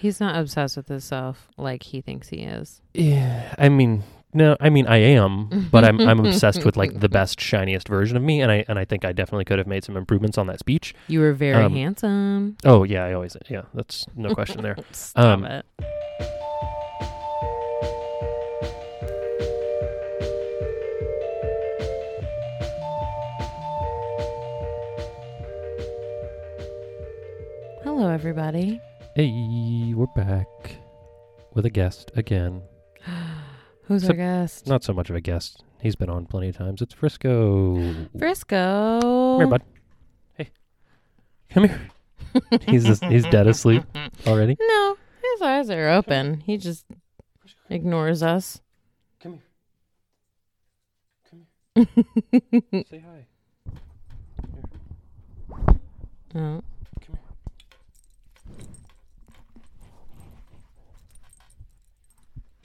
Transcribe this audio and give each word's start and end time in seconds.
He's 0.00 0.18
not 0.18 0.34
obsessed 0.40 0.78
with 0.78 0.88
himself 0.88 1.48
like 1.58 1.82
he 1.82 2.00
thinks 2.00 2.30
he 2.30 2.38
is. 2.38 2.80
Yeah, 2.94 3.54
I 3.58 3.68
mean, 3.68 4.02
no, 4.32 4.56
I 4.58 4.70
mean 4.70 4.86
I 4.86 4.96
am, 4.96 5.68
but 5.70 5.84
I'm 5.84 6.00
I'm 6.00 6.24
obsessed 6.24 6.64
with 6.64 6.74
like 6.74 6.98
the 6.98 7.08
best, 7.20 7.38
shiniest 7.38 7.86
version 7.86 8.16
of 8.16 8.22
me, 8.22 8.40
and 8.40 8.50
I 8.50 8.64
and 8.66 8.78
I 8.78 8.86
think 8.86 9.04
I 9.04 9.12
definitely 9.12 9.44
could 9.44 9.58
have 9.58 9.66
made 9.66 9.84
some 9.84 9.98
improvements 9.98 10.38
on 10.38 10.46
that 10.46 10.58
speech. 10.58 10.94
You 11.08 11.20
were 11.20 11.34
very 11.34 11.62
Um, 11.62 11.74
handsome. 11.74 12.56
Oh 12.64 12.84
yeah, 12.84 13.04
I 13.04 13.12
always 13.12 13.36
yeah, 13.50 13.64
that's 13.74 14.06
no 14.16 14.32
question 14.34 14.62
there. 14.62 14.78
Stop 14.92 15.22
um, 15.22 15.44
it. 15.44 15.66
Hello, 27.84 28.08
everybody. 28.08 28.80
Hey, 29.16 29.24
we're 30.00 30.06
back 30.24 30.76
with 31.52 31.66
a 31.66 31.70
guest 31.70 32.10
again. 32.16 32.62
Who's 33.84 34.02
So- 34.02 34.08
our 34.08 34.14
guest? 34.14 34.66
Not 34.66 34.82
so 34.82 34.94
much 34.94 35.10
of 35.10 35.16
a 35.16 35.20
guest. 35.20 35.62
He's 35.82 35.94
been 35.94 36.08
on 36.08 36.24
plenty 36.24 36.48
of 36.48 36.56
times. 36.56 36.80
It's 36.80 36.94
Frisco. 36.94 38.06
Frisco. 38.18 39.00
Come 39.02 39.38
here, 39.40 39.46
bud. 39.46 39.62
Hey, 40.38 40.48
come 41.50 41.64
here. 41.64 41.80
he's 42.66 42.84
just, 42.86 43.04
he's 43.04 43.24
dead 43.26 43.46
asleep 43.46 43.82
already. 44.26 44.56
No, 44.58 44.96
his 45.32 45.42
eyes 45.42 45.68
are 45.68 45.90
open. 45.90 46.40
He 46.40 46.56
just 46.56 46.86
ignores 47.68 48.22
us. 48.22 48.62
Come 49.22 49.40
here. 51.34 51.36
Come 51.74 51.88
here. 52.72 52.84
Say 52.90 53.04
hi. 53.06 53.26
Oh. 56.34 56.62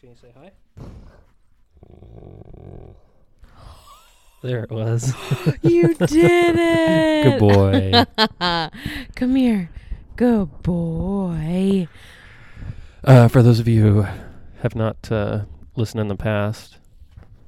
Can 0.06 0.12
you 0.12 0.18
say 0.22 0.34
hi? 0.38 0.52
There 4.44 4.64
it 4.64 4.70
was. 4.70 5.16
You 5.64 5.96
did 5.96 6.56
it. 6.60 7.24
Good 7.24 7.40
boy. 7.40 8.70
Come 9.16 9.36
here. 9.36 9.72
Good 10.16 10.62
boy. 10.62 11.88
Uh, 13.04 13.28
for 13.30 13.42
those 13.42 13.60
of 13.60 13.68
you 13.68 13.82
who 13.82 14.06
have 14.62 14.76
not 14.76 15.12
uh, 15.12 15.46
listened 15.76 16.02
in 16.02 16.08
the 16.08 16.16
past, 16.16 16.78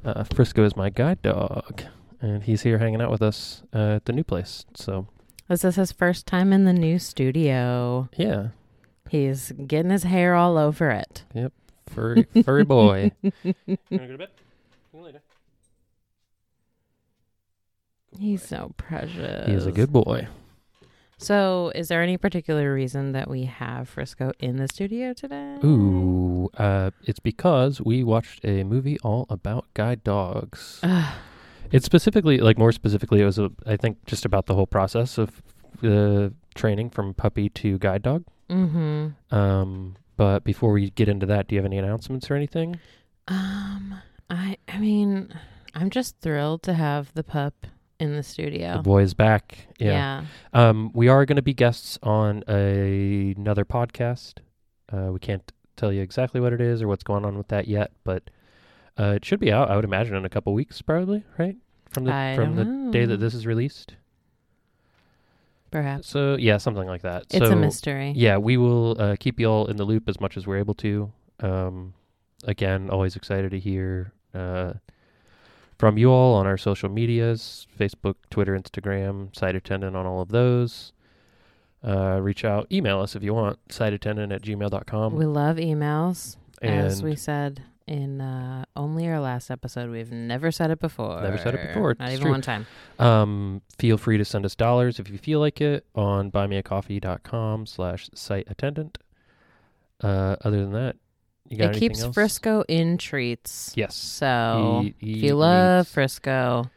uh, 0.03 0.23
Frisco 0.23 0.63
is 0.63 0.75
my 0.75 0.89
guide 0.89 1.21
dog, 1.21 1.83
and 2.21 2.41
he's 2.41 2.63
here 2.63 2.79
hanging 2.79 3.01
out 3.03 3.11
with 3.11 3.21
us 3.21 3.61
uh, 3.71 3.97
at 3.97 4.05
the 4.05 4.13
new 4.13 4.23
place. 4.23 4.65
So 4.73 5.05
This 5.47 5.63
is 5.63 5.75
his 5.75 5.91
first 5.91 6.25
time 6.25 6.51
in 6.51 6.65
the 6.65 6.73
new 6.73 6.97
studio. 6.97 8.09
yeah, 8.17 8.47
He's 9.11 9.51
getting 9.67 9.91
his 9.91 10.03
hair 10.03 10.33
all 10.33 10.57
over 10.57 10.89
it. 10.89 11.23
Furry 11.87 12.27
furry 12.43 12.63
boy. 12.63 13.11
you 13.21 13.33
wanna 13.91 14.07
go 14.07 14.11
to 14.13 14.17
bed? 14.17 14.29
You 14.93 15.03
can. 15.03 15.21
He's 18.19 18.41
so 18.43 18.73
precious. 18.77 19.47
He's 19.47 19.65
a 19.65 19.71
good 19.71 19.91
boy. 19.91 20.27
So, 21.19 21.71
is 21.73 21.87
there 21.87 22.03
any 22.03 22.15
particular 22.17 22.71
reason 22.73 23.11
that 23.13 23.27
we 23.27 23.45
have 23.45 23.89
Frisco 23.89 24.33
in 24.39 24.57
the 24.57 24.67
studio 24.67 25.13
today? 25.13 25.57
Ooh, 25.63 26.49
uh, 26.57 26.91
it's 27.05 27.19
because 27.19 27.81
we 27.81 28.03
watched 28.03 28.45
a 28.45 28.63
movie 28.63 28.99
all 28.99 29.25
about 29.29 29.65
guide 29.73 30.03
dogs. 30.03 30.81
It's 31.69 31.85
specifically, 31.85 32.37
like 32.37 32.57
more 32.57 32.71
specifically, 32.71 33.19
it 33.19 33.25
was, 33.25 33.37
a, 33.37 33.51
I 33.65 33.75
think, 33.75 34.05
just 34.05 34.23
about 34.23 34.45
the 34.45 34.55
whole 34.55 34.67
process 34.67 35.17
of 35.17 35.41
the 35.81 36.33
training 36.55 36.91
from 36.91 37.13
puppy 37.13 37.49
to 37.49 37.77
guide 37.77 38.03
dog. 38.03 38.23
mm-hmm. 38.49 39.35
Um, 39.35 39.97
but 40.17 40.43
before 40.43 40.71
we 40.71 40.89
get 40.89 41.07
into 41.07 41.25
that, 41.27 41.47
do 41.47 41.55
you 41.55 41.59
have 41.59 41.65
any 41.65 41.77
announcements 41.77 42.29
or 42.29 42.35
anything? 42.35 42.79
Um, 43.27 44.01
I, 44.29 44.57
I 44.67 44.79
mean, 44.79 45.33
I'm 45.73 45.89
just 45.89 46.19
thrilled 46.19 46.63
to 46.63 46.73
have 46.73 47.13
the 47.13 47.23
pup 47.23 47.67
in 47.99 48.15
the 48.15 48.23
studio. 48.23 48.77
The 48.77 48.83
boy 48.83 49.03
is 49.03 49.13
back. 49.13 49.67
Yeah. 49.79 50.23
yeah. 50.53 50.69
Um, 50.69 50.91
we 50.93 51.07
are 51.07 51.25
going 51.25 51.37
to 51.37 51.41
be 51.41 51.53
guests 51.53 51.97
on 52.03 52.43
a, 52.47 53.33
another 53.37 53.65
podcast. 53.65 54.39
Uh, 54.91 55.11
we 55.11 55.19
can't 55.19 55.51
tell 55.75 55.93
you 55.93 56.01
exactly 56.01 56.41
what 56.41 56.53
it 56.53 56.61
is 56.61 56.81
or 56.81 56.87
what's 56.87 57.03
going 57.03 57.25
on 57.25 57.37
with 57.37 57.47
that 57.49 57.67
yet, 57.67 57.91
but 58.03 58.29
uh, 58.99 59.13
it 59.15 59.25
should 59.25 59.39
be 59.39 59.51
out. 59.51 59.69
I 59.69 59.75
would 59.75 59.85
imagine 59.85 60.15
in 60.15 60.25
a 60.25 60.29
couple 60.29 60.53
weeks, 60.53 60.81
probably, 60.81 61.23
right? 61.37 61.55
From 61.91 62.05
the 62.05 62.13
I 62.13 62.35
from 62.35 62.55
the 62.55 62.63
don't 62.63 62.91
day 62.91 63.05
that 63.05 63.17
this 63.17 63.33
is 63.33 63.45
released. 63.45 63.95
Perhaps 65.71 66.07
So 66.07 66.35
yeah, 66.35 66.57
something 66.57 66.87
like 66.87 67.01
that. 67.01 67.23
it's 67.29 67.45
so, 67.45 67.51
a 67.51 67.55
mystery. 67.55 68.13
Yeah, 68.15 68.37
we 68.37 68.57
will 68.57 68.99
uh, 68.99 69.15
keep 69.19 69.39
you 69.39 69.47
all 69.47 69.67
in 69.67 69.77
the 69.77 69.83
loop 69.83 70.07
as 70.07 70.19
much 70.19 70.37
as 70.37 70.47
we're 70.47 70.57
able 70.57 70.73
to. 70.75 71.11
Um, 71.39 71.93
again, 72.43 72.89
always 72.89 73.15
excited 73.15 73.51
to 73.51 73.59
hear 73.59 74.13
uh, 74.33 74.73
from 75.77 75.97
you 75.97 76.09
all 76.09 76.35
on 76.35 76.47
our 76.47 76.57
social 76.57 76.89
medias 76.89 77.67
Facebook, 77.77 78.15
Twitter, 78.29 78.57
Instagram, 78.57 79.35
sight 79.35 79.55
attendant 79.55 79.95
on 79.95 80.05
all 80.05 80.21
of 80.21 80.29
those. 80.29 80.93
Uh, 81.83 82.19
reach 82.21 82.43
out, 82.43 82.67
email 82.71 82.99
us 82.99 83.15
if 83.15 83.23
you 83.23 83.33
want, 83.33 83.59
sight 83.71 83.93
attendant 83.93 84.31
at 84.31 84.41
gmail.com. 84.41 85.15
We 85.15 85.25
love 85.25 85.57
emails, 85.57 86.37
and 86.61 86.87
as 86.87 87.03
we 87.03 87.15
said 87.15 87.63
in 87.87 88.19
uh, 88.21 88.65
only 88.75 89.07
our 89.07 89.19
last 89.19 89.49
episode. 89.49 89.89
We've 89.89 90.11
never 90.11 90.51
said 90.51 90.71
it 90.71 90.79
before. 90.79 91.21
Never 91.21 91.37
said 91.37 91.55
it 91.55 91.67
before. 91.67 91.95
Not 91.99 92.05
It's 92.09 92.13
even 92.13 92.23
true. 92.23 92.31
one 92.31 92.41
time. 92.41 92.67
um, 92.99 93.61
feel 93.79 93.97
free 93.97 94.17
to 94.17 94.25
send 94.25 94.45
us 94.45 94.55
dollars 94.55 94.99
if 94.99 95.09
you 95.09 95.17
feel 95.17 95.39
like 95.39 95.61
it 95.61 95.85
on 95.95 96.29
buymeacoffee.com 96.31 97.65
slash 97.65 98.09
sight 98.13 98.45
attendant. 98.49 98.97
Uh, 100.03 100.35
other 100.43 100.61
than 100.61 100.73
that, 100.73 100.95
you 101.49 101.57
got 101.57 101.75
It 101.75 101.79
keeps 101.79 102.01
else? 102.03 102.13
Frisco 102.13 102.63
in 102.67 102.97
treats. 102.97 103.71
Yes. 103.75 103.95
So 103.95 104.81
He- 104.83 104.95
he 104.99 105.17
if 105.19 105.23
you 105.23 105.35
love 105.35 105.87
Frisco, 105.87 106.69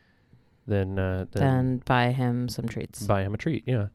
then 0.66 0.98
uh, 0.98 1.26
then, 1.32 1.42
then 1.42 1.82
buy 1.84 2.12
him 2.12 2.48
some 2.48 2.66
treats. 2.68 3.02
buy 3.02 3.22
him 3.22 3.34
a 3.34 3.36
treat. 3.36 3.64
Yeah. 3.66 3.88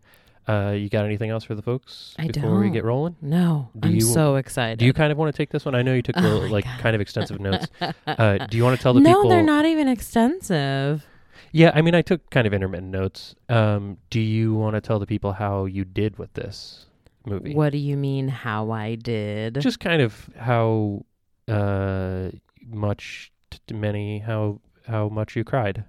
Uh, 0.48 0.74
you 0.78 0.90
got 0.90 1.06
anything 1.06 1.32
else 1.32 1.44
for 1.44 1.56
the 1.56 1.62
folks 1.64 2.14
I 2.20 2.28
before 2.28 2.60
we 2.60 2.66
don't. 2.68 2.74
get 2.74 2.84
rolling? 2.84 3.16
no, 3.22 3.70
Do 3.80 3.90
I'm 3.90 3.96
you- 3.96 4.02
so 4.02 4.36
excited. 4.36 4.78
Do 4.80 4.86
you 4.86 4.94
kind 4.94 5.12
of 5.12 5.18
want 5.18 5.34
to 5.34 5.38
take 5.38 5.50
this 5.50 5.66
one? 5.66 5.74
I 5.74 5.82
know 5.82 5.94
you 5.94 6.02
took 6.04 6.16
Oh 6.18 6.48
like 6.52 6.66
God. 6.66 6.80
kind 6.80 6.96
of 6.96 7.02
extensive 7.02 7.40
notes. 7.40 7.68
Uh, 8.08 8.38
do 8.48 8.56
you 8.58 8.64
want 8.64 8.78
to 8.78 8.82
tell 8.84 8.94
the 8.94 9.00
no, 9.02 9.10
people? 9.10 9.24
No, 9.24 9.30
they're 9.30 9.44
not 9.44 9.66
even 9.66 9.88
extensive. 9.88 11.06
Yeah, 11.52 11.72
I 11.74 11.82
mean, 11.82 11.96
I 11.96 12.02
took 12.02 12.30
kind 12.30 12.46
of 12.46 12.54
intermittent 12.54 12.92
notes. 12.92 13.34
Um, 13.50 13.98
do 14.10 14.20
you 14.20 14.54
want 14.54 14.76
to 14.76 14.82
tell 14.82 15.00
the 15.00 15.06
people 15.08 15.34
how 15.34 15.66
you 15.66 15.84
did 15.86 16.18
with 16.18 16.34
this 16.34 16.86
movie? 17.26 17.54
What 17.56 17.72
do 17.72 17.78
you 17.78 17.98
mean? 17.98 18.28
How 18.28 18.72
I 18.72 18.96
did? 18.96 19.60
Just 19.62 19.80
kind 19.80 20.02
of 20.02 20.30
how 20.38 21.06
uh, 21.48 22.30
much, 22.68 23.32
t- 23.52 23.74
many, 23.74 24.20
how 24.20 24.60
how 24.88 25.10
much 25.10 25.36
you 25.36 25.44
cried. 25.44 25.84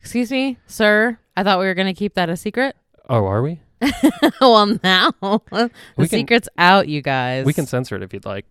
Excuse 0.00 0.30
me, 0.30 0.56
sir. 0.66 1.18
I 1.36 1.42
thought 1.42 1.58
we 1.58 1.66
were 1.66 1.74
going 1.74 1.88
to 1.92 1.98
keep 1.98 2.14
that 2.14 2.28
a 2.30 2.36
secret. 2.36 2.76
Oh, 3.10 3.26
are 3.26 3.42
we? 3.42 3.60
well, 4.40 4.78
now 4.82 5.10
the 5.20 5.70
We 5.96 6.08
can- 6.08 6.20
secret's 6.20 6.48
out, 6.58 6.88
you 6.88 7.02
guys. 7.02 7.44
We 7.44 7.52
can 7.52 7.66
censor 7.66 7.96
it 7.96 8.02
if 8.02 8.12
you'd 8.14 8.24
like. 8.24 8.46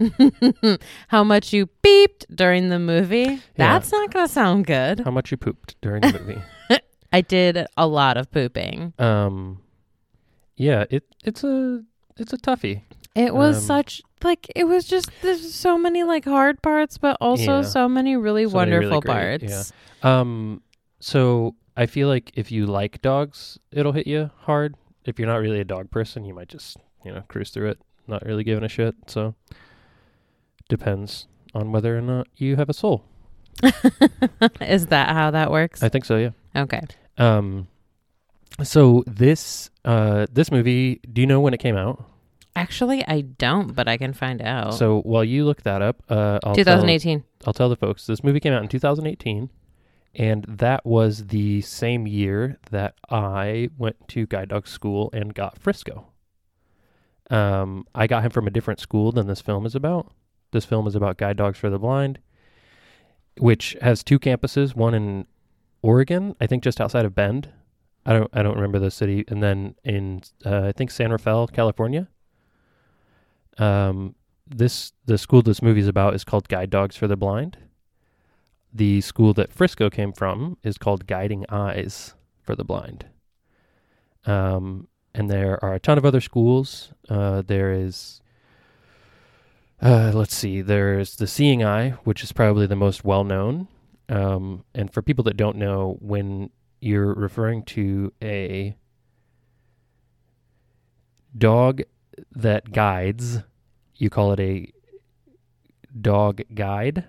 How 1.07 1.23
much 1.23 1.51
you 1.53 1.67
beeped 1.83 2.25
during 2.33 2.69
the 2.69 2.79
movie? 2.79 3.41
That's 3.55 3.91
not 3.91 4.11
going 4.13 4.27
to 4.27 4.31
sound 4.31 4.65
good. 4.67 4.99
how 5.01 5.11
much 5.11 5.31
you 5.31 5.37
pooped 5.37 5.75
during 5.81 6.01
the 6.01 6.19
movie? 6.19 6.41
I 7.13 7.21
did 7.21 7.65
a 7.77 7.87
lot 7.87 8.17
of 8.17 8.29
pooping. 8.31 8.93
Um, 8.99 9.61
yeah, 10.57 10.85
it 10.89 11.03
it's 11.23 11.43
a 11.43 11.83
it's 12.17 12.33
a 12.33 12.37
toughie. 12.37 12.81
It 13.15 13.33
was 13.33 13.57
Um, 13.57 13.63
such 13.63 14.01
like 14.23 14.47
it 14.55 14.65
was 14.65 14.85
just 14.85 15.09
there's 15.21 15.53
so 15.53 15.77
many 15.77 16.03
like 16.03 16.25
hard 16.25 16.61
parts, 16.61 16.97
but 16.97 17.17
also 17.21 17.57
Yeah. 17.57 17.61
so 17.61 17.87
many 17.89 18.15
really 18.17 18.45
So 18.49 18.57
many 18.57 18.71
really 18.71 18.85
wonderful 18.91 19.01
great, 19.01 19.41
parts. 19.41 19.71
Um, 20.03 20.61
so 20.99 21.55
I 21.77 21.85
feel 21.85 22.07
like 22.09 22.31
if 22.35 22.51
you 22.51 22.65
like 22.65 23.01
dogs, 23.01 23.57
it'll 23.71 23.93
hit 23.93 24.07
you 24.07 24.31
hard. 24.41 24.75
If 25.05 25.19
you're 25.19 25.27
not 25.27 25.37
really 25.37 25.59
a 25.59 25.65
dog 25.65 25.91
person, 25.91 26.25
you 26.25 26.33
might 26.33 26.47
just 26.49 26.77
you 27.03 27.11
know 27.13 27.23
cruise 27.27 27.49
through 27.51 27.69
it, 27.69 27.79
not 28.07 28.25
really 28.25 28.43
giving 28.43 28.63
a 28.63 28.69
shit. 28.69 28.95
So 29.07 29.35
depends 30.69 31.27
on 31.53 31.71
whether 31.71 31.97
or 31.97 32.01
not 32.01 32.27
you 32.35 32.55
have 32.55 32.69
a 32.69 32.73
soul. 32.73 33.03
Is 34.61 34.87
that 34.87 35.09
how 35.09 35.31
that 35.31 35.51
works? 35.51 35.81
I 35.83 35.89
think 35.89 36.05
so. 36.05 36.17
Yeah. 36.17 36.31
okay. 36.55 36.81
Um, 37.17 37.67
so 38.63 39.03
this 39.07 39.69
uh 39.85 40.25
this 40.31 40.51
movie, 40.51 40.99
do 41.11 41.21
you 41.21 41.27
know 41.27 41.39
when 41.39 41.53
it 41.53 41.59
came 41.59 41.77
out? 41.77 42.03
Actually, 42.57 43.05
I 43.05 43.21
don't, 43.21 43.75
but 43.75 43.87
I 43.89 43.97
can 43.97 44.13
find 44.13 44.41
out. 44.41 44.75
So 44.75 45.01
while 45.01 45.25
you 45.25 45.43
look 45.43 45.63
that 45.63 45.81
up, 45.81 46.01
uh, 46.09 46.39
I'll 46.43 46.55
tell- 46.55 46.63
2018. 46.63 47.23
I'll 47.45 47.53
tell 47.53 47.67
the 47.67 47.75
folks 47.75 48.05
this 48.07 48.23
movie 48.23 48.39
came 48.39 48.53
out 48.53 48.61
in 48.63 48.69
2018, 48.69 49.49
and 50.15 50.45
that 50.45 50.85
was 50.85 51.27
the 51.27 51.61
same 51.61 52.07
year 52.07 52.57
that 52.71 52.95
I 53.09 53.69
went 53.77 54.07
to 54.09 54.25
guide 54.25 54.49
dog 54.49 54.65
school 54.67 55.09
and 55.11 55.33
got 55.33 55.59
Frisco. 55.59 56.07
Um, 57.29 57.85
I 57.93 58.07
got 58.07 58.23
him 58.23 58.31
from 58.31 58.47
a 58.47 58.51
different 58.51 58.79
school 58.79 59.11
than 59.11 59.27
this 59.27 59.41
film 59.41 59.65
is 59.65 59.75
about. 59.75 60.11
This 60.51 60.63
film 60.63 60.87
is 60.87 60.95
about 60.95 61.17
guide 61.17 61.37
dogs 61.37 61.59
for 61.59 61.69
the 61.69 61.79
blind, 61.79 62.19
which 63.37 63.75
has 63.81 64.03
two 64.03 64.19
campuses, 64.19 64.75
one 64.75 64.93
in 64.93 65.25
Oregon, 65.81 66.35
I 66.39 66.47
think 66.47 66.63
just 66.63 66.79
outside 66.79 67.05
of 67.05 67.13
Bend. 67.13 67.49
I 68.05 68.13
don't 68.13 68.29
I 68.33 68.41
don't 68.41 68.55
remember 68.55 68.79
the 68.79 68.91
city, 68.91 69.25
and 69.27 69.43
then 69.43 69.75
in 69.83 70.21
uh, 70.45 70.67
I 70.67 70.71
think 70.71 70.91
San 70.91 71.11
Rafael, 71.11 71.47
California. 71.47 72.07
Um, 73.57 74.15
this 74.47 74.93
the 75.05 75.17
school 75.17 75.41
this 75.41 75.61
movie 75.61 75.79
is 75.81 75.87
about 75.87 76.13
is 76.13 76.23
called 76.23 76.47
Guide 76.47 76.69
Dogs 76.69 76.95
for 76.95 77.07
the 77.07 77.17
Blind. 77.17 77.57
The 78.75 78.99
school 78.99 79.33
that 79.35 79.53
Frisco 79.53 79.89
came 79.89 80.11
from 80.11 80.57
is 80.61 80.77
called 80.77 81.07
Guiding 81.07 81.45
Eyes 81.47 82.13
for 82.41 82.57
the 82.57 82.65
Blind. 82.65 83.05
Um, 84.25 84.89
and 85.13 85.29
there 85.29 85.63
are 85.63 85.75
a 85.75 85.79
ton 85.79 85.97
of 85.97 86.03
other 86.03 86.19
schools. 86.19 86.91
Uh, 87.07 87.41
there 87.41 87.71
is, 87.71 88.19
uh, 89.81 90.11
let's 90.13 90.35
see, 90.35 90.59
there's 90.59 91.15
the 91.15 91.25
Seeing 91.25 91.63
Eye, 91.63 91.91
which 92.03 92.21
is 92.21 92.33
probably 92.33 92.67
the 92.67 92.75
most 92.75 93.05
well 93.05 93.23
known. 93.23 93.69
Um, 94.09 94.65
and 94.73 94.91
for 94.91 95.01
people 95.01 95.23
that 95.23 95.37
don't 95.37 95.55
know, 95.55 95.97
when 96.01 96.49
you're 96.81 97.13
referring 97.13 97.63
to 97.63 98.11
a 98.21 98.75
dog 101.37 101.81
that 102.29 102.73
guides, 102.73 103.39
you 103.95 104.09
call 104.09 104.33
it 104.33 104.41
a 104.41 104.69
dog 106.01 106.41
guide. 106.53 107.05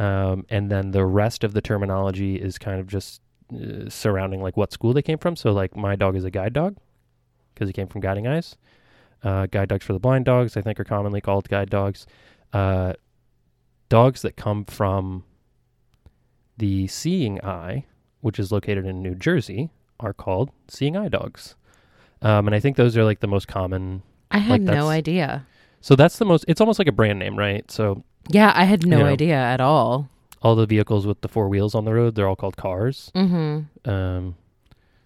Um, 0.00 0.46
and 0.48 0.70
then 0.70 0.92
the 0.92 1.04
rest 1.04 1.44
of 1.44 1.52
the 1.52 1.60
terminology 1.60 2.36
is 2.36 2.56
kind 2.56 2.80
of 2.80 2.86
just 2.86 3.20
uh, 3.52 3.88
surrounding 3.90 4.40
like 4.40 4.56
what 4.56 4.72
school 4.72 4.94
they 4.94 5.02
came 5.02 5.18
from. 5.18 5.36
So 5.36 5.52
like 5.52 5.76
my 5.76 5.94
dog 5.94 6.16
is 6.16 6.24
a 6.24 6.30
guide 6.30 6.54
dog 6.54 6.76
because 7.54 7.68
he 7.68 7.74
came 7.74 7.86
from 7.86 8.00
Guiding 8.00 8.26
Eyes. 8.26 8.56
Uh, 9.22 9.44
guide 9.44 9.68
dogs 9.68 9.84
for 9.84 9.92
the 9.92 9.98
blind 9.98 10.24
dogs, 10.24 10.56
I 10.56 10.62
think, 10.62 10.80
are 10.80 10.84
commonly 10.84 11.20
called 11.20 11.50
guide 11.50 11.68
dogs. 11.68 12.06
Uh, 12.54 12.94
dogs 13.90 14.22
that 14.22 14.36
come 14.36 14.64
from 14.64 15.24
the 16.56 16.86
Seeing 16.86 17.38
Eye, 17.44 17.84
which 18.22 18.38
is 18.38 18.50
located 18.50 18.86
in 18.86 19.02
New 19.02 19.14
Jersey, 19.14 19.70
are 19.98 20.14
called 20.14 20.50
Seeing 20.68 20.96
Eye 20.96 21.08
dogs. 21.08 21.56
Um, 22.22 22.48
and 22.48 22.54
I 22.54 22.60
think 22.60 22.76
those 22.76 22.96
are 22.96 23.04
like 23.04 23.20
the 23.20 23.26
most 23.26 23.48
common. 23.48 24.02
I 24.30 24.38
had 24.38 24.62
Like, 24.62 24.74
no 24.74 24.88
idea. 24.88 25.46
So 25.82 25.94
that's 25.94 26.16
the 26.18 26.24
most. 26.24 26.46
It's 26.48 26.60
almost 26.62 26.78
like 26.78 26.88
a 26.88 26.92
brand 26.92 27.18
name, 27.18 27.38
right? 27.38 27.70
So 27.70 28.02
Yeah, 28.32 28.52
I 28.54 28.64
had 28.64 28.86
no 28.86 28.98
You 28.98 29.02
know. 29.04 29.08
idea 29.10 29.36
at 29.36 29.60
all. 29.60 30.08
all 30.42 30.56
the 30.56 30.66
vehicles 30.66 31.06
with 31.06 31.20
the 31.20 31.28
four 31.28 31.48
wheels 31.48 31.74
on 31.74 31.84
the 31.84 31.92
road, 31.92 32.14
they're 32.14 32.26
all 32.28 32.36
called 32.36 32.56
cars. 32.56 33.10
Mm-hmm. 33.14 33.90
Um, 33.90 34.36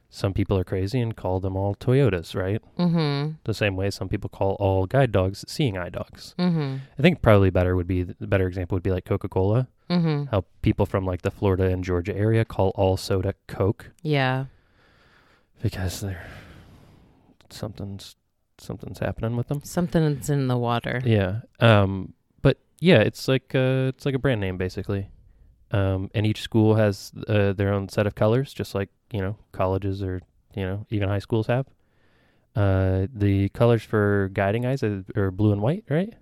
some 0.08 0.32
people 0.32 0.56
are 0.56 0.62
crazy 0.64 1.00
and 1.00 1.16
call 1.16 1.40
them 1.40 1.56
all 1.56 1.74
Toyotas, 1.74 2.36
right? 2.40 2.62
Mm-hmm. 2.78 3.32
The 3.42 3.54
same 3.54 3.74
way 3.74 3.90
some 3.90 4.08
people 4.08 4.30
call 4.30 4.52
all 4.60 4.86
guide 4.86 5.10
dogs 5.10 5.44
seeing 5.48 5.76
eye 5.76 5.88
dogs. 5.90 6.36
Mm-hmm. 6.38 6.76
I 6.98 7.02
think 7.02 7.20
probably 7.20 7.50
better 7.50 7.74
would 7.74 7.88
be 7.88 8.04
the 8.04 8.26
better 8.28 8.46
example 8.46 8.76
would 8.76 8.84
be 8.84 8.92
like 8.92 9.04
Coca 9.06 9.28
Cola. 9.28 9.66
Mm-hmm. 9.90 10.26
How 10.30 10.44
people 10.62 10.86
from 10.86 11.04
like 11.04 11.22
the 11.22 11.32
Florida 11.32 11.64
and 11.64 11.82
Georgia 11.82 12.16
area 12.16 12.44
call 12.44 12.68
all 12.76 12.96
soda 12.96 13.34
Coke 13.48 13.90
Yeah. 14.02 14.44
because 15.62 16.00
they're 16.00 16.26
something's 17.50 18.16
something's 18.58 18.98
happening 19.00 19.36
with 19.36 19.48
them. 19.48 19.60
Something's 19.64 20.30
in 20.30 20.46
the 20.48 20.56
water. 20.56 21.02
Yeah. 21.04 21.40
Um. 21.60 22.14
Yeah, 22.84 22.98
it's 22.98 23.28
like 23.28 23.54
uh, 23.54 23.88
it's 23.88 24.04
like 24.04 24.14
a 24.14 24.18
brand 24.18 24.42
name 24.42 24.58
basically. 24.58 25.08
Um. 25.70 26.10
And 26.14 26.26
each 26.26 26.42
school 26.42 26.74
has 26.74 27.12
uh, 27.28 27.54
their 27.54 27.72
own 27.72 27.88
set 27.88 28.06
of 28.06 28.14
colors, 28.14 28.52
just 28.52 28.74
like 28.74 28.90
you 29.10 29.22
know 29.22 29.38
colleges 29.52 30.02
or 30.02 30.20
you 30.54 30.66
know 30.66 30.84
even 30.90 31.08
high 31.08 31.18
schools 31.20 31.46
have. 31.46 31.66
Uh, 32.54 33.06
the 33.10 33.48
colors 33.54 33.82
for 33.82 34.28
guiding 34.34 34.66
eyes 34.66 34.82
are, 34.82 35.02
are 35.16 35.30
blue 35.30 35.52
and 35.52 35.62
white, 35.62 35.84
right? 35.88 36.12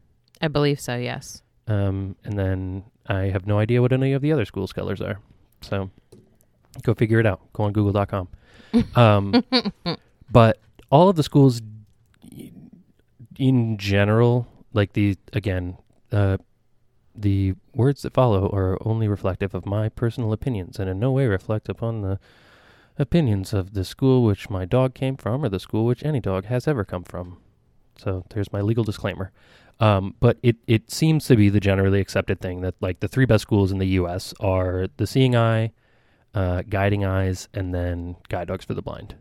I 0.40 0.46
believe 0.46 0.78
so, 0.78 0.94
yes. 0.96 1.42
Um. 1.66 2.14
And 2.22 2.38
then 2.38 2.84
I 3.08 3.22
have 3.34 3.44
no 3.44 3.58
idea 3.58 3.82
what 3.82 3.92
any 3.92 4.12
of 4.12 4.22
the 4.22 4.30
other 4.32 4.44
schools' 4.44 4.72
colors 4.72 5.00
are. 5.00 5.18
So 5.62 5.90
go 6.84 6.94
figure 6.94 7.18
it 7.18 7.26
out. 7.26 7.40
Go 7.54 7.64
on 7.64 7.72
Google.com. 7.72 8.28
Um. 8.94 9.42
but 10.30 10.60
all 10.92 11.08
of 11.08 11.16
the 11.16 11.24
schools 11.24 11.60
in 13.36 13.78
general 13.78 14.46
like 14.72 14.92
the 14.92 15.16
again 15.32 15.76
uh 16.12 16.36
the 17.14 17.54
words 17.74 18.02
that 18.02 18.14
follow 18.14 18.48
are 18.50 18.78
only 18.86 19.08
reflective 19.08 19.54
of 19.54 19.66
my 19.66 19.88
personal 19.88 20.32
opinions 20.32 20.78
and 20.78 20.88
in 20.88 20.98
no 20.98 21.10
way 21.12 21.26
reflect 21.26 21.68
upon 21.68 22.00
the 22.00 22.18
opinions 22.98 23.52
of 23.52 23.74
the 23.74 23.84
school 23.84 24.22
which 24.22 24.50
my 24.50 24.64
dog 24.64 24.94
came 24.94 25.16
from 25.16 25.44
or 25.44 25.48
the 25.48 25.60
school 25.60 25.84
which 25.84 26.04
any 26.04 26.20
dog 26.20 26.44
has 26.46 26.68
ever 26.68 26.84
come 26.84 27.04
from 27.04 27.38
so 27.96 28.24
there's 28.30 28.52
my 28.52 28.60
legal 28.60 28.84
disclaimer 28.84 29.30
um, 29.80 30.14
but 30.20 30.38
it, 30.42 30.56
it 30.66 30.90
seems 30.90 31.26
to 31.26 31.34
be 31.34 31.48
the 31.48 31.58
generally 31.58 32.00
accepted 32.00 32.40
thing 32.40 32.60
that 32.60 32.74
like 32.80 33.00
the 33.00 33.08
three 33.08 33.24
best 33.24 33.42
schools 33.42 33.72
in 33.72 33.78
the 33.78 33.86
us 33.86 34.32
are 34.40 34.86
the 34.96 35.06
seeing 35.06 35.34
eye 35.34 35.72
uh, 36.34 36.62
guiding 36.68 37.04
eyes 37.04 37.48
and 37.52 37.74
then 37.74 38.16
guide 38.28 38.48
dogs 38.48 38.64
for 38.64 38.74
the 38.74 38.82
blind 38.82 39.16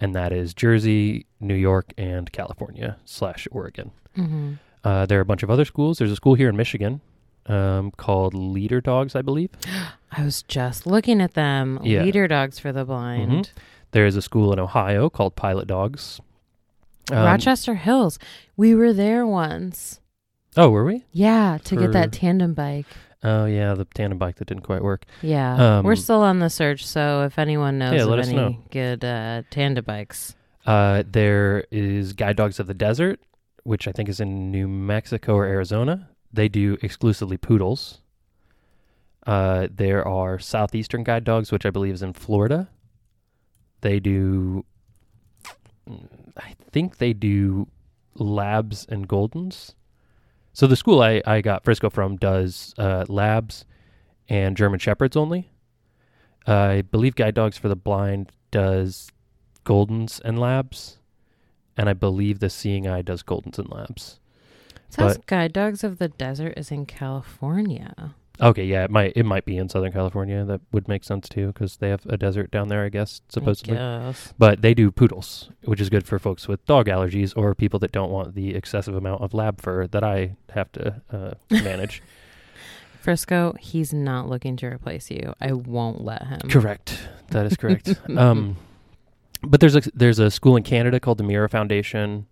and 0.00 0.14
that 0.14 0.32
is 0.32 0.54
Jersey, 0.54 1.26
New 1.40 1.54
York, 1.54 1.92
and 1.96 2.30
California 2.30 2.98
slash 3.04 3.46
Oregon. 3.50 3.90
Mm-hmm. 4.16 4.54
Uh, 4.84 5.06
there 5.06 5.18
are 5.18 5.22
a 5.22 5.24
bunch 5.26 5.42
of 5.42 5.50
other 5.50 5.64
schools. 5.64 5.98
There's 5.98 6.12
a 6.12 6.16
school 6.16 6.34
here 6.34 6.48
in 6.48 6.56
Michigan 6.56 7.00
um, 7.46 7.90
called 7.92 8.34
Leader 8.34 8.80
Dogs, 8.80 9.16
I 9.16 9.22
believe. 9.22 9.50
I 10.12 10.22
was 10.24 10.42
just 10.44 10.86
looking 10.86 11.20
at 11.20 11.34
them. 11.34 11.80
Yeah. 11.82 12.02
Leader 12.04 12.28
dogs 12.28 12.58
for 12.60 12.70
the 12.72 12.84
blind. 12.84 13.50
There 13.90 14.06
is 14.06 14.14
a 14.14 14.22
school 14.22 14.52
in 14.52 14.60
Ohio 14.60 15.10
called 15.10 15.34
Pilot 15.34 15.66
Dogs. 15.66 16.20
Um, 17.10 17.18
Rochester 17.24 17.74
Hills. 17.74 18.18
We 18.56 18.74
were 18.74 18.92
there 18.92 19.26
once. 19.26 20.00
Oh, 20.56 20.70
were 20.70 20.84
we? 20.84 21.04
Yeah, 21.10 21.58
to 21.64 21.74
get 21.76 21.92
that 21.92 22.12
tandem 22.12 22.54
bike. 22.54 22.86
Oh, 23.24 23.46
yeah, 23.46 23.74
the 23.74 23.86
tandem 23.86 24.18
bike 24.18 24.36
that 24.36 24.46
didn't 24.48 24.62
quite 24.62 24.82
work. 24.82 25.04
Yeah. 25.20 25.78
Um, 25.78 25.84
we're 25.84 25.96
still 25.96 26.20
on 26.20 26.38
the 26.38 26.50
search, 26.50 26.86
so 26.86 27.22
if 27.24 27.38
anyone 27.38 27.78
knows 27.78 27.94
Yeah, 27.94 28.04
of 28.12 28.18
any 28.20 28.36
know. 28.36 28.56
good 28.70 29.04
uh, 29.04 29.42
tandem 29.50 29.84
bikes. 29.84 30.36
Uh, 30.66 31.02
there 31.10 31.64
is 31.72 32.12
Guide 32.12 32.36
Dogs 32.36 32.60
of 32.60 32.66
the 32.68 32.74
Desert, 32.74 33.18
which 33.64 33.88
I 33.88 33.92
think 33.92 34.08
is 34.08 34.20
in 34.20 34.50
New 34.50 34.68
Mexico 34.68 35.34
or 35.34 35.44
Arizona. 35.44 36.08
They 36.32 36.48
do 36.48 36.76
exclusively 36.82 37.36
poodles. 37.36 38.00
Uh, 39.26 39.68
there 39.74 40.06
are 40.06 40.38
Southeastern 40.38 41.02
Guide 41.02 41.24
Dogs, 41.24 41.50
which 41.50 41.66
I 41.66 41.70
believe 41.70 41.94
is 41.94 42.02
in 42.02 42.12
Florida. 42.12 42.68
They 43.80 44.00
do, 44.00 44.64
I 45.88 46.54
think 46.70 46.98
they 46.98 47.12
do 47.12 47.68
labs 48.14 48.86
and 48.88 49.08
goldens. 49.08 49.74
So 50.52 50.66
the 50.66 50.76
school 50.76 51.02
I, 51.02 51.22
I 51.26 51.40
got 51.40 51.64
Frisco 51.64 51.90
from 51.90 52.16
does 52.16 52.74
uh, 52.78 53.04
labs 53.08 53.64
and 54.28 54.56
German 54.56 54.78
Shepherds 54.78 55.16
only. 55.16 55.50
I 56.46 56.82
believe 56.82 57.16
Guide 57.16 57.34
Dogs 57.34 57.56
for 57.56 57.68
the 57.68 57.76
Blind 57.76 58.30
does 58.50 59.10
Goldens 59.64 60.20
and 60.24 60.38
Labs, 60.38 60.98
and 61.76 61.88
I 61.88 61.92
believe 61.92 62.38
the 62.38 62.50
Seeing 62.50 62.86
Eye 62.86 63.02
does 63.02 63.22
Goldens 63.22 63.58
and 63.58 63.70
Labs. 63.70 64.18
Says 64.90 65.16
But- 65.16 65.26
Guide 65.26 65.52
Dogs 65.52 65.82
of 65.84 65.98
the 65.98 66.08
Desert 66.08 66.54
is 66.56 66.70
in 66.70 66.86
California. 66.86 68.14
Okay, 68.40 68.64
yeah, 68.64 68.82
it 68.82 68.90
might 68.90 69.12
it 69.14 69.22
might 69.24 69.44
be 69.44 69.56
in 69.56 69.68
Southern 69.68 69.92
California. 69.92 70.44
That 70.44 70.60
would 70.72 70.88
make 70.88 71.04
sense 71.04 71.28
too, 71.28 71.48
because 71.48 71.76
they 71.76 71.88
have 71.88 72.04
a 72.06 72.16
desert 72.16 72.50
down 72.50 72.66
there, 72.68 72.84
I 72.84 72.88
guess, 72.88 73.20
supposedly. 73.28 73.78
I 73.78 74.06
guess. 74.06 74.34
But 74.36 74.60
they 74.60 74.74
do 74.74 74.90
poodles, 74.90 75.50
which 75.64 75.80
is 75.80 75.88
good 75.88 76.04
for 76.04 76.18
folks 76.18 76.48
with 76.48 76.64
dog 76.66 76.86
allergies 76.86 77.32
or 77.36 77.54
people 77.54 77.78
that 77.78 77.92
don't 77.92 78.10
want 78.10 78.34
the 78.34 78.56
excessive 78.56 78.96
amount 78.96 79.22
of 79.22 79.34
lab 79.34 79.60
fur 79.60 79.86
that 79.86 80.02
I 80.02 80.34
have 80.50 80.72
to 80.72 81.00
uh, 81.12 81.34
manage. 81.50 82.02
Frisco, 83.00 83.54
he's 83.60 83.92
not 83.92 84.28
looking 84.28 84.56
to 84.56 84.66
replace 84.66 85.10
you. 85.12 85.34
I 85.40 85.52
won't 85.52 86.00
let 86.00 86.26
him. 86.26 86.40
correct. 86.48 87.06
That 87.28 87.46
is 87.46 87.56
correct. 87.56 87.94
um, 88.16 88.56
but 89.46 89.60
there's 89.60 89.76
a 89.76 89.82
there's 89.94 90.18
a 90.18 90.30
school 90.30 90.56
in 90.56 90.62
Canada 90.62 91.00
called 91.00 91.18
the 91.18 91.24
Mira 91.24 91.48
Foundation, 91.48 92.26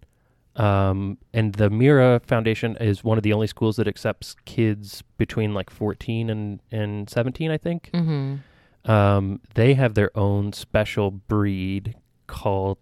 um, 0.57 1.19
and 1.33 1.54
the 1.54 1.71
Mira 1.71 2.21
Foundation 2.21 2.76
is 2.81 3.02
one 3.02 3.19
of 3.19 3.23
the 3.23 3.33
only 3.33 3.47
schools 3.47 3.76
that 3.76 3.88
accepts 3.88 4.37
kids 4.45 5.02
between 5.19 5.54
like 5.54 5.71
14 5.71 6.31
and 6.31 6.61
and 6.71 7.09
17, 7.09 7.50
I 7.50 7.59
think. 7.59 7.90
Mm-hmm. 7.92 8.90
Um, 8.90 9.40
they 9.54 9.75
have 9.75 9.95
their 9.95 10.16
own 10.19 10.52
special 10.52 11.11
breed 11.11 11.95
called 12.26 12.78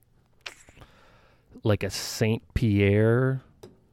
like 1.62 1.82
a 1.82 1.90
Saint 1.90 2.42
Pierre, 2.54 3.42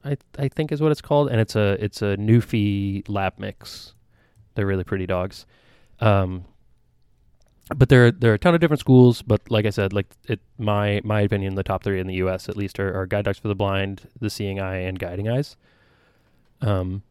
I 0.04 0.16
I 0.38 0.48
think 0.48 0.72
is 0.72 0.80
what 0.80 0.92
it's 0.92 1.02
called, 1.02 1.30
and 1.30 1.40
it's 1.40 1.56
a 1.56 1.82
it's 1.82 2.02
a 2.02 2.16
Newfie 2.16 3.08
lab 3.08 3.38
mix. 3.38 3.94
They're 4.54 4.66
really 4.66 4.84
pretty 4.84 5.06
dogs. 5.06 5.46
Um, 6.00 6.44
but 7.76 7.88
there 7.88 8.10
there 8.10 8.30
are 8.30 8.34
a 8.34 8.38
ton 8.38 8.54
of 8.54 8.60
different 8.60 8.80
schools. 8.80 9.22
But 9.22 9.50
like 9.50 9.66
I 9.66 9.70
said, 9.70 9.92
like 9.92 10.06
it 10.24 10.40
my 10.58 11.00
my 11.04 11.20
opinion, 11.20 11.54
the 11.54 11.62
top 11.62 11.82
three 11.82 12.00
in 12.00 12.06
the 12.06 12.14
U.S. 12.14 12.48
at 12.48 12.56
least 12.56 12.78
are, 12.80 12.98
are 12.98 13.06
Guide 13.06 13.24
Dogs 13.24 13.38
for 13.38 13.48
the 13.48 13.54
Blind, 13.54 14.02
the 14.20 14.30
Seeing 14.30 14.60
Eye, 14.60 14.78
and 14.78 14.98
Guiding 14.98 15.28
Eyes. 15.28 15.56
Um, 16.60 17.02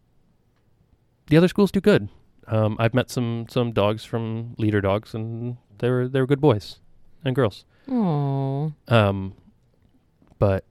the 1.27 1.37
other 1.37 1.47
schools 1.47 1.71
do 1.71 1.79
good. 1.81 2.09
Um, 2.47 2.77
I've 2.79 2.93
met 2.93 3.09
some 3.09 3.45
some 3.49 3.71
dogs 3.71 4.05
from 4.05 4.55
leader 4.57 4.81
dogs, 4.81 5.13
and 5.13 5.57
they 5.79 5.89
were 5.89 6.07
they 6.07 6.19
were 6.19 6.27
good 6.27 6.41
boys 6.41 6.79
and 7.23 7.35
girls. 7.35 7.65
Oh. 7.89 8.73
Um, 8.87 9.33
but 10.39 10.65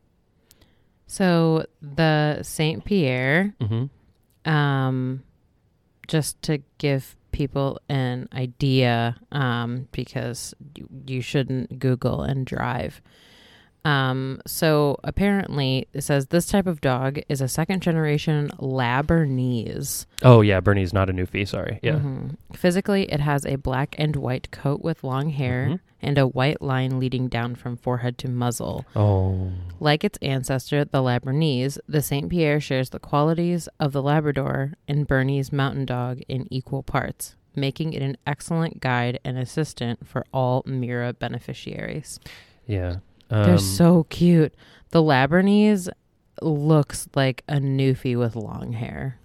So 1.07 1.67
the 1.81 2.43
Saint 2.43 2.85
Pierre, 2.85 3.55
mhm. 3.61 3.91
um, 4.45 5.23
just 6.09 6.41
to 6.43 6.63
give 6.79 7.17
people 7.37 7.79
an 7.91 8.29
idea, 8.33 9.15
um, 9.31 9.89
because 9.93 10.55
you, 10.75 10.89
you 11.07 11.21
shouldn't 11.21 11.79
Google 11.79 12.23
and 12.23 12.47
drive. 12.47 13.03
Um, 13.87 14.41
so 14.47 14.99
apparently, 15.05 15.87
it 15.93 16.03
says 16.03 16.27
this 16.27 16.47
type 16.47 16.67
of 16.67 16.81
dog 16.81 17.21
is 17.29 17.41
a 17.41 17.47
second 17.49 17.83
generation 17.83 18.51
Labernese. 18.59 20.07
Oh 20.23 20.41
yeah, 20.41 20.61
Bernese 20.61 20.93
not 20.93 21.09
a 21.11 21.13
newfie. 21.13 21.47
Sorry. 21.47 21.79
Yeah. 21.83 21.97
Mhm. 22.01 22.37
Physically, 22.53 23.05
it 23.13 23.21
has 23.21 23.45
a 23.47 23.57
black 23.57 23.95
and 23.99 24.17
white 24.17 24.51
coat 24.51 24.83
with 24.83 25.05
long 25.05 25.31
hair 25.31 25.67
Mhm. 25.69 25.81
and 26.03 26.19
a 26.19 26.27
white 26.27 26.61
line 26.61 26.99
leading 26.99 27.29
down 27.29 27.55
from 27.55 27.77
forehead 27.77 28.19
to 28.19 28.29
muzzle. 28.29 28.85
Oh. 28.97 29.53
Like 29.79 30.03
its 30.05 30.19
ancestor, 30.21 30.85
the 30.85 31.03
Labernese, 31.03 31.79
the 31.89 32.03
St. 32.03 32.29
Pierre 32.29 32.61
shares 32.61 32.91
the 32.91 32.99
qualities 32.99 33.69
of 33.79 33.93
the 33.93 34.03
Labrador 34.03 34.73
and 34.89 35.07
Bernese 35.07 35.55
Mountain 35.55 35.87
Dog 35.87 36.21
in 36.29 36.47
equal 36.51 36.83
parts, 36.83 37.37
making 37.55 37.93
it 37.93 38.03
an 38.03 38.17
excellent 38.27 38.81
guide 38.81 39.21
and 39.25 39.39
assistant 39.39 40.07
for 40.07 40.25
all 40.33 40.63
Mira 40.67 41.13
beneficiaries. 41.13 42.19
Yeah. 42.67 42.97
They're 43.29 43.53
Um, 43.55 43.59
so 43.59 44.05
cute. 44.05 44.55
The 44.91 45.03
Labernese 45.03 45.89
looks 46.43 47.09
like 47.15 47.43
a 47.49 47.57
newfie 47.57 48.17
with 48.19 48.37
long 48.37 48.73
hair. 48.73 49.19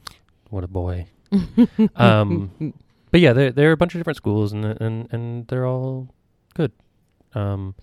What 0.49 0.63
a 0.63 0.67
boy. 0.67 1.07
um, 1.95 2.73
but 3.11 3.19
yeah, 3.21 3.33
there 3.33 3.51
there 3.51 3.69
are 3.69 3.73
a 3.73 3.77
bunch 3.77 3.93
of 3.95 3.99
different 3.99 4.17
schools, 4.17 4.51
and 4.53 4.65
and 4.65 5.07
and 5.13 5.47
they're 5.47 5.65
all 5.65 6.09
good. 6.55 6.71
Um, 7.33 7.75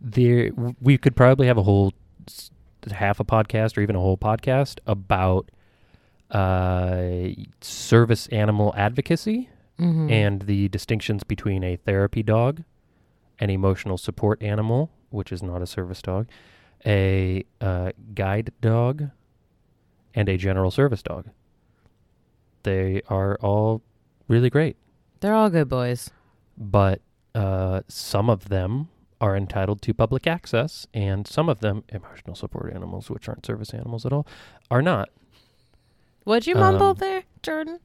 there 0.00 0.50
we 0.80 0.96
could 0.98 1.14
probably 1.14 1.46
have 1.46 1.58
a 1.58 1.62
whole 1.62 1.92
half 2.90 3.20
a 3.20 3.24
podcast 3.24 3.76
or 3.76 3.82
even 3.82 3.94
a 3.96 4.00
whole 4.00 4.16
podcast 4.16 4.78
about 4.86 5.50
uh 6.30 7.28
service 7.60 8.26
animal 8.28 8.72
advocacy 8.76 9.48
Mhm. 9.78 10.10
and 10.10 10.42
the 10.42 10.68
distinctions 10.68 11.24
between 11.24 11.64
a 11.64 11.76
therapy 11.76 12.22
dog, 12.22 12.62
an 13.38 13.50
emotional 13.50 13.96
support 13.98 14.42
animal, 14.42 14.90
which 15.10 15.30
is 15.32 15.42
not 15.42 15.62
a 15.62 15.66
service 15.66 16.00
dog, 16.02 16.26
a 16.86 17.44
uh, 17.60 17.90
guide 18.14 18.52
dog, 18.60 19.10
and 20.14 20.28
a 20.28 20.36
general 20.36 20.70
service 20.70 21.02
dog. 21.02 21.28
They 22.62 23.02
are 23.08 23.36
all 23.40 23.82
really 24.28 24.50
great, 24.50 24.76
they're 25.20 25.34
all 25.34 25.50
good 25.50 25.68
boys. 25.68 26.10
but 26.56 27.00
uh, 27.34 27.82
some 27.88 28.28
of 28.28 28.48
them 28.48 28.88
are 29.20 29.36
entitled 29.36 29.82
to 29.82 29.92
public 29.94 30.26
access, 30.26 30.86
and 30.94 31.26
some 31.26 31.48
of 31.48 31.60
them, 31.60 31.84
emotional 31.90 32.34
support 32.34 32.72
animals, 32.74 33.10
which 33.10 33.28
aren't 33.28 33.44
service 33.46 33.72
animals 33.74 34.04
at 34.06 34.12
all, 34.12 34.26
are 34.70 34.82
not. 34.82 35.10
What'd 36.24 36.46
you 36.46 36.54
mumble 36.54 36.88
Um, 36.88 36.96
there, 36.98 37.22
Jordan? 37.42 37.80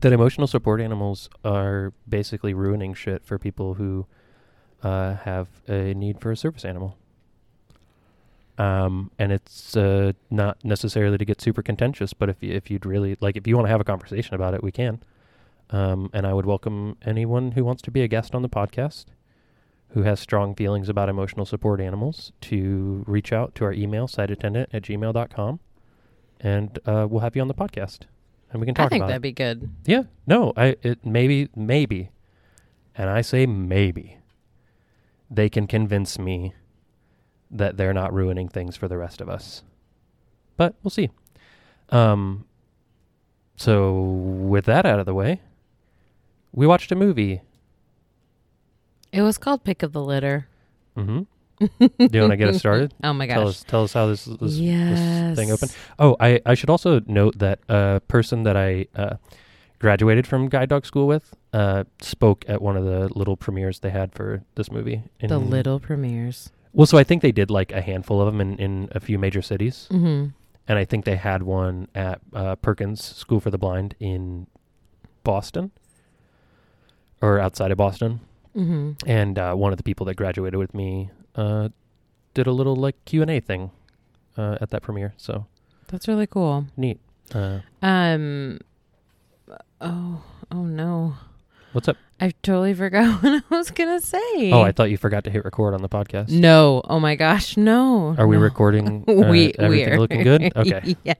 that 0.00 0.12
emotional 0.12 0.46
support 0.46 0.80
animals 0.80 1.28
are 1.44 1.92
basically 2.08 2.54
ruining 2.54 2.94
shit 2.94 3.24
for 3.24 3.38
people 3.38 3.74
who 3.74 4.06
uh, 4.84 5.16
have 5.16 5.48
a 5.66 5.94
need 5.94 6.20
for 6.20 6.30
a 6.30 6.36
service 6.36 6.64
animal. 6.64 6.96
Um, 8.56 9.10
and 9.18 9.32
it's 9.32 9.76
uh, 9.76 10.12
not 10.30 10.64
necessarily 10.64 11.18
to 11.18 11.24
get 11.24 11.40
super 11.40 11.62
contentious, 11.62 12.12
but 12.12 12.28
if 12.28 12.36
you, 12.40 12.52
if 12.52 12.70
you'd 12.70 12.86
really 12.86 13.16
like, 13.20 13.36
if 13.36 13.48
you 13.48 13.56
want 13.56 13.66
to 13.66 13.70
have 13.70 13.80
a 13.80 13.84
conversation 13.84 14.34
about 14.34 14.54
it, 14.54 14.62
we 14.62 14.70
can. 14.70 15.02
Um, 15.70 16.10
and 16.12 16.26
I 16.26 16.34
would 16.34 16.46
welcome 16.46 16.96
anyone 17.04 17.52
who 17.52 17.64
wants 17.64 17.82
to 17.82 17.90
be 17.90 18.02
a 18.02 18.08
guest 18.08 18.34
on 18.34 18.42
the 18.42 18.48
podcast, 18.48 19.06
who 19.88 20.02
has 20.02 20.20
strong 20.20 20.54
feelings 20.54 20.88
about 20.88 21.08
emotional 21.08 21.46
support 21.46 21.80
animals, 21.80 22.30
to 22.42 23.02
reach 23.08 23.32
out 23.32 23.54
to 23.56 23.64
our 23.64 23.72
email, 23.72 24.06
sightattendant 24.06 24.66
at 24.72 24.82
gmail.com, 24.82 25.58
and 26.38 26.78
uh, 26.86 27.08
we'll 27.10 27.22
have 27.22 27.34
you 27.34 27.42
on 27.42 27.48
the 27.48 27.54
podcast, 27.54 28.00
and 28.52 28.60
we 28.60 28.66
can 28.66 28.74
talk 28.74 28.86
I 28.86 28.88
think 28.90 29.06
that'd 29.06 29.22
be 29.22 29.32
good. 29.32 29.70
Yeah, 29.86 30.04
no, 30.26 30.52
I 30.56 30.76
it 30.82 31.04
maybe 31.04 31.48
maybe, 31.56 32.10
and 32.94 33.08
I 33.08 33.22
say 33.22 33.46
maybe, 33.46 34.18
they 35.34 35.48
can 35.48 35.66
convince 35.66 36.18
me 36.18 36.54
that 37.50 37.76
they're 37.76 37.94
not 37.94 38.12
ruining 38.12 38.48
things 38.48 38.76
for 38.76 38.88
the 38.88 38.96
rest 38.98 39.20
of 39.20 39.28
us. 39.28 39.62
But 40.56 40.74
we'll 40.82 40.90
see. 40.90 41.10
Um. 41.90 42.44
So 43.56 44.00
with 44.02 44.64
that 44.64 44.84
out 44.84 44.98
of 44.98 45.06
the 45.06 45.14
way, 45.14 45.40
we 46.52 46.66
watched 46.66 46.90
a 46.90 46.96
movie. 46.96 47.42
It 49.12 49.22
was 49.22 49.38
called 49.38 49.62
Pick 49.64 49.82
of 49.84 49.92
the 49.92 50.02
Litter. 50.02 50.48
Mm-hmm. 50.96 51.22
Do 51.78 51.88
you 52.12 52.20
want 52.20 52.32
to 52.32 52.36
get 52.36 52.48
us 52.48 52.58
started? 52.58 52.92
Oh 53.04 53.12
my 53.12 53.26
Tell 53.28 53.44
gosh. 53.44 53.50
us, 53.50 53.64
tell 53.64 53.84
us 53.84 53.92
how 53.92 54.06
this 54.06 54.24
this, 54.24 54.54
yes. 54.54 54.98
this 54.98 55.38
thing 55.38 55.52
opened. 55.52 55.74
Oh, 55.98 56.16
I 56.18 56.40
I 56.44 56.54
should 56.54 56.70
also 56.70 57.00
note 57.06 57.38
that 57.38 57.60
a 57.68 58.00
person 58.08 58.42
that 58.42 58.56
I 58.56 58.86
uh, 58.96 59.16
graduated 59.78 60.26
from 60.26 60.48
guide 60.48 60.68
dog 60.68 60.86
school 60.86 61.06
with 61.06 61.34
uh, 61.52 61.84
spoke 62.00 62.44
at 62.48 62.62
one 62.62 62.76
of 62.76 62.84
the 62.84 63.08
little 63.14 63.36
premieres 63.36 63.80
they 63.80 63.90
had 63.90 64.12
for 64.14 64.42
this 64.54 64.70
movie. 64.70 65.02
In, 65.20 65.28
The 65.28 65.38
little 65.38 65.78
premieres. 65.80 66.50
Well, 66.72 66.86
so 66.86 66.98
I 66.98 67.04
think 67.04 67.22
they 67.22 67.32
did 67.32 67.50
like 67.50 67.70
a 67.72 67.80
handful 67.80 68.20
of 68.20 68.26
them 68.26 68.40
in, 68.40 68.58
in 68.58 68.88
a 68.92 69.00
few 69.00 69.18
major 69.18 69.42
cities, 69.42 69.86
Mm-hmm. 69.90 70.30
and 70.68 70.78
I 70.78 70.84
think 70.84 71.04
they 71.04 71.16
had 71.16 71.42
one 71.42 71.88
at 71.94 72.20
uh, 72.32 72.56
Perkins 72.56 73.02
School 73.04 73.38
for 73.40 73.50
the 73.50 73.58
Blind 73.58 73.94
in 74.00 74.46
Boston, 75.22 75.70
or 77.22 77.38
outside 77.38 77.70
of 77.70 77.78
Boston. 77.78 78.20
Mm-hmm. 78.56 78.92
And 79.08 79.38
uh, 79.38 79.54
one 79.54 79.72
of 79.72 79.76
the 79.78 79.82
people 79.84 80.06
that 80.06 80.14
graduated 80.16 80.58
with 80.58 80.74
me 80.74 81.10
uh, 81.34 81.68
did 82.34 82.46
a 82.46 82.52
little 82.52 82.76
like 82.76 82.96
Q 83.04 83.22
and 83.22 83.30
A 83.30 83.40
thing 83.40 83.70
uh, 84.36 84.58
at 84.60 84.70
that 84.70 84.82
premiere. 84.82 85.14
So 85.16 85.46
That's 85.88 86.08
really 86.08 86.26
cool. 86.26 86.66
neat. 86.76 86.98
Uh, 87.34 87.60
Um. 87.82 88.58
Oh. 89.84 90.22
Oh 90.50 90.62
no. 90.64 91.14
what's 91.72 91.88
up? 91.88 91.96
I 92.20 92.32
totally 92.42 92.74
forgot 92.74 93.22
what 93.22 93.42
I 93.50 93.54
was 93.56 93.70
gonna 93.70 94.00
say. 94.00 94.52
Oh, 94.52 94.62
I 94.62 94.72
thought 94.72 94.90
you 94.90 94.96
forgot 94.96 95.24
to 95.24 95.30
hit 95.30 95.44
record 95.44 95.74
on 95.74 95.82
the 95.82 95.88
podcast. 95.88 96.30
No. 96.30 96.80
Oh 96.84 97.00
my 97.00 97.16
gosh. 97.16 97.56
No. 97.56 98.14
Are 98.18 98.26
we 98.26 98.36
recording? 98.36 99.04
Uh, 99.08 99.28
we 99.28 99.52
everything 99.58 99.90
we're 99.90 99.98
looking 99.98 100.22
good. 100.22 100.52
Okay. 100.56 100.96
yes. 101.04 101.16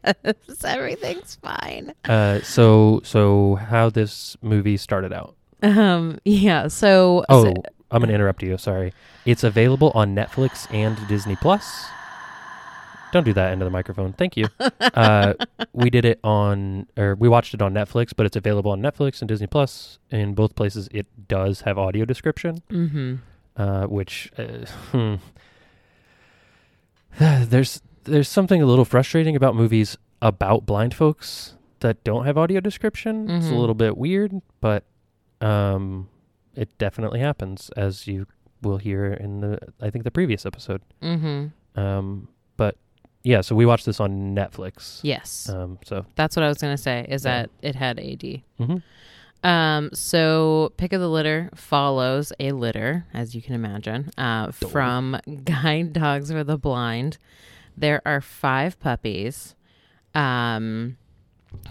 Everything's 0.65 1.35
fine. 1.37 1.93
Uh, 2.05 2.41
so 2.41 3.01
so 3.05 3.57
how 3.57 3.91
this 3.91 4.37
movie 4.43 4.77
started 4.77 5.13
out? 5.13 5.35
Um. 5.63 6.19
Yeah. 6.25 6.69
So. 6.69 7.25
Oh, 7.29 7.45
so- 7.45 7.55
I'm 7.91 8.01
gonna 8.01 8.13
interrupt 8.13 8.43
you. 8.43 8.57
Sorry. 8.59 8.93
It's 9.25 9.45
available 9.45 9.93
on 9.95 10.15
Netflix 10.15 10.73
and 10.75 10.97
Disney 11.09 11.37
Plus. 11.37 11.87
Don't 13.15 13.25
do 13.25 13.33
that 13.33 13.53
into 13.53 13.65
the 13.65 13.71
microphone. 13.71 14.13
Thank 14.13 14.37
you. 14.37 14.47
Uh, 14.81 15.35
we 15.73 15.89
did 15.89 16.05
it 16.05 16.19
on, 16.25 16.87
or 16.97 17.15
we 17.15 17.29
watched 17.29 17.55
it 17.55 17.63
on 17.63 17.73
Netflix, 17.73 18.13
but 18.17 18.27
it's 18.27 18.35
available 18.37 18.73
on 18.73 18.83
Netflix 18.83 19.21
and 19.23 19.29
Disney 19.29 19.47
Plus. 19.47 19.99
In 20.11 20.35
both 20.35 20.55
places, 20.57 20.89
it 20.91 21.07
does 21.29 21.61
have 21.63 21.79
audio 21.79 22.05
description. 22.05 22.63
Mhm. 22.71 23.19
uh, 23.57 23.87
which 23.87 24.33
uh, 24.37 24.67
hmm. 24.91 25.15
there's 27.49 27.81
there's 28.05 28.29
something 28.29 28.61
a 28.61 28.67
little 28.67 28.85
frustrating 28.85 29.37
about 29.37 29.55
movies 29.55 29.97
about 30.21 30.67
blind 30.67 30.93
folks 30.95 31.55
that 31.81 32.03
don't 32.05 32.25
have 32.25 32.37
audio 32.37 32.61
description. 32.61 33.31
It's 33.31 33.47
a 33.47 33.51
Mhm. 33.53 33.59
little 33.61 33.75
bit 33.75 33.97
weird, 33.97 34.33
but 34.61 34.85
um, 35.41 36.09
it 36.55 36.77
definitely 36.79 37.21
happens, 37.21 37.71
as 37.77 38.07
you 38.07 38.27
will 38.63 38.79
hear 38.79 39.13
in 39.13 39.41
the 39.41 39.59
I 39.81 39.91
think 39.91 40.05
the 40.05 40.11
previous 40.11 40.45
episode. 40.47 40.81
Mhm. 41.03 41.53
Um, 41.77 42.29
yeah, 43.25 43.41
so 43.41 43.57
we 43.57 43.67
watched 43.67 43.87
this 43.87 43.99
on 44.01 44.35
Netflix. 44.35 45.01
Yes. 45.03 45.49
Um, 45.49 45.79
so 45.85 46.07
That's 46.15 46.37
what 46.37 46.43
I 46.45 46.49
was 46.49 46.59
gonna 46.59 46.77
say. 46.79 47.05
Is 47.09 47.25
Yeah. 47.25 47.43
that 47.43 47.51
it 47.63 47.75
had 47.75 47.99
AD. 47.99 48.43
mhm. 48.61 48.83
Um, 49.43 49.91
so 49.93 50.73
pick 50.79 50.93
of 50.95 51.01
the 51.03 51.09
litter 51.09 51.51
follows 51.55 52.33
a 52.41 52.53
litter, 52.53 53.05
as 53.13 53.35
you 53.35 53.43
can 53.43 53.55
imagine, 53.55 54.11
uh, 54.17 54.53
from 54.53 55.19
Guide 55.45 55.93
Dogs 55.93 56.31
for 56.31 56.45
the 56.45 56.57
Blind. 56.57 57.19
There 57.77 58.01
are 58.07 58.21
five 58.23 58.79
puppies. 58.81 59.55
Um, 60.15 60.97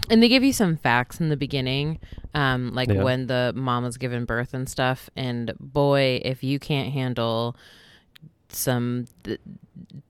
and 0.08 0.22
they 0.22 0.28
give 0.28 0.44
you 0.44 0.52
some 0.52 0.76
facts 0.76 1.18
in 1.20 1.30
the 1.30 1.36
beginning, 1.36 1.98
um, 2.34 2.72
like 2.74 2.88
Yeah. 2.88 3.02
when 3.02 3.26
the 3.26 3.52
mom 3.56 3.84
was 3.84 3.96
given 3.96 4.24
birth 4.24 4.54
and 4.54 4.68
stuff. 4.68 5.10
And 5.16 5.52
boy, 5.58 6.20
if 6.24 6.44
you 6.44 6.58
can't 6.58 6.92
handle 6.92 7.56
some 8.54 9.06
th- 9.24 9.40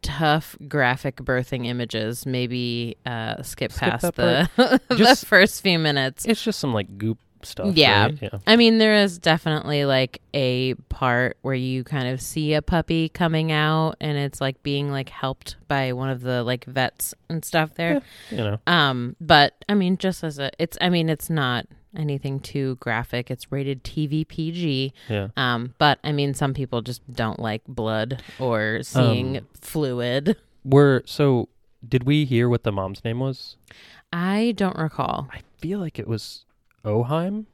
tough 0.02 0.56
graphic 0.68 1.16
birthing 1.16 1.66
images, 1.66 2.26
maybe 2.26 2.96
uh, 3.06 3.42
skip, 3.42 3.72
Skip 3.72 3.90
past 3.90 4.14
the 4.14 4.48
the 4.88 5.24
first 5.26 5.62
few 5.62 5.78
minutes. 5.78 6.24
it's 6.26 6.42
just 6.42 6.58
some 6.60 6.72
like 6.74 6.98
goop 6.98 7.18
stuff. 7.42 7.74
Yeah. 7.76 8.04
right? 8.04 8.18
yeah. 8.22 8.38
I 8.46 8.56
mean, 8.56 8.78
there 8.78 8.96
is 8.96 9.18
definitely 9.18 9.84
like 9.84 10.20
a 10.32 10.74
part 10.88 11.36
where 11.42 11.54
you 11.54 11.84
kind 11.84 12.08
of 12.08 12.20
see 12.20 12.54
a 12.54 12.62
puppy 12.62 13.08
coming 13.08 13.52
out 13.52 13.96
and 14.00 14.16
it's 14.16 14.40
like 14.40 14.62
being 14.62 14.90
like 14.90 15.08
helped 15.08 15.56
by 15.68 15.92
one 15.92 16.10
of 16.10 16.20
the 16.22 16.42
like 16.42 16.64
vets 16.64 17.14
and 17.28 17.44
stuff 17.44 17.74
there. 17.74 18.02
You 18.30 18.36
know, 18.38 18.58
Um, 18.66 19.16
but 19.20 19.54
I 19.68 19.74
mean, 19.74 19.96
just 19.98 20.24
as 20.24 20.38
a, 20.38 20.50
it's, 20.58 20.78
I 20.80 20.88
mean, 20.88 21.08
it's 21.08 21.28
not 21.30 21.66
anything 21.96 22.40
too 22.40 22.76
graphic. 22.80 23.30
It's 23.30 23.50
rated 23.52 23.84
TV 23.84 24.26
PG. 24.26 24.92
yeah. 25.08 25.28
Um, 25.36 25.74
but 25.78 25.98
I 26.04 26.12
mean, 26.12 26.34
some 26.34 26.54
people 26.54 26.82
just 26.82 27.00
don't 27.12 27.38
like 27.40 27.62
blood 27.66 28.22
or 28.38 28.82
seeing 28.82 29.38
Um, 29.38 29.46
fluid. 29.60 30.36
We're 30.64 31.02
so. 31.06 31.48
Did 31.86 32.04
we 32.04 32.24
hear 32.24 32.48
what 32.48 32.62
the 32.62 32.72
mom's 32.72 33.04
name 33.04 33.20
was? 33.20 33.56
I 34.12 34.54
don't 34.56 34.76
recall. 34.78 35.28
I 35.32 35.40
feel 35.58 35.78
like 35.80 35.98
it 35.98 36.08
was 36.08 36.44
Oheim. 36.84 37.44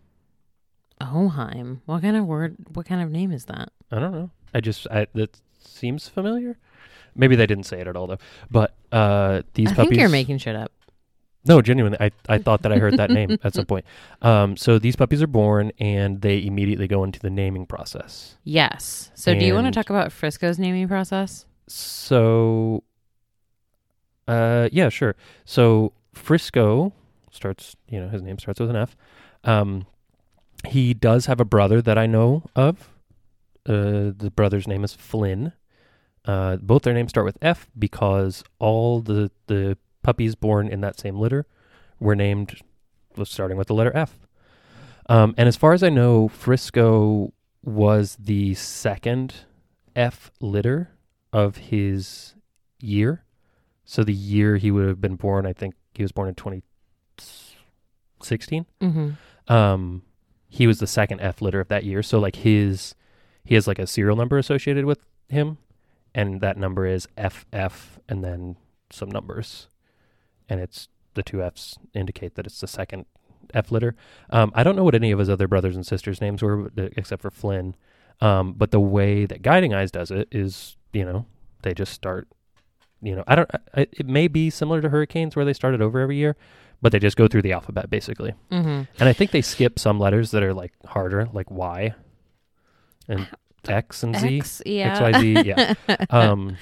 Oheim. 1.00 1.80
What 1.86 2.02
kind 2.02 2.16
of 2.16 2.26
word? 2.26 2.56
What 2.74 2.86
kind 2.86 3.02
of 3.02 3.10
name 3.10 3.32
is 3.32 3.46
that? 3.46 3.70
I 3.90 3.98
don't 3.98 4.12
know. 4.12 4.30
I 4.54 4.60
just 4.60 4.86
I, 4.90 5.06
that's 5.14 5.40
seems 5.58 6.08
familiar. 6.08 6.58
Maybe 7.16 7.34
they 7.36 7.46
didn't 7.46 7.64
say 7.66 7.80
it 7.80 7.86
at 7.88 7.96
all 7.96 8.06
though. 8.06 8.18
But 8.50 8.74
uh, 8.92 9.42
these 9.54 9.68
I 9.68 9.74
puppies. 9.74 9.78
I 9.86 9.88
think 9.88 10.00
you're 10.00 10.08
making 10.10 10.38
shit 10.38 10.54
up. 10.56 10.70
No, 11.46 11.62
genuinely, 11.62 11.96
I, 12.00 12.10
I 12.28 12.38
thought 12.38 12.62
that 12.62 12.72
I 12.72 12.76
heard 12.78 12.98
that 12.98 13.10
name 13.10 13.38
at 13.42 13.54
some 13.54 13.64
point. 13.72 13.86
Um, 14.20 14.56
so 14.56 14.78
these 14.78 14.94
puppies 14.96 15.22
are 15.22 15.26
born 15.26 15.72
and 15.78 16.20
they 16.20 16.44
immediately 16.44 16.86
go 16.86 17.02
into 17.02 17.18
the 17.18 17.30
naming 17.30 17.64
process. 17.66 18.36
Yes. 18.44 19.10
So 19.14 19.34
do 19.34 19.44
you 19.46 19.54
want 19.54 19.64
to 19.64 19.68
And- 19.68 19.74
talk 19.74 19.88
about 19.90 20.12
Frisco's 20.12 20.58
naming 20.58 20.86
process? 20.88 21.46
So, 21.66 22.82
uh, 24.28 24.68
yeah, 24.72 24.88
sure. 24.88 25.16
So 25.44 25.92
Frisco 26.12 26.92
starts, 27.30 27.76
you 27.88 28.00
know, 28.00 28.08
his 28.08 28.22
name 28.22 28.38
starts 28.38 28.60
with 28.60 28.70
an 28.70 28.76
F. 28.76 28.96
Um, 29.44 29.86
he 30.66 30.92
does 30.94 31.26
have 31.26 31.40
a 31.40 31.44
brother 31.44 31.80
that 31.80 31.96
I 31.96 32.06
know 32.06 32.42
of. 32.54 32.90
Uh, 33.66 34.12
the 34.16 34.32
brother's 34.34 34.66
name 34.68 34.84
is 34.84 34.94
Flynn. 34.94 35.52
Uh, 36.24 36.56
both 36.56 36.82
their 36.82 36.92
names 36.94 37.10
start 37.10 37.24
with 37.24 37.38
F 37.40 37.68
because 37.78 38.44
all 38.58 39.00
the 39.00 39.30
the 39.46 39.78
puppies 40.02 40.34
born 40.34 40.68
in 40.68 40.80
that 40.80 40.98
same 40.98 41.16
litter 41.16 41.46
were 41.98 42.16
named 42.16 42.60
starting 43.24 43.56
with 43.56 43.68
the 43.68 43.74
letter 43.74 43.92
F. 43.94 44.18
Um, 45.08 45.34
and 45.36 45.48
as 45.48 45.56
far 45.56 45.72
as 45.72 45.82
I 45.82 45.88
know, 45.88 46.28
Frisco 46.28 47.32
was 47.62 48.16
the 48.18 48.54
second 48.54 49.34
F 49.96 50.30
litter 50.40 50.90
of 51.32 51.56
his 51.56 52.34
year. 52.80 53.24
So 53.84 54.04
the 54.04 54.12
year 54.12 54.56
he 54.56 54.70
would 54.70 54.86
have 54.86 55.00
been 55.00 55.16
born, 55.16 55.46
I 55.46 55.52
think 55.52 55.74
he 55.94 56.02
was 56.02 56.12
born 56.12 56.28
in 56.28 56.36
2016. 56.36 58.66
Mm-hmm. 58.80 59.52
Um, 59.52 60.02
he 60.48 60.66
was 60.66 60.78
the 60.78 60.86
second 60.86 61.20
F 61.20 61.42
litter 61.42 61.60
of 61.60 61.68
that 61.68 61.84
year. 61.84 62.02
So 62.02 62.18
like 62.18 62.36
his, 62.36 62.94
he 63.44 63.54
has 63.54 63.66
like 63.66 63.78
a 63.78 63.86
serial 63.86 64.16
number 64.16 64.38
associated 64.38 64.84
with 64.84 65.04
him, 65.28 65.58
and 66.14 66.40
that 66.40 66.56
number 66.56 66.86
is 66.86 67.06
FF 67.16 67.98
and 68.08 68.24
then 68.24 68.56
some 68.90 69.10
numbers, 69.10 69.68
and 70.50 70.60
it's 70.60 70.88
the 71.14 71.22
two 71.22 71.42
Fs 71.42 71.78
indicate 71.94 72.34
that 72.34 72.46
it's 72.46 72.60
the 72.60 72.66
second 72.66 73.06
F 73.54 73.72
litter. 73.72 73.96
Um, 74.28 74.52
I 74.54 74.62
don't 74.62 74.76
know 74.76 74.84
what 74.84 74.94
any 74.94 75.10
of 75.12 75.18
his 75.18 75.30
other 75.30 75.48
brothers 75.48 75.76
and 75.76 75.86
sisters' 75.86 76.20
names 76.20 76.42
were, 76.42 76.66
uh, 76.66 76.88
except 76.96 77.22
for 77.22 77.30
Flynn. 77.30 77.74
Um, 78.20 78.52
but 78.52 78.70
the 78.70 78.80
way 78.80 79.24
that 79.24 79.40
Guiding 79.40 79.72
Eyes 79.72 79.90
does 79.90 80.10
it 80.10 80.28
is, 80.30 80.76
you 80.92 81.04
know, 81.04 81.24
they 81.62 81.72
just 81.72 81.92
start. 81.94 82.28
You 83.00 83.16
know, 83.16 83.24
I 83.26 83.34
don't. 83.34 83.50
I, 83.74 83.86
it 83.92 84.06
may 84.06 84.28
be 84.28 84.50
similar 84.50 84.82
to 84.82 84.90
Hurricanes 84.90 85.34
where 85.34 85.46
they 85.46 85.54
started 85.54 85.80
over 85.80 86.00
every 86.00 86.16
year, 86.16 86.36
but 86.82 86.92
they 86.92 86.98
just 86.98 87.16
go 87.16 87.28
through 87.28 87.42
the 87.42 87.52
alphabet 87.52 87.88
basically. 87.88 88.34
Mm-hmm. 88.50 88.82
And 88.98 89.08
I 89.08 89.14
think 89.14 89.30
they 89.30 89.40
skip 89.40 89.78
some 89.78 89.98
letters 89.98 90.32
that 90.32 90.42
are 90.42 90.52
like 90.52 90.74
harder, 90.84 91.28
like 91.32 91.50
Y 91.50 91.94
and 93.08 93.26
X 93.68 94.02
and 94.02 94.16
Z. 94.16 94.38
X, 94.38 94.62
yeah. 94.66 94.90
X, 94.92 95.00
Y, 95.00 95.20
Z, 95.20 95.42
yeah. 95.46 95.74
Um, 96.10 96.56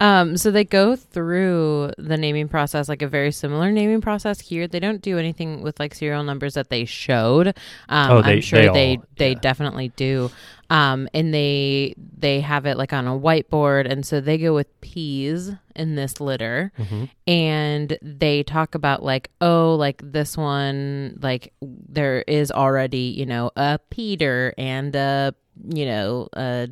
Um, 0.00 0.36
so 0.36 0.50
they 0.50 0.64
go 0.64 0.96
through 0.96 1.92
the 1.98 2.16
naming 2.16 2.48
process 2.48 2.88
like 2.88 3.00
a 3.00 3.06
very 3.06 3.30
similar 3.30 3.70
naming 3.70 4.00
process 4.00 4.40
here. 4.40 4.66
They 4.66 4.80
don't 4.80 5.00
do 5.00 5.18
anything 5.18 5.62
with 5.62 5.78
like 5.78 5.94
serial 5.94 6.24
numbers 6.24 6.54
that 6.54 6.68
they 6.68 6.84
showed. 6.84 7.48
Um, 7.88 8.10
Oh, 8.10 8.22
they- 8.22 8.34
I'm 8.34 8.40
sure 8.40 8.60
they 8.60 8.68
they 8.72 8.96
all- 8.96 9.04
they 9.18 9.32
yeah. 9.32 9.38
definitely 9.40 9.88
do. 9.96 10.30
Um, 10.70 11.08
and 11.14 11.32
they 11.32 11.94
they 12.18 12.40
have 12.40 12.64
it 12.66 12.76
like 12.76 12.92
on 12.92 13.06
a 13.06 13.16
whiteboard, 13.16 13.88
and 13.90 14.04
so 14.04 14.20
they 14.20 14.38
go 14.38 14.52
with 14.54 14.66
P's 14.80 15.52
in 15.76 15.94
this 15.94 16.20
litter, 16.20 16.72
mhm. 16.78 17.10
and 17.26 17.98
they 18.02 18.42
talk 18.42 18.74
about 18.74 19.02
like 19.02 19.30
oh 19.42 19.74
like 19.76 20.00
this 20.02 20.36
one 20.36 21.18
like 21.22 21.52
there 21.60 22.22
is 22.26 22.50
already 22.50 23.14
you 23.16 23.26
know 23.26 23.50
a 23.56 23.78
Peter 23.90 24.54
and 24.56 24.96
a 24.96 25.34
you 25.68 25.86
know 25.86 26.28
uh 26.34 26.66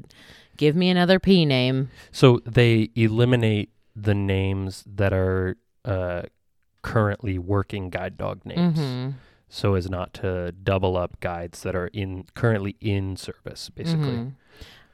give 0.57 0.75
me 0.77 0.89
another 0.91 1.19
P 1.19 1.45
name. 1.45 1.91
So 2.11 2.41
they 2.45 2.91
eliminate 2.95 3.71
the 3.97 4.15
names 4.15 4.85
that 4.87 5.13
are 5.13 5.57
uh, 5.85 6.23
currently 6.83 7.39
working 7.39 7.91
guide 7.91 8.17
dog 8.17 8.45
names, 8.45 8.79
Mhm. 8.79 9.15
so 9.49 9.75
as 9.75 9.91
not 9.91 10.15
to 10.15 10.53
double 10.53 10.97
up 10.97 11.19
guides 11.21 11.63
that 11.63 11.75
are 11.75 11.89
in 11.89 12.25
currently 12.35 12.77
in 12.81 13.17
service. 13.17 13.69
Basically, 13.71 14.17
Mhm. 14.19 14.33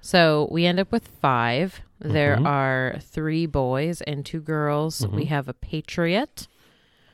So 0.00 0.48
we 0.50 0.64
end 0.64 0.78
up 0.80 0.92
with 0.92 1.06
5 1.08 1.80
There 2.00 2.36
Mhm. 2.36 2.46
are 2.46 2.96
three 3.00 3.44
boys 3.46 4.00
and 4.02 4.24
two 4.24 4.40
girls. 4.40 5.04
We 5.08 5.24
Mhm. 5.24 5.28
have 5.28 5.48
a 5.48 5.52
Patriot. 5.54 6.46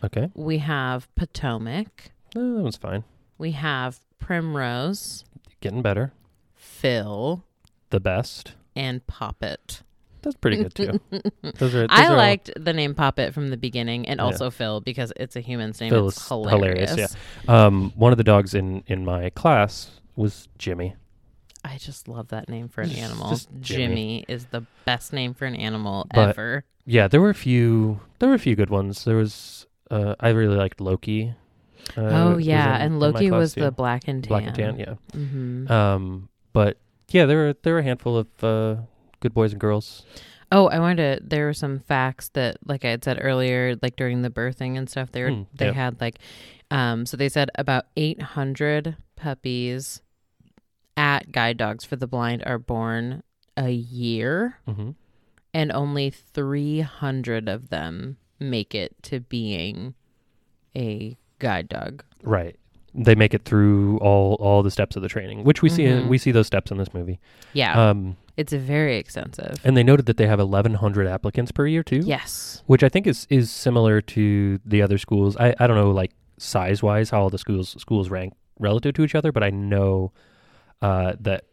okay, 0.04 0.30
We 0.34 0.58
have 0.58 1.08
Potomac. 1.14 2.12
Uh, 2.36 2.40
that 2.40 2.62
one's 2.62 2.76
fine. 2.76 3.04
We 3.38 3.52
have 3.52 4.00
Primrose, 4.18 5.24
Getting 5.60 5.80
better. 5.80 6.12
Phil, 6.84 7.42
The 7.90 8.00
best. 8.00 8.52
and 8.76 9.06
Poppet. 9.06 9.82
That's 10.22 10.36
pretty 10.36 10.56
good 10.58 10.74
too. 10.74 11.00
Those 11.58 11.74
are. 11.74 11.86
Those 11.86 11.88
I 11.90 12.04
are 12.06 12.10
all- 12.10 12.16
liked 12.16 12.50
the 12.56 12.72
name 12.72 12.94
Poppet 12.94 13.32
from 13.34 13.48
the 13.48 13.56
beginning 13.56 14.06
and 14.08 14.18
Yeah. 14.18 14.24
also 14.24 14.50
Phil 14.50 14.80
because 14.80 15.12
it's 15.16 15.34
a 15.36 15.40
human's 15.40 15.80
name. 15.80 15.90
Phil 15.90 16.08
it's 16.08 16.18
is 16.20 16.28
hilarious. 16.28 16.90
hilarious, 16.90 17.16
Um, 17.48 17.92
one 17.96 18.12
of 18.12 18.18
the 18.18 18.24
dogs 18.24 18.54
in 18.54 18.82
in 18.86 19.04
my 19.04 19.30
class 19.30 20.00
was 20.16 20.48
Jimmy. 20.58 20.94
I 21.64 21.78
just 21.78 22.06
love 22.08 22.28
that 22.28 22.48
name 22.50 22.68
for 22.68 22.82
an 22.82 22.90
animal. 22.90 23.30
just 23.30 23.48
Jimmy. 23.60 23.86
Jimmy. 23.86 24.24
is 24.28 24.44
the 24.46 24.64
best 24.84 25.12
name 25.14 25.32
for 25.32 25.46
an 25.46 25.56
animal 25.56 26.06
But- 26.14 26.28
ever. 26.30 26.64
Yeah, 26.86 27.08
there 27.08 27.20
were 27.22 27.30
a 27.30 27.34
few. 27.34 28.00
There 28.18 28.28
were 28.28 28.34
a 28.34 28.38
few 28.38 28.54
good 28.56 28.68
ones. 28.70 29.04
There 29.04 29.16
was. 29.16 29.66
Uh, 29.90 30.14
I 30.20 30.28
really 30.30 30.56
liked 30.56 30.80
Loki. 30.82 31.32
Uh, 31.96 32.00
oh 32.00 32.36
yeah, 32.38 32.76
in- 32.76 32.82
and 32.82 33.00
Loki 33.00 33.30
was 33.30 33.54
too. 33.54 33.60
the 33.62 33.70
black 33.70 34.06
and 34.08 34.22
tan. 34.24 34.28
black 34.28 34.44
and 34.46 34.54
tan. 34.54 34.78
Yeah. 34.78 34.94
hmm 35.12 35.70
Um, 35.70 36.28
but 36.54 36.78
yeah, 37.10 37.26
there 37.26 37.36
were 37.36 37.54
there 37.62 37.74
were 37.74 37.80
a 37.80 37.84
handful 37.84 38.16
of 38.16 38.28
uh, 38.42 38.76
good 39.20 39.34
boys 39.34 39.52
and 39.52 39.60
girls. 39.60 40.06
Oh, 40.50 40.68
I 40.68 40.78
wanted 40.78 41.20
to. 41.20 41.26
There 41.26 41.46
were 41.46 41.52
some 41.52 41.80
facts 41.80 42.30
that, 42.30 42.56
like 42.64 42.84
I 42.84 42.88
had 42.90 43.04
said 43.04 43.18
earlier, 43.20 43.76
like 43.82 43.96
during 43.96 44.22
the 44.22 44.30
birthing 44.30 44.78
and 44.78 44.88
stuff, 44.88 45.12
they 45.12 45.22
were 45.22 45.30
Hmm, 45.30 45.42
they 45.54 45.66
yeah. 45.66 45.72
had 45.72 46.00
like, 46.00 46.18
um, 46.70 47.04
so 47.06 47.16
they 47.16 47.28
said 47.28 47.50
about 47.56 47.84
eight 47.96 48.22
hundred 48.22 48.96
puppies 49.16 50.00
at 50.96 51.32
Guide 51.32 51.56
Dogs 51.56 51.84
for 51.84 51.96
the 51.96 52.06
Blind 52.06 52.42
are 52.46 52.58
born 52.58 53.22
a 53.56 53.70
year, 53.70 54.58
hmm 54.66 54.90
and 55.52 55.70
only 55.70 56.10
three 56.10 56.80
hundred 56.80 57.48
of 57.48 57.68
them 57.68 58.16
make 58.40 58.74
it 58.74 58.94
to 59.04 59.20
being 59.20 59.94
a 60.76 61.16
guide 61.38 61.68
dog. 61.68 62.04
Right. 62.22 62.56
They 62.96 63.14
make 63.14 63.34
it 63.34 63.44
through 63.44 63.98
all 63.98 64.34
all 64.34 64.62
the 64.62 64.70
steps 64.70 64.94
of 64.96 65.02
the 65.02 65.08
training, 65.08 65.42
which 65.44 65.62
we 65.62 65.68
see 65.68 65.84
Mhm. 65.84 66.08
we 66.08 66.18
see 66.18 66.30
those 66.30 66.46
steps 66.46 66.70
in 66.70 66.78
this 66.78 66.94
movie. 66.94 67.18
Yeah, 67.52 67.90
Um, 67.90 68.16
it's 68.36 68.52
very 68.52 68.96
extensive. 68.98 69.56
and 69.64 69.76
they 69.76 69.82
noted 69.82 70.06
that 70.06 70.16
they 70.16 70.26
have 70.28 70.38
1,100 70.40 71.06
applicants 71.06 71.50
per 71.52 71.66
year 71.66 71.82
too. 71.82 72.02
yes. 72.04 72.62
which 72.66 72.82
I 72.84 72.88
think 72.88 73.06
is 73.06 73.26
is 73.30 73.50
similar 73.50 74.00
to 74.00 74.60
the 74.64 74.80
other 74.80 74.98
schools. 74.98 75.36
I, 75.36 75.54
I 75.58 75.66
don't 75.66 75.76
know 75.76 75.90
like 75.90 76.12
size 76.38 76.82
wise 76.82 77.10
how 77.10 77.22
all 77.22 77.30
the 77.30 77.38
schools 77.38 77.74
schools 77.80 78.10
rank 78.10 78.34
relative 78.60 78.94
to 78.94 79.02
each 79.04 79.14
other, 79.16 79.32
but 79.32 79.42
I 79.42 79.50
know 79.50 80.12
uh, 80.82 81.14
that 81.20 81.44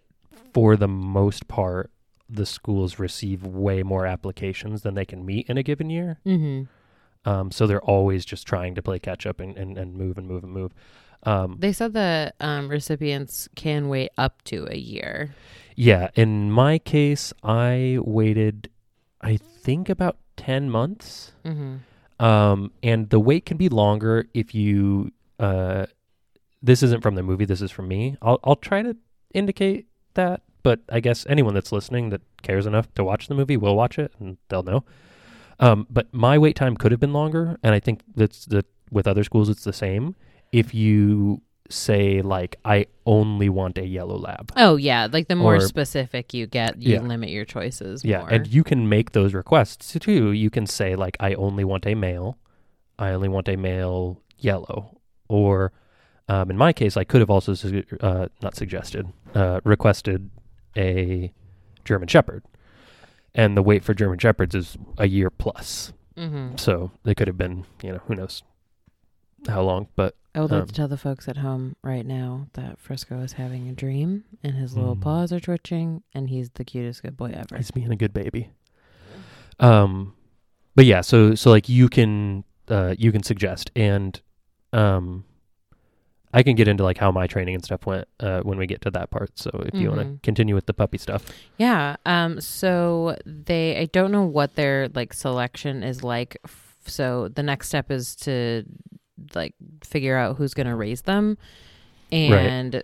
for 0.54 0.76
the 0.76 0.88
most 0.88 1.48
part 1.48 1.90
the 2.30 2.46
schools 2.46 3.00
receive 3.00 3.44
way 3.46 3.84
more 3.84 4.06
applications 4.06 4.84
than 4.84 4.94
they 4.96 5.06
can 5.06 5.26
meet 5.26 5.50
in 5.50 5.58
a 5.58 5.64
given 5.64 5.90
year. 5.90 6.20
hmm 6.24 6.64
Um, 7.26 7.52
so 7.52 7.68
they're 7.68 7.82
always 7.84 8.26
just 8.26 8.48
trying 8.48 8.74
to 8.76 8.82
play 8.82 9.00
catch 9.00 9.26
up 9.26 9.40
and, 9.40 9.58
and, 9.58 9.78
and 9.78 9.94
move 9.96 10.18
and 10.18 10.28
move 10.28 10.44
and 10.44 10.52
move. 10.54 10.72
Um, 11.24 11.58
They 11.60 11.72
said 11.74 11.94
that 11.94 12.36
um, 12.40 12.68
recipients 12.70 13.48
can 13.56 13.90
wait 13.90 14.10
up 14.18 14.42
to 14.46 14.68
a 14.72 14.78
year. 14.78 15.36
yeah, 15.76 16.10
in 16.16 16.52
my 16.52 16.78
case, 16.80 17.32
I 17.44 17.98
waited, 18.02 18.70
I 19.22 19.38
think 19.38 19.90
about 19.90 20.18
ten 20.38 20.70
months. 20.70 21.34
hmm 21.46 21.78
Um, 22.20 22.72
and 22.84 23.10
the 23.10 23.20
wait 23.20 23.46
can 23.46 23.58
be 23.58 23.70
longer 23.70 24.26
if 24.34 24.54
you. 24.54 25.12
Uh, 25.40 25.86
this 26.62 26.84
isn't 26.84 27.02
from 27.02 27.16
the 27.16 27.24
movie. 27.24 27.46
This 27.46 27.62
is 27.62 27.72
from 27.72 27.88
me. 27.88 28.16
I'll 28.22 28.40
I'll 28.44 28.56
try 28.70 28.84
to 28.84 28.96
indicate 29.34 29.88
that, 30.14 30.42
but 30.62 30.82
I 30.92 31.00
guess 31.00 31.26
anyone 31.28 31.54
that's 31.56 31.72
listening 31.72 32.10
that 32.12 32.22
cares 32.44 32.66
enough 32.68 32.94
to 32.96 33.04
watch 33.04 33.28
the 33.28 33.34
movie 33.36 33.58
will 33.58 33.76
watch 33.76 33.98
it 33.98 34.12
and 34.20 34.38
they'll 34.50 34.62
know. 34.64 34.84
Um, 35.60 35.88
but 35.90 36.14
my 36.14 36.38
wait 36.38 36.56
time 36.56 36.76
could 36.78 36.92
have 36.92 37.00
been 37.00 37.14
longer, 37.14 37.58
and 37.64 37.74
I 37.74 37.80
think 37.80 38.02
that's 38.16 38.46
the 38.46 38.66
with 38.92 39.08
other 39.08 39.24
schools 39.24 39.50
it's 39.50 39.64
the 39.64 39.74
same. 39.74 40.16
If 40.52 40.74
you 40.74 41.42
say 41.70 42.22
like 42.22 42.58
I 42.66 42.88
only 43.06 43.48
want 43.48 43.78
a 43.78 43.86
yellow 43.86 44.18
lab, 44.18 44.52
Oh 44.58 44.76
yeah, 44.76 45.08
like 45.12 45.28
the 45.30 45.36
more 45.38 45.56
Or- 45.56 45.60
specific 45.62 46.34
you 46.34 46.46
get, 46.48 46.82
you 46.82 46.96
Yeah. 46.96 47.02
limit 47.02 47.30
your 47.30 47.46
choices. 47.46 48.04
Yeah, 48.04 48.20
more. 48.20 48.30
and 48.34 48.48
you 48.48 48.64
can 48.64 48.90
make 48.90 49.14
those 49.14 49.34
requests 49.34 49.98
too. 50.00 50.32
You 50.32 50.50
can 50.50 50.66
say 50.68 50.96
like, 50.96 51.16
I 51.20 51.34
only 51.36 51.64
want 51.64 51.86
a 51.86 51.96
male. 51.96 52.38
I 53.00 53.12
only 53.12 53.30
want 53.30 53.48
a 53.48 53.56
male 53.56 54.22
yellow. 54.38 54.98
Or, 55.30 55.72
um, 56.28 56.52
in 56.52 56.58
my 56.58 56.74
case, 56.74 56.98
I 56.98 57.06
could 57.06 57.22
have 57.22 57.30
also 57.30 57.54
su- 57.54 57.84
uh, 58.02 58.28
not 58.44 58.56
suggested, 58.56 59.08
uh, 59.34 59.62
requested 59.64 60.30
a 60.78 61.32
German 61.86 62.10
Shepherd, 62.10 62.44
and 63.34 63.56
the 63.56 63.62
wait 63.64 63.84
for 63.86 63.94
German 63.94 64.20
Shepherds 64.20 64.54
is 64.54 64.78
a 64.98 65.08
year 65.08 65.30
plus. 65.30 65.94
hmm 66.18 66.56
So 66.58 66.92
it 67.06 67.16
could 67.16 67.28
have 67.28 67.38
been, 67.38 67.64
you 67.82 67.94
know, 67.94 68.02
who 68.08 68.16
knows, 68.16 68.44
how 69.48 69.62
long, 69.62 69.88
but 69.96 70.16
I 70.34 70.39
would 70.41 70.52
like 70.52 70.62
Um, 70.62 70.67
to 70.67 70.74
tell 70.74 70.88
the 70.88 70.98
folks 70.98 71.28
at 71.28 71.38
home 71.38 71.76
right 71.84 72.06
now 72.06 72.48
that 72.54 72.80
Frisco 72.80 73.20
is 73.20 73.34
having 73.34 73.67
a 73.67 73.74
dream 73.74 74.24
and 74.44 74.56
his 74.56 74.78
little 74.78 74.96
Mm. 74.96 75.02
paws 75.02 75.34
are 75.34 75.39
twitching 75.41 76.04
and 76.13 76.30
he's 76.30 76.50
the 76.52 76.63
cutest 76.63 77.04
good 77.04 77.17
boy 77.17 77.32
ever. 77.36 77.58
he's 77.58 77.72
being 77.72 77.91
a 77.91 77.96
good 77.98 78.13
baby. 78.13 78.50
Um, 79.60 80.13
but 80.76 80.86
yeah, 80.86 81.02
so 81.02 81.36
so 81.36 81.50
like 81.50 81.67
you 81.70 81.89
can 81.89 82.44
uh 82.70 82.96
you 82.98 83.12
can 83.12 83.24
suggest 83.24 83.72
and 83.76 84.20
um. 84.74 85.26
I 86.34 86.44
can 86.44 86.56
get 86.56 86.70
into 86.70 86.82
like 86.86 86.98
how 86.98 87.12
my 87.12 87.28
training 87.28 87.56
and 87.56 87.62
stuff 87.65 87.86
went 87.86 88.08
uh, 88.22 88.39
when 88.44 88.58
we 88.58 88.65
get 88.65 88.80
to 88.84 88.91
that 88.91 89.10
part. 89.10 89.38
So 89.38 89.50
if 89.65 89.78
you 89.78 89.89
want 89.89 90.00
to 90.00 90.17
continue 90.24 90.56
with 90.56 90.65
the 90.65 90.74
puppy 90.74 90.98
stuff, 90.98 91.26
Yeah. 91.58 91.98
Um. 92.06 92.39
So 92.39 93.17
they, 93.26 93.78
I 93.78 93.86
don't 93.88 94.13
know 94.13 94.24
what 94.24 94.56
their 94.56 94.88
like 94.96 95.12
selection 95.13 95.84
is 95.84 96.06
like. 96.06 96.38
F- 96.46 96.78
So 96.86 97.28
the 97.28 97.44
next 97.44 97.67
step 97.67 97.91
is 97.91 98.15
to 98.24 98.63
like 99.36 99.54
figure 99.84 100.18
out 100.18 100.38
who's 100.38 100.54
going 100.54 100.68
to 100.68 100.76
raise 100.76 101.02
them, 101.04 101.38
and 102.12 102.84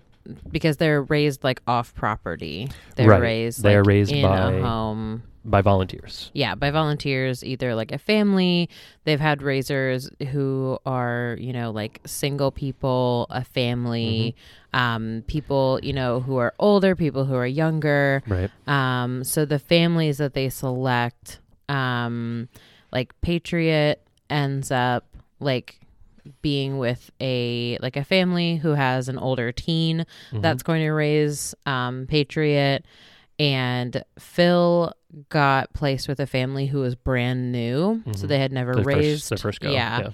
because 0.51 0.77
they're 0.77 1.01
raised 1.03 1.43
like 1.43 1.61
off 1.67 1.93
property, 1.95 2.69
they're 2.95 3.07
Right. 3.09 3.21
raised. 3.21 3.63
They 3.63 3.75
are 3.75 3.81
like, 3.81 3.87
raised 3.87 4.11
in 4.11 4.21
by- 4.23 4.51
a 4.51 4.61
home. 4.61 5.23
by 5.45 5.61
volunteers. 5.61 6.29
Yeah, 6.33 6.55
by 6.55 6.71
volunteers, 6.71 7.41
either 7.45 7.73
like 7.73 7.93
a 7.93 7.97
family. 7.97 8.69
They've 9.05 9.19
had 9.21 9.41
raisers 9.41 10.09
who 10.31 10.77
are, 10.85 11.37
you 11.39 11.53
know, 11.53 11.71
like 11.71 12.01
single 12.05 12.51
people, 12.51 13.27
a 13.29 13.45
family, 13.45 14.35
um, 14.73 15.23
people, 15.27 15.79
you 15.81 15.93
know, 15.93 16.19
who 16.19 16.35
are 16.35 16.53
older, 16.59 16.97
people 16.97 17.23
who 17.23 17.35
are 17.35 17.47
younger. 17.47 18.21
Right. 18.27 18.49
Um, 18.67 19.23
so 19.23 19.45
the 19.45 19.59
families 19.59 20.17
that 20.17 20.33
they 20.33 20.49
select, 20.49 21.39
um, 21.69 22.49
like 22.91 23.13
Patriot 23.21 24.01
ends 24.29 24.69
up 24.69 25.05
like 25.39 25.79
being 26.41 26.77
with 26.77 27.09
a 27.21 27.77
like 27.81 27.95
a 27.97 28.03
family 28.03 28.57
who 28.57 28.71
has 28.71 29.09
an 29.09 29.17
older 29.17 29.51
teen 29.51 30.05
Mhm. 30.31 30.41
that's 30.41 30.63
going 30.63 30.81
to 30.81 30.91
raise 30.91 31.53
um, 31.65 32.05
Patriot, 32.07 32.85
and 33.39 34.03
Phil 34.19 34.93
got 35.29 35.73
placed 35.73 36.07
with 36.07 36.19
a 36.19 36.27
family 36.27 36.67
who 36.67 36.79
was 36.79 36.95
brand 36.95 37.51
new, 37.51 38.01
so 38.13 38.25
Mhm. 38.25 38.27
they 38.27 38.39
had 38.39 38.51
never 38.51 38.73
the 38.75 38.83
raised. 38.83 39.21
first, 39.23 39.29
the 39.29 39.37
first 39.37 39.59
go. 39.61 39.71
yeah. 39.71 39.99
yeah. 39.99 40.09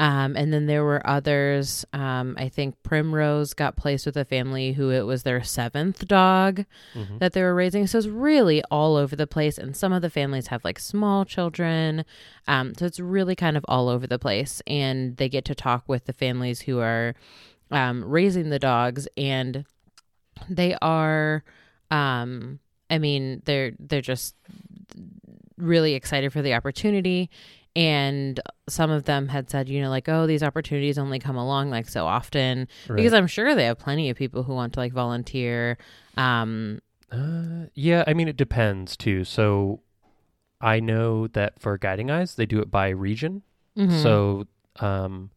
Um, 0.00 0.36
and 0.36 0.52
then 0.52 0.66
there 0.66 0.84
were 0.84 1.04
others. 1.04 1.84
Um, 1.92 2.36
I 2.38 2.48
think 2.48 2.76
Primrose 2.84 3.52
got 3.52 3.74
placed 3.76 4.06
with 4.06 4.16
a 4.16 4.24
family 4.24 4.72
who 4.74 4.90
it 4.90 5.02
was 5.02 5.24
their 5.24 5.42
seventh 5.42 6.06
dog 6.06 6.64
Mhm. 6.94 7.18
that 7.18 7.32
they 7.32 7.42
were 7.42 7.54
raising. 7.54 7.88
So 7.88 7.98
it's 7.98 8.06
really 8.06 8.62
all 8.70 8.94
over 8.96 9.16
the 9.16 9.26
place. 9.26 9.58
And 9.58 9.76
some 9.76 9.92
of 9.92 10.00
the 10.00 10.08
families 10.08 10.46
have 10.46 10.64
like 10.64 10.78
small 10.78 11.24
children. 11.24 12.04
Um, 12.46 12.74
so 12.78 12.86
it's 12.86 13.00
really 13.00 13.34
kind 13.34 13.56
of 13.56 13.64
all 13.66 13.88
over 13.88 14.06
the 14.06 14.20
place. 14.20 14.62
And 14.68 15.16
they 15.16 15.28
get 15.28 15.44
to 15.46 15.54
talk 15.56 15.82
with 15.88 16.04
the 16.04 16.12
families 16.12 16.60
who 16.62 16.78
are 16.78 17.14
um, 17.72 18.04
raising 18.04 18.50
the 18.50 18.60
dogs. 18.60 19.08
And 19.16 19.64
they 20.48 20.76
are, 20.80 21.42
um, 21.90 22.60
I 22.90 22.98
mean, 22.98 23.42
they're 23.44 23.72
they're 23.78 24.00
just 24.00 24.34
really 25.56 25.94
excited 25.94 26.32
for 26.32 26.42
the 26.42 26.54
opportunity. 26.54 27.30
And 27.76 28.40
some 28.68 28.90
of 28.90 29.04
them 29.04 29.28
had 29.28 29.50
said, 29.50 29.68
you 29.68 29.80
know, 29.80 29.90
like, 29.90 30.08
oh, 30.08 30.26
these 30.26 30.42
opportunities 30.42 30.98
only 30.98 31.18
come 31.18 31.36
along 31.36 31.70
like 31.70 31.88
so 31.88 32.06
often 32.06 32.66
Right. 32.88 32.96
because 32.96 33.12
I'm 33.12 33.26
sure 33.26 33.54
they 33.54 33.66
have 33.66 33.78
plenty 33.78 34.10
of 34.10 34.16
people 34.16 34.42
who 34.42 34.54
want 34.54 34.72
to 34.74 34.80
like 34.80 34.92
volunteer. 34.92 35.78
Um, 36.16 36.80
Uh, 37.12 37.66
yeah, 37.74 38.04
I 38.06 38.14
mean 38.14 38.28
it 38.28 38.36
depends 38.36 38.96
too. 38.96 39.24
So 39.24 39.80
I 40.60 40.80
know 40.80 41.28
that 41.28 41.60
for 41.60 41.78
Guiding 41.78 42.10
Eyes, 42.10 42.34
they 42.34 42.46
do 42.46 42.58
it 42.60 42.70
by 42.70 42.88
region. 42.88 43.42
mhm. 43.76 44.02
So 44.02 44.46
um, 44.80 45.30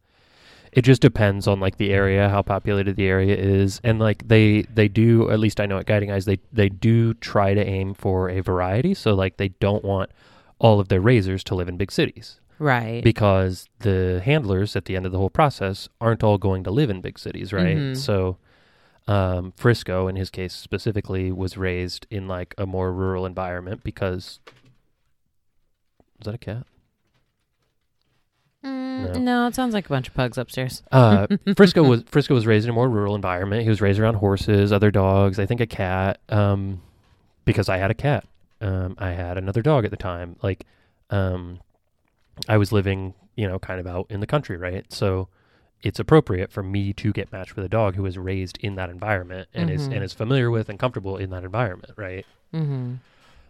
it 0.72 0.82
just 0.82 1.02
depends 1.02 1.46
on 1.46 1.60
like 1.60 1.76
the 1.76 1.92
area, 1.92 2.28
how 2.30 2.40
populated 2.42 2.96
the 2.96 3.06
area 3.06 3.36
is, 3.36 3.80
and 3.84 3.98
like 3.98 4.26
they 4.28 4.62
they 4.62 4.88
do. 4.88 5.30
At 5.30 5.38
least 5.38 5.60
I 5.60 5.66
know 5.66 5.78
at 5.78 5.86
Guiding 5.86 6.10
Eyes, 6.10 6.24
they 6.24 6.38
they 6.52 6.68
do 6.68 7.14
try 7.14 7.52
to 7.54 7.64
aim 7.66 7.94
for 7.94 8.28
a 8.30 8.40
variety. 8.40 8.94
So 8.94 9.14
like 9.14 9.36
they 9.36 9.48
don't 9.48 9.84
want 9.84 10.10
all 10.58 10.80
of 10.80 10.88
their 10.88 11.00
raisers 11.00 11.42
to 11.44 11.54
live 11.54 11.68
in 11.68 11.76
big 11.76 11.90
cities 11.90 12.38
right, 12.58 13.02
because 13.02 13.68
the 13.80 14.22
handlers 14.24 14.76
at 14.76 14.84
the 14.84 14.94
end 14.96 15.04
of 15.04 15.10
the 15.12 15.18
whole 15.18 15.28
process 15.30 15.88
aren't 16.00 16.22
all 16.22 16.38
going 16.38 16.62
to 16.64 16.70
live 16.70 16.88
in 16.88 17.00
big 17.00 17.18
cities, 17.18 17.52
right? 17.52 17.76
Mhm. 17.76 17.96
So 17.96 18.38
um, 19.08 19.52
Frisco, 19.56 20.06
in 20.06 20.14
his 20.14 20.30
case 20.30 20.54
specifically, 20.54 21.32
was 21.32 21.56
raised 21.56 22.06
in 22.10 22.28
like 22.28 22.54
a 22.56 22.64
more 22.64 22.92
rural 22.92 23.26
environment 23.26 23.82
because 23.82 24.38
is 26.20 26.24
that 26.26 26.34
a 26.36 26.38
cat? 26.38 26.64
Mm, 28.92 29.14
No. 29.14 29.20
no. 29.20 29.46
it 29.46 29.54
sounds 29.54 29.74
like 29.74 29.86
a 29.86 29.88
bunch 29.88 30.08
of 30.08 30.14
pugs 30.14 30.38
upstairs. 30.38 30.82
Uh, 30.92 31.26
Frisco 31.56 31.82
was 31.82 32.02
Frisco 32.04 32.34
was 32.34 32.46
raised 32.46 32.64
in 32.66 32.70
a 32.70 32.72
more 32.74 32.88
rural 32.88 33.14
environment. 33.14 33.62
He 33.62 33.68
was 33.68 33.80
raised 33.80 33.98
around 34.00 34.14
horses, 34.14 34.72
other 34.72 34.90
dogs, 34.90 35.38
I 35.38 35.46
think 35.46 35.60
a 35.60 35.66
cat. 35.66 36.18
Um, 36.28 36.82
because 37.44 37.68
I 37.68 37.78
had 37.78 37.90
a 37.90 37.94
cat. 37.94 38.24
Um, 38.60 38.94
I 38.98 39.10
had 39.10 39.36
another 39.38 39.62
dog 39.62 39.84
at 39.84 39.90
the 39.90 39.96
time. 39.96 40.36
Like, 40.42 40.64
um, 41.10 41.58
I 42.48 42.56
was 42.56 42.70
living, 42.72 43.14
you 43.34 43.48
know, 43.48 43.58
kind 43.58 43.80
of 43.80 43.86
out 43.86 44.06
in 44.10 44.20
the 44.20 44.26
country, 44.26 44.56
right? 44.56 44.84
So 44.92 45.28
it's 45.82 45.98
appropriate 45.98 46.52
for 46.52 46.62
me 46.62 46.92
to 46.92 47.12
get 47.12 47.32
matched 47.32 47.56
with 47.56 47.64
a 47.64 47.68
dog 47.68 47.96
who 47.96 48.04
was 48.04 48.16
raised 48.16 48.56
in 48.58 48.76
that 48.76 48.88
environment 48.88 49.48
and 49.52 49.68
is 49.68 49.88
Mhm. 49.88 49.94
and 49.96 50.04
is 50.04 50.12
familiar 50.12 50.48
with 50.50 50.68
and 50.68 50.78
comfortable 50.78 51.16
in 51.16 51.30
that 51.30 51.42
environment, 51.42 51.92
right? 51.96 52.24
Mm-hmm. 52.54 52.94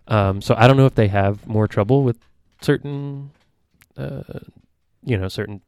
Um, 0.09 0.41
so 0.41 0.55
I 0.57 0.67
don't 0.67 0.79
know 0.79 0.87
if 0.87 0.95
they 0.95 1.09
have 1.09 1.47
more 1.47 1.69
trouble 1.69 2.03
with 2.03 2.17
certain, 2.63 3.31
uh, 3.99 4.23
you 5.05 5.17
know, 5.17 5.29
certain 5.29 5.63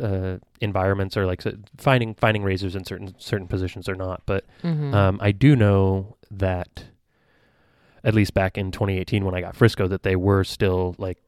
uh, 0.00 0.38
environments 0.60 1.16
or 1.16 1.26
like 1.26 1.42
finding 1.76 2.14
finding 2.14 2.42
raisers 2.42 2.74
in 2.74 2.84
certain 2.84 3.14
certain 3.18 3.46
positions 3.46 3.88
or 3.88 3.94
not. 3.94 4.22
But 4.26 4.44
Mm-hmm. 4.62 4.94
um, 4.94 5.18
I 5.22 5.32
do 5.32 5.54
know 5.56 6.16
that 6.30 6.84
at 8.04 8.14
least 8.14 8.34
back 8.34 8.58
in 8.58 8.70
2018 8.72 9.24
when 9.24 9.34
I 9.34 9.40
got 9.40 9.54
Frisco, 9.54 9.86
that 9.88 10.02
they 10.02 10.16
were 10.16 10.44
still 10.44 10.94
like 10.98 11.18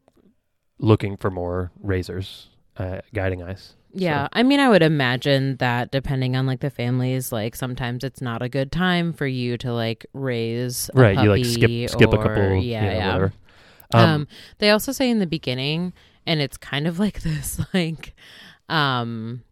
looking 0.78 1.16
for 1.16 1.30
more 1.30 1.70
raisers, 1.80 2.48
uh, 2.76 3.00
guiding 3.12 3.42
eyes. 3.42 3.74
yeah, 3.92 4.26
I 4.33 4.42
mean, 4.42 4.59
I 4.59 4.68
would 4.68 4.83
imagine 4.83 5.57
that 5.59 5.92
depending 5.92 6.35
on 6.35 6.46
like 6.46 6.59
the 6.61 6.70
families, 6.70 7.30
like 7.30 7.54
sometimes 7.54 8.02
it's 8.02 8.20
not 8.20 8.42
a 8.42 8.48
good 8.48 8.72
time 8.72 9.12
for 9.12 9.26
you 9.26 9.57
to 9.59 9.72
like 9.72 10.04
raise 10.12 10.90
a 10.94 11.00
right. 11.00 11.18
You 11.22 11.30
like 11.30 11.44
skip 11.44 11.90
skip 11.90 12.12
a 12.12 12.18
couple. 12.18 12.61
Yeah, 12.62 12.83
you 12.85 12.90
know, 12.90 12.96
yeah. 12.96 13.07
Whatever. 13.07 13.33
Um, 13.92 14.26
they 14.59 14.70
also 14.70 14.90
say 14.90 15.09
in 15.09 15.20
the 15.20 15.26
beginning, 15.26 15.92
and 16.26 16.40
it's 16.40 16.56
kind 16.56 16.87
of 16.87 16.98
like 16.98 17.20
this, 17.22 17.60
like, 17.74 18.14
um, 18.68 19.42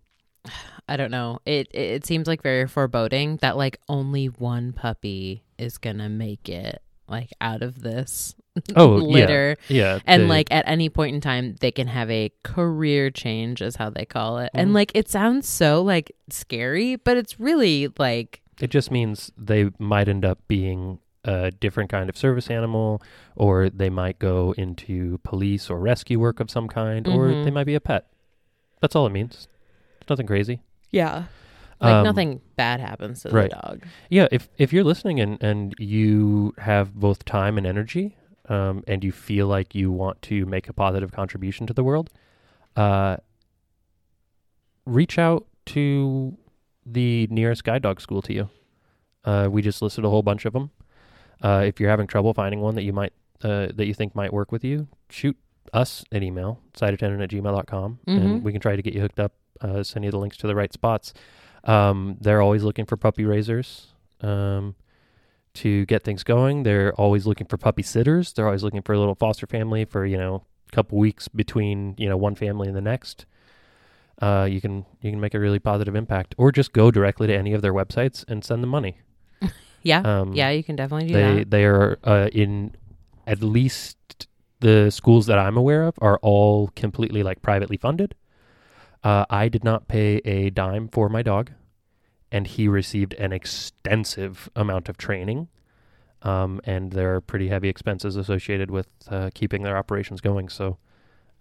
I 0.88 0.96
don't 0.96 1.10
know. 1.10 1.38
It 1.46 1.68
it, 1.72 1.80
it 2.02 2.06
seems 2.06 2.26
like 2.26 2.42
very 2.42 2.66
foreboding 2.66 3.36
that 3.38 3.56
like 3.56 3.78
only 3.88 4.26
one 4.26 4.72
puppy 4.72 5.42
is 5.58 5.78
gonna 5.78 6.08
make 6.08 6.48
it 6.48 6.82
like 7.08 7.30
out 7.40 7.62
of 7.62 7.82
this 7.82 8.34
Oh, 8.76 8.98
yeah. 8.98 9.04
litter, 9.14 9.56
yeah. 9.68 9.98
and 10.06 10.24
they- 10.24 10.26
like 10.26 10.48
at 10.50 10.66
any 10.66 10.88
point 10.88 11.14
in 11.14 11.20
time 11.20 11.56
they 11.60 11.70
can 11.70 11.86
have 11.86 12.10
a 12.10 12.30
career 12.42 13.10
change, 13.10 13.62
is 13.62 13.76
how 13.76 13.90
they 13.90 14.04
call 14.04 14.38
it. 14.38 14.50
And 14.54 14.70
Mhm. 14.70 14.74
like 14.74 14.92
it 14.94 15.08
sounds 15.08 15.48
so 15.48 15.82
like 15.82 16.12
scary, 16.30 16.96
but 16.96 17.16
it's 17.16 17.38
really 17.38 17.88
like 17.98 18.40
It 18.60 18.70
just 18.70 18.90
means 18.90 19.30
they 19.38 19.70
might 19.78 20.08
end 20.08 20.24
up 20.24 20.38
being 20.48 20.98
a 21.24 21.50
different 21.50 21.88
kind 21.90 22.08
of 22.10 22.16
service 22.16 22.50
animal, 22.50 23.00
or 23.36 23.70
they 23.70 23.90
might 23.90 24.18
go 24.18 24.52
into 24.58 25.18
police 25.22 25.70
or 25.70 25.78
rescue 25.78 26.18
work 26.18 26.40
of 26.40 26.50
some 26.50 26.68
kind, 26.68 27.06
or 27.06 27.28
Mhm. 27.28 27.44
they 27.44 27.50
might 27.50 27.64
be 27.66 27.74
a 27.74 27.80
pet. 27.80 28.06
That's 28.80 28.96
all 28.96 29.06
it 29.06 29.12
means. 29.12 29.46
It's 30.00 30.10
nothing 30.10 30.26
crazy. 30.26 30.60
yeah, 30.90 31.24
like 31.80 31.94
Um, 31.94 32.04
nothing 32.04 32.40
bad 32.56 32.80
happens 32.80 33.22
to 33.22 33.30
right. 33.30 33.50
the 33.50 33.56
dog. 33.56 33.82
Yeah, 34.10 34.26
if 34.32 34.48
if 34.58 34.72
you're 34.72 34.84
listening 34.84 35.20
and 35.20 35.42
and 35.42 35.74
you 35.78 36.54
have 36.58 36.94
both 36.94 37.24
time 37.24 37.56
and 37.56 37.66
energy, 37.66 38.16
um, 38.48 38.82
and 38.88 39.02
you 39.04 39.12
feel 39.12 39.46
like 39.46 39.74
you 39.74 39.90
want 39.92 40.20
to 40.22 40.44
make 40.46 40.68
a 40.68 40.72
positive 40.72 41.12
contribution 41.12 41.66
to 41.68 41.72
the 41.72 41.82
world, 41.84 42.10
uh, 42.76 43.16
reach 44.86 45.18
out 45.18 45.46
to 45.66 46.36
the 46.84 47.26
nearest 47.30 47.64
guide 47.64 47.82
dog 47.82 48.00
school 48.00 48.20
to 48.22 48.32
you. 48.34 48.48
Uh, 49.24 49.48
we 49.50 49.62
just 49.62 49.80
listed 49.80 50.04
a 50.04 50.10
whole 50.10 50.22
bunch 50.22 50.44
of 50.44 50.52
them. 50.52 50.70
Uh, 51.42 51.62
if 51.66 51.80
you're 51.80 51.90
having 51.90 52.06
trouble 52.06 52.32
finding 52.32 52.60
one 52.60 52.74
that 52.76 52.82
you 52.84 52.92
might 52.92 53.12
uh, 53.42 53.66
that 53.74 53.86
you 53.86 53.94
think 53.94 54.14
might 54.14 54.32
work 54.32 54.52
with 54.52 54.62
you, 54.64 54.86
shoot 55.10 55.36
us 55.72 56.04
an 56.12 56.22
email, 56.22 56.60
sightattendant 56.74 57.22
at 57.22 57.30
gmail.com, 57.30 57.98
Mhm. 58.06 58.20
and 58.20 58.44
we 58.44 58.52
can 58.52 58.60
try 58.60 58.76
to 58.76 58.82
get 58.82 58.94
you 58.94 59.00
hooked 59.00 59.18
up, 59.18 59.32
uh, 59.60 59.82
send 59.82 60.04
you 60.04 60.10
the 60.12 60.18
links 60.18 60.36
to 60.38 60.46
the 60.46 60.54
right 60.54 60.72
spots. 60.72 61.12
Um, 61.64 62.16
they're 62.20 62.40
always 62.42 62.62
looking 62.62 62.84
for 62.84 62.96
puppy 62.96 63.24
raisers 63.24 63.88
um, 64.20 64.74
to 65.54 65.84
get 65.86 66.02
things 66.04 66.22
going. 66.22 66.62
They're 66.62 66.92
always 66.94 67.26
looking 67.26 67.46
for 67.48 67.56
puppy 67.56 67.82
sitters. 67.82 68.32
They're 68.32 68.46
always 68.46 68.62
looking 68.62 68.82
for 68.82 68.92
a 68.92 68.98
little 68.98 69.14
foster 69.16 69.46
family 69.46 69.84
for 69.84 70.06
you 70.06 70.16
know 70.16 70.44
a 70.68 70.72
couple 70.76 70.98
weeks 70.98 71.26
between 71.28 71.94
you 71.98 72.08
know 72.08 72.16
one 72.16 72.34
family 72.36 72.68
and 72.68 72.76
the 72.76 72.80
next. 72.80 73.26
Uh, 74.20 74.46
you 74.48 74.60
can 74.60 74.84
you 75.00 75.10
can 75.10 75.20
make 75.20 75.34
a 75.34 75.40
really 75.40 75.58
positive 75.58 75.96
impact, 75.96 76.34
or 76.38 76.52
just 76.52 76.72
go 76.72 76.90
directly 76.92 77.26
to 77.26 77.34
any 77.34 77.52
of 77.54 77.62
their 77.62 77.72
websites 77.74 78.24
and 78.28 78.44
send 78.44 78.62
them 78.62 78.70
money. 78.70 78.98
Yeah, 79.82 80.00
Um, 80.00 80.32
yeah, 80.34 80.50
you 80.50 80.62
can 80.62 80.76
definitely 80.76 81.08
do 81.08 81.14
they 81.14 81.38
that. 81.38 81.50
they 81.50 81.64
are 81.64 81.98
uh, 82.04 82.28
in 82.32 82.74
at 83.26 83.42
least 83.42 83.96
the 84.60 84.90
schools 84.90 85.26
that 85.26 85.38
I'm 85.38 85.56
aware 85.56 85.82
of 85.82 85.94
are 86.00 86.18
all 86.22 86.68
completely 86.76 87.22
like 87.22 87.42
privately 87.42 87.76
funded. 87.76 88.14
Uh, 89.02 89.24
I 89.28 89.48
did 89.48 89.64
not 89.64 89.88
pay 89.88 90.18
a 90.24 90.50
dime 90.50 90.88
for 90.88 91.08
my 91.08 91.22
dog, 91.22 91.50
and 92.30 92.46
he 92.46 92.68
received 92.68 93.14
an 93.14 93.32
extensive 93.32 94.48
amount 94.54 94.88
of 94.88 94.96
training. 94.96 95.48
Um, 96.22 96.60
and 96.62 96.92
there 96.92 97.16
are 97.16 97.20
pretty 97.20 97.48
heavy 97.48 97.68
expenses 97.68 98.14
associated 98.14 98.70
with 98.70 98.86
uh, 99.08 99.30
keeping 99.34 99.62
their 99.64 99.76
operations 99.76 100.20
going. 100.20 100.48
So 100.48 100.78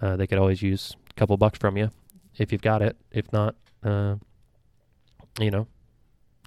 uh, 0.02 0.16
they 0.16 0.26
could 0.26 0.40
always 0.40 0.64
use 0.64 0.96
a 1.12 1.14
couple 1.14 1.38
bucks 1.38 1.60
from 1.60 1.78
you 1.78 1.92
if 2.38 2.52
you've 2.52 2.64
got 2.64 2.82
it. 2.82 2.98
If 3.12 3.32
not, 3.32 3.56
uh, 3.84 4.16
you 5.40 5.52
know, 5.52 5.68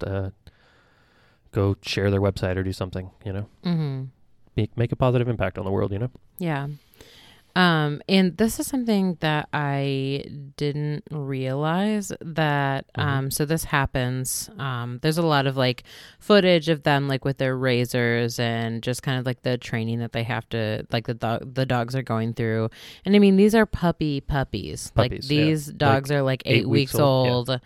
uh, 0.05 0.31
go 1.55 1.75
share 1.81 2.11
their 2.11 2.21
website 2.21 2.55
or 2.59 2.63
do 2.63 2.73
something. 2.73 3.09
You 3.25 3.33
know, 3.33 3.45
Mm-hmm. 3.63 4.03
make 4.59 4.75
make 4.77 4.91
a 4.91 4.99
positive 5.05 5.27
impact 5.27 5.57
on 5.57 5.63
the 5.65 5.71
world. 5.71 5.91
You 5.95 5.99
know. 6.03 6.11
Yeah. 6.37 6.67
Um, 7.57 8.01
and 8.09 8.35
this 8.35 8.59
is 8.59 8.67
something 8.67 9.15
that 9.21 9.47
I 9.53 10.25
didn't 10.57 11.05
realize 11.09 12.11
that 12.19 12.83
Mhm. 12.97 13.01
um 13.01 13.31
so 13.31 13.45
this 13.45 13.63
happens. 13.63 14.49
Um 14.59 14.99
there's 15.01 15.17
a 15.17 15.25
lot 15.25 15.47
of 15.47 15.55
like 15.55 15.83
footage 16.19 16.67
of 16.67 16.83
them 16.83 17.07
like 17.07 17.23
with 17.23 17.37
their 17.37 17.55
raisers 17.55 18.39
and 18.39 18.83
just 18.83 19.03
kind 19.03 19.17
of 19.19 19.25
like 19.25 19.43
the 19.43 19.57
training 19.57 19.99
that 19.99 20.11
they 20.11 20.23
have 20.23 20.49
to 20.49 20.85
like 20.91 21.07
the 21.07 21.13
dog 21.13 21.53
the 21.55 21.65
dogs 21.65 21.95
are 21.95 22.03
going 22.03 22.33
through. 22.33 22.69
And 23.05 23.15
I 23.15 23.19
mean 23.19 23.37
these 23.37 23.55
are 23.55 23.65
puppy 23.65 24.19
puppies. 24.19 24.91
like 24.97 25.11
Puppies, 25.11 25.31
yeah. 25.31 25.45
these 25.45 25.67
dogs 25.67 26.11
are 26.11 26.23
like 26.23 26.43
eight, 26.45 26.63
eight 26.63 26.67
weeks, 26.69 26.91
weeks 26.93 26.99
old, 26.99 27.49
old. 27.49 27.61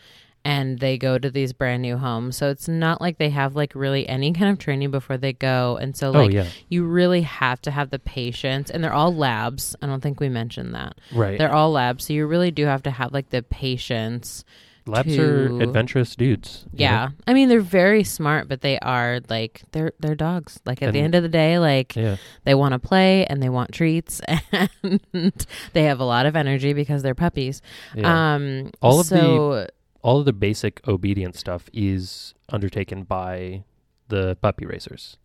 And 0.45 0.79
they 0.79 0.97
go 0.97 1.17
to 1.19 1.29
these 1.29 1.51
brand 1.53 1.81
new 1.81 1.97
homes. 1.97 2.37
So 2.37 2.49
it's 2.49 2.67
not 2.67 3.01
like 3.01 3.17
they 3.17 3.29
have 3.29 3.55
like 3.55 3.75
really 3.75 4.07
any 4.07 4.31
kind 4.33 4.49
of 4.51 4.57
training 4.57 4.89
before 4.89 5.17
they 5.17 5.33
go. 5.33 5.77
And 5.81 5.95
so 5.95 6.11
like 6.11 6.29
oh 6.29 6.33
yeah, 6.33 6.47
you 6.69 6.85
really 6.85 7.21
have 7.23 7.61
to 7.63 7.71
have 7.71 7.89
the 7.89 7.99
patience 7.99 8.69
and 8.69 8.83
they're 8.83 8.93
all 8.93 9.13
labs 9.13 9.75
i 9.81 9.85
don't 9.85 10.01
think 10.01 10.19
we 10.19 10.29
mentioned 10.29 10.73
that 10.73 10.97
right. 11.13 11.37
they're 11.37 11.53
all 11.53 11.71
labs 11.71 12.05
so 12.07 12.13
you 12.13 12.25
really 12.25 12.51
do 12.51 12.65
have 12.65 12.81
to 12.83 12.91
have 12.91 13.11
like 13.13 13.29
the 13.29 13.41
patience 13.43 14.43
Labs 14.85 15.15
to- 15.15 15.21
are 15.21 15.61
adventurous 15.61 16.15
dudes. 16.15 16.65
you 16.73 16.79
know? 16.79 16.91
yeah 16.91 17.09
i 17.27 17.33
mean 17.33 17.49
they're 17.49 17.59
very 17.61 18.03
smart 18.03 18.47
but 18.47 18.61
they 18.61 18.79
are 18.79 19.19
like 19.29 19.61
they're 19.71 19.91
they're 19.99 20.15
dogs 20.15 20.59
like 20.65 20.81
at 20.81 20.93
the 20.93 20.99
end 20.99 21.15
of 21.15 21.23
the 21.23 21.29
day 21.29 21.59
like 21.59 21.95
Yeah. 21.95 22.15
they 22.45 22.55
want 22.55 22.73
to 22.73 22.79
play 22.79 23.25
and 23.25 23.41
they 23.43 23.49
want 23.49 23.71
treats 23.73 24.21
and 24.83 25.45
they 25.73 25.83
have 25.83 25.99
a 25.99 26.05
lot 26.05 26.25
of 26.25 26.35
energy 26.35 26.73
because 26.73 27.03
they're 27.03 27.15
puppies 27.15 27.61
Yeah. 27.95 28.33
um 28.35 28.71
All 28.81 28.99
of 28.99 29.09
the- 29.09 29.17
so 29.19 29.67
all 30.01 30.19
of 30.19 30.25
the 30.25 30.33
basic 30.33 30.85
obedience 30.87 31.39
stuff 31.39 31.69
is 31.73 32.33
undertaken 32.49 33.03
by 33.03 33.63
the 34.07 34.37
puppy 34.41 34.65
raisers. 34.65 35.17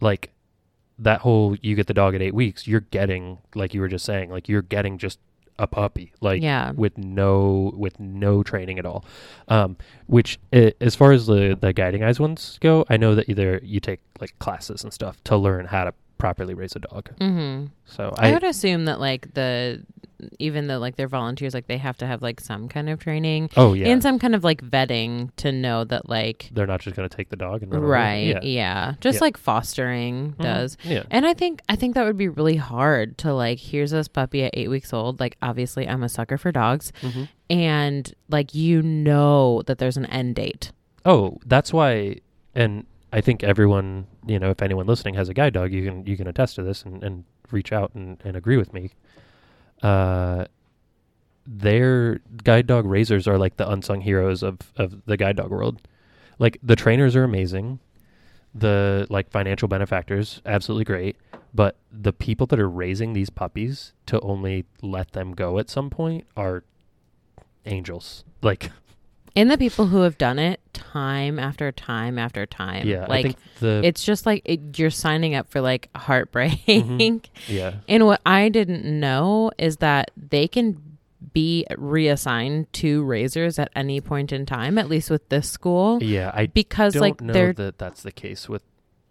Like 0.00 0.32
that 0.98 1.20
whole 1.20 1.56
you 1.60 1.74
get 1.74 1.86
the 1.86 1.94
dog 1.94 2.14
at 2.14 2.22
eight 2.22 2.34
weeks, 2.34 2.66
you're 2.66 2.80
getting 2.80 3.38
like 3.54 3.74
you 3.74 3.80
were 3.80 3.88
just 3.88 4.04
saying, 4.04 4.30
like 4.30 4.48
you're 4.48 4.62
getting 4.62 4.98
just 4.98 5.18
a 5.58 5.66
puppy, 5.66 6.12
like 6.20 6.42
yeah 6.42 6.70
with 6.72 6.96
no 6.98 7.72
with 7.76 7.98
no 7.98 8.42
training 8.42 8.78
at 8.78 8.86
all. 8.86 9.04
Um, 9.48 9.76
which 10.06 10.38
i 10.52 10.72
as 10.80 10.94
far 10.94 11.12
as 11.12 11.26
the 11.26 11.56
the 11.60 11.72
guiding 11.72 12.02
eyes 12.02 12.20
ones 12.20 12.58
go, 12.60 12.84
I 12.88 12.96
know 12.96 13.14
that 13.14 13.28
either 13.28 13.60
you 13.62 13.80
take 13.80 14.00
like 14.20 14.38
classes 14.38 14.84
and 14.84 14.92
stuff 14.92 15.22
to 15.24 15.36
learn 15.36 15.66
how 15.66 15.84
to 15.84 15.94
properly 16.18 16.54
raise 16.54 16.74
a 16.76 16.80
dog. 16.80 17.10
mm-hmm. 17.20 17.66
So 17.86 18.12
I, 18.18 18.30
I, 18.30 18.32
would 18.32 18.44
assume 18.44 18.84
that 18.86 19.00
like 19.00 19.34
the 19.34 19.84
even 20.38 20.66
though 20.66 20.78
like 20.78 20.96
they're 20.96 21.08
volunteers 21.08 21.54
like 21.54 21.66
they 21.68 21.78
have 21.78 21.96
to 21.98 22.06
have 22.06 22.22
like 22.22 22.40
some 22.40 22.68
kind 22.68 22.88
of 22.90 22.98
training 22.98 23.48
oh 23.56 23.72
yeah, 23.72 23.88
and 23.88 24.02
some 24.02 24.18
kind 24.18 24.34
of 24.34 24.42
like 24.42 24.60
vetting 24.62 25.30
to 25.36 25.52
know 25.52 25.84
that 25.84 26.08
like 26.08 26.50
they're 26.52 26.66
not 26.66 26.80
just 26.80 26.96
gonna 26.96 27.08
take 27.08 27.28
the 27.28 27.36
dog 27.36 27.62
and 27.62 27.72
run 27.72 27.82
away. 27.82 27.90
right 27.90 28.26
Yeah. 28.26 28.40
yeah, 28.42 28.94
just 29.00 29.16
Yeah. 29.16 29.24
like 29.24 29.36
fostering 29.36 30.34
Mhm. 30.38 30.42
does 30.42 30.76
Yeah. 30.84 31.04
and 31.10 31.26
i 31.26 31.34
think 31.34 31.60
i 31.68 31.76
think 31.76 31.94
that 31.94 32.04
would 32.04 32.16
be 32.18 32.28
really 32.28 32.56
hard 32.56 33.16
to 33.18 33.32
like 33.32 33.58
here's 33.58 33.90
this 33.92 34.08
puppy 34.08 34.42
at 34.44 34.50
eight 34.54 34.68
weeks 34.68 34.92
old 34.92 35.20
like 35.20 35.36
obviously 35.42 35.88
i'm 35.88 36.02
a 36.02 36.08
sucker 36.08 36.36
for 36.38 36.50
dogs 36.52 36.92
hmm 37.00 37.24
and 37.50 38.12
like 38.28 38.54
you 38.54 38.82
know 38.82 39.62
that 39.66 39.78
there's 39.78 39.96
an 39.96 40.04
end 40.06 40.34
date 40.34 40.72
Oh, 41.06 41.38
that's 41.46 41.72
why, 41.72 42.16
and 42.54 42.84
I 43.14 43.22
think 43.22 43.42
everyone, 43.42 44.06
you 44.26 44.38
know, 44.38 44.50
if 44.50 44.60
anyone 44.60 44.84
listening 44.86 45.14
has 45.14 45.30
a 45.30 45.32
guide 45.32 45.54
dog, 45.54 45.72
you 45.72 45.82
can 45.82 46.04
you 46.04 46.18
can 46.18 46.26
attest 46.26 46.56
to 46.56 46.62
this 46.62 46.82
and, 46.82 47.02
and 47.02 47.24
reach 47.50 47.72
out 47.72 47.92
and, 47.94 48.20
and 48.24 48.36
agree 48.36 48.58
with 48.58 48.74
me. 48.74 48.90
Uh, 49.82 50.46
their 51.46 52.20
guide 52.44 52.66
dog 52.66 52.84
raisers 52.84 53.26
are 53.26 53.38
like 53.38 53.56
the 53.56 53.68
unsung 53.68 54.02
heroes 54.02 54.42
of 54.42 54.58
of 54.76 55.04
the 55.06 55.16
guide 55.16 55.36
dog 55.36 55.50
world. 55.50 55.80
Like 56.38 56.58
the 56.62 56.76
trainers 56.76 57.16
are 57.16 57.24
amazing, 57.24 57.80
the 58.54 59.06
like 59.10 59.30
financial 59.30 59.68
benefactors 59.68 60.42
absolutely 60.44 60.84
great, 60.84 61.16
but 61.54 61.76
the 61.90 62.12
people 62.12 62.46
that 62.48 62.60
are 62.60 62.68
raising 62.68 63.12
these 63.12 63.30
puppies 63.30 63.92
to 64.06 64.20
only 64.20 64.66
let 64.82 65.12
them 65.12 65.32
go 65.32 65.58
at 65.58 65.70
some 65.70 65.90
point 65.90 66.26
are 66.36 66.64
angels. 67.64 68.24
Like 68.42 68.70
and 69.36 69.50
the 69.50 69.58
people 69.58 69.86
who 69.86 70.00
have 70.02 70.18
done 70.18 70.38
it 70.38 70.60
time 70.72 71.38
after 71.38 71.70
time 71.72 72.18
after 72.18 72.46
time 72.46 72.86
yeah, 72.86 73.06
like 73.06 73.36
the 73.60 73.80
it's 73.84 74.04
just 74.04 74.26
like 74.26 74.42
it, 74.44 74.78
you're 74.78 74.90
signing 74.90 75.34
up 75.34 75.50
for 75.50 75.60
like 75.60 75.88
heartbreak 75.96 76.52
Mhm. 76.66 77.24
yeah 77.48 77.74
And 77.88 78.06
what 78.06 78.20
I 78.26 78.48
didn't 78.48 78.84
know 78.84 79.50
is 79.58 79.78
that 79.78 80.10
they 80.16 80.46
can 80.48 80.80
be 81.32 81.66
reassigned 81.76 82.72
to 82.74 83.02
raisers 83.04 83.58
at 83.58 83.70
any 83.74 84.00
point 84.00 84.32
in 84.32 84.46
time, 84.46 84.78
at 84.78 84.88
least 84.88 85.10
with 85.10 85.28
this 85.28 85.50
school, 85.50 86.02
Yeah, 86.02 86.30
I 86.32 86.46
because 86.46 86.94
don't 86.94 87.02
like 87.02 87.20
know 87.20 87.32
they're 87.32 87.52
that 87.54 87.78
that's 87.78 88.02
the 88.02 88.12
case 88.12 88.48
with 88.48 88.62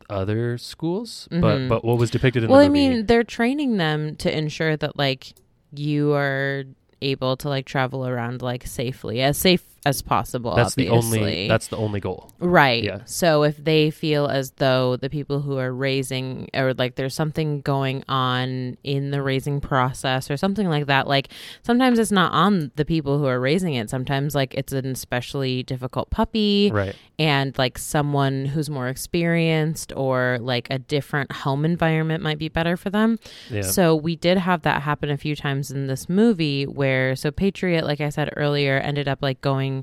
other 0.09 0.57
schools, 0.57 1.27
Mhm. 1.31 1.41
but 1.41 1.67
but 1.67 1.83
what 1.85 1.97
was 1.97 2.09
depicted 2.09 2.43
in 2.43 2.49
the 2.49 2.53
movie? 2.55 2.57
well, 2.57 2.65
I 2.65 2.69
mean, 2.69 3.05
they're 3.07 3.23
training 3.25 3.75
them 3.77 4.15
to 4.17 4.35
ensure 4.35 4.77
that 4.77 4.97
like 4.97 5.33
you 5.75 6.13
are 6.13 6.63
able 7.01 7.35
to 7.37 7.49
like 7.49 7.65
travel 7.65 8.07
around 8.07 8.41
like 8.41 8.65
safely, 8.65 9.21
as 9.21 9.37
safe 9.37 9.63
as 9.87 10.01
possible. 10.01 10.55
that's 10.55 10.75
the 10.75 10.89
obviously. 10.89 11.19
only 11.19 11.47
that's 11.47 11.67
the 11.67 11.77
only 11.77 11.99
goal. 11.99 12.31
Right. 12.39 12.83
Yeah. 12.83 12.99
So 13.05 13.43
if 13.43 13.57
they 13.63 13.89
feel 13.91 14.27
as 14.27 14.51
though 14.57 14.97
the 14.97 15.09
people 15.09 15.41
who 15.41 15.57
are 15.57 15.71
raising 15.73 16.49
or 16.53 16.73
like 16.73 16.95
there's 16.95 17.15
something 17.15 17.61
going 17.61 18.03
on 18.09 18.77
in 18.83 19.11
the 19.11 19.21
raising 19.21 19.61
process 19.61 20.29
or 20.29 20.37
something 20.37 20.67
like 20.69 20.85
that, 20.87 21.07
like 21.07 21.29
sometimes 21.63 21.99
it's 21.99 22.11
not 22.11 22.31
on 22.33 22.71
the 22.75 22.85
people 22.85 23.17
who 23.17 23.25
are 23.25 23.39
raising 23.39 23.73
it. 23.75 23.89
Sometimes 23.89 24.35
like 24.35 24.53
it's 24.55 24.73
an 24.73 24.85
especially 24.87 25.63
difficult 25.63 26.09
puppy 26.09 26.69
Right. 26.73 26.95
and 27.17 27.57
like 27.57 27.77
someone 27.77 28.45
who's 28.45 28.69
more 28.69 28.87
experienced 28.89 29.93
or 29.95 30.37
like 30.41 30.67
a 30.69 30.79
different 30.79 31.31
home 31.31 31.65
environment 31.65 32.21
might 32.23 32.37
be 32.37 32.49
better 32.49 32.77
for 32.77 32.89
them. 32.89 33.17
Yeah. 33.49 33.61
So 33.61 33.95
we 33.95 34.15
did 34.15 34.37
have 34.37 34.61
that 34.63 34.81
happen 34.83 35.09
a 35.09 35.17
few 35.17 35.35
times 35.35 35.71
in 35.71 35.87
this 35.87 36.07
movie 36.09 36.65
where 36.65 37.15
so 37.15 37.31
Patriot, 37.31 37.85
like 37.85 38.01
I 38.01 38.09
said 38.09 38.31
earlier, 38.37 38.77
ended 38.77 39.07
up 39.07 39.19
like 39.21 39.41
going 39.41 39.76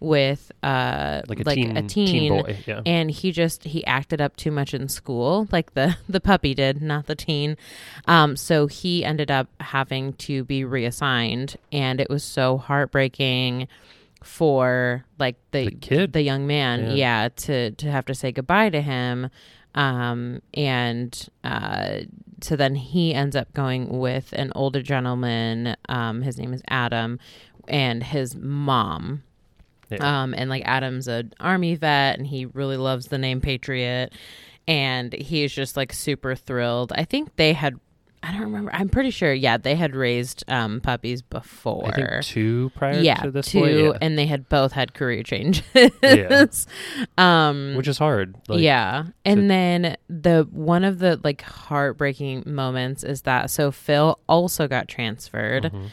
with 0.00 0.52
uh 0.62 1.22
like 1.26 1.40
a 1.40 1.44
teen 1.44 1.88
teen 1.88 2.32
boy. 2.42 2.56
Yeah. 2.66 2.82
and 2.86 3.10
he 3.10 3.32
just 3.32 3.64
he 3.64 3.84
acted 3.84 4.20
up 4.20 4.36
too 4.36 4.52
much 4.52 4.72
in 4.72 4.88
school 4.88 5.48
like 5.50 5.74
the 5.74 5.96
the 6.08 6.20
puppy 6.20 6.54
did 6.54 6.80
not 6.80 7.06
the 7.06 7.16
teen 7.16 7.56
um 8.06 8.36
so 8.36 8.68
he 8.68 9.04
ended 9.04 9.28
up 9.28 9.48
having 9.58 10.12
to 10.12 10.44
be 10.44 10.64
reassigned 10.64 11.56
and 11.72 12.00
it 12.00 12.08
was 12.08 12.22
so 12.22 12.58
heartbreaking 12.58 13.66
for 14.22 15.04
like 15.18 15.36
the 15.50 15.66
The 15.66 15.74
kid. 15.76 16.12
the 16.12 16.22
young 16.22 16.46
man 16.46 16.84
Yeah. 16.96 17.22
yeah. 17.22 17.28
to 17.36 17.70
to 17.72 17.90
have 17.90 18.04
to 18.06 18.14
say 18.14 18.30
goodbye 18.32 18.70
to 18.70 18.80
him 18.80 19.30
um 19.74 20.40
and 20.54 21.28
uh 21.42 22.00
so 22.40 22.54
then 22.54 22.76
he 22.76 23.14
ends 23.14 23.34
up 23.34 23.52
going 23.52 23.98
with 23.98 24.32
an 24.32 24.52
older 24.54 24.80
gentleman 24.82 25.76
um 25.88 26.22
his 26.22 26.38
name 26.38 26.52
is 26.54 26.62
Adam 26.68 27.18
and 27.66 28.02
his 28.04 28.36
mom 28.36 29.22
Yeah. 29.90 30.22
um, 30.22 30.34
and 30.36 30.50
like 30.50 30.62
Adam's 30.66 31.08
an 31.08 31.32
army 31.40 31.74
vet 31.76 32.18
and 32.18 32.26
he 32.26 32.46
really 32.46 32.76
loves 32.76 33.06
the 33.06 33.18
name 33.18 33.40
Patriot. 33.40 34.12
And 34.66 35.12
he's 35.14 35.52
just 35.52 35.76
like 35.76 35.92
super 35.94 36.34
thrilled. 36.34 36.92
I 36.94 37.04
think 37.04 37.36
they 37.36 37.54
had, 37.54 37.76
I 38.22 38.32
don't 38.32 38.42
remember, 38.42 38.70
I'm 38.74 38.90
pretty 38.90 39.10
sure, 39.10 39.32
yeah, 39.32 39.56
they 39.56 39.76
had 39.76 39.96
raised 39.96 40.44
um, 40.48 40.82
puppies 40.82 41.22
before. 41.22 41.86
I 41.88 41.92
think 41.92 42.24
two 42.24 42.70
prior 42.74 42.98
yeah, 43.00 43.14
to 43.22 43.30
this 43.30 43.46
two, 43.46 43.60
boy. 43.60 43.84
Yeah. 43.92 43.98
and 44.02 44.18
they 44.18 44.26
had 44.26 44.46
both 44.50 44.72
had 44.72 44.92
career 44.92 45.22
changes. 45.22 45.62
Yeah. 46.02 46.44
um, 47.18 47.74
Which 47.76 47.88
is 47.88 47.96
hard. 47.96 48.34
Like, 48.48 48.60
yeah. 48.60 49.04
And 49.24 49.42
to- 49.42 49.48
then 49.48 49.96
the 50.10 50.46
one 50.50 50.84
of 50.84 50.98
the 50.98 51.18
like 51.24 51.40
heartbreaking 51.40 52.42
moments 52.46 53.04
is 53.04 53.22
that 53.22 53.50
so 53.50 53.70
Phil 53.70 54.18
also 54.28 54.68
got 54.68 54.88
transferred. 54.88 55.64
mhm. 55.72 55.88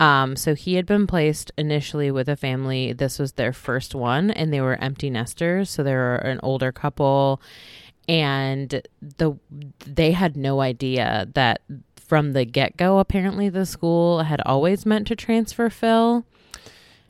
Um, 0.00 0.36
so 0.36 0.54
he 0.54 0.74
had 0.74 0.86
been 0.86 1.06
placed 1.06 1.52
initially 1.56 2.10
with 2.10 2.28
a 2.28 2.36
family. 2.36 2.92
This 2.92 3.18
was 3.18 3.32
their 3.32 3.52
first 3.52 3.94
one, 3.94 4.30
and 4.30 4.52
they 4.52 4.60
were 4.60 4.74
empty 4.76 5.08
nesters. 5.08 5.70
So 5.70 5.82
they 5.82 5.94
were 5.94 6.16
an 6.16 6.40
older 6.42 6.72
couple, 6.72 7.40
and 8.08 8.82
the 9.00 9.38
they 9.86 10.12
had 10.12 10.36
no 10.36 10.60
idea 10.60 11.28
that 11.34 11.62
from 11.96 12.32
the 12.32 12.44
get 12.44 12.76
go. 12.76 12.98
Apparently, 12.98 13.48
the 13.48 13.66
school 13.66 14.22
had 14.24 14.40
always 14.44 14.84
meant 14.84 15.06
to 15.08 15.16
transfer 15.16 15.70
Phil. 15.70 16.24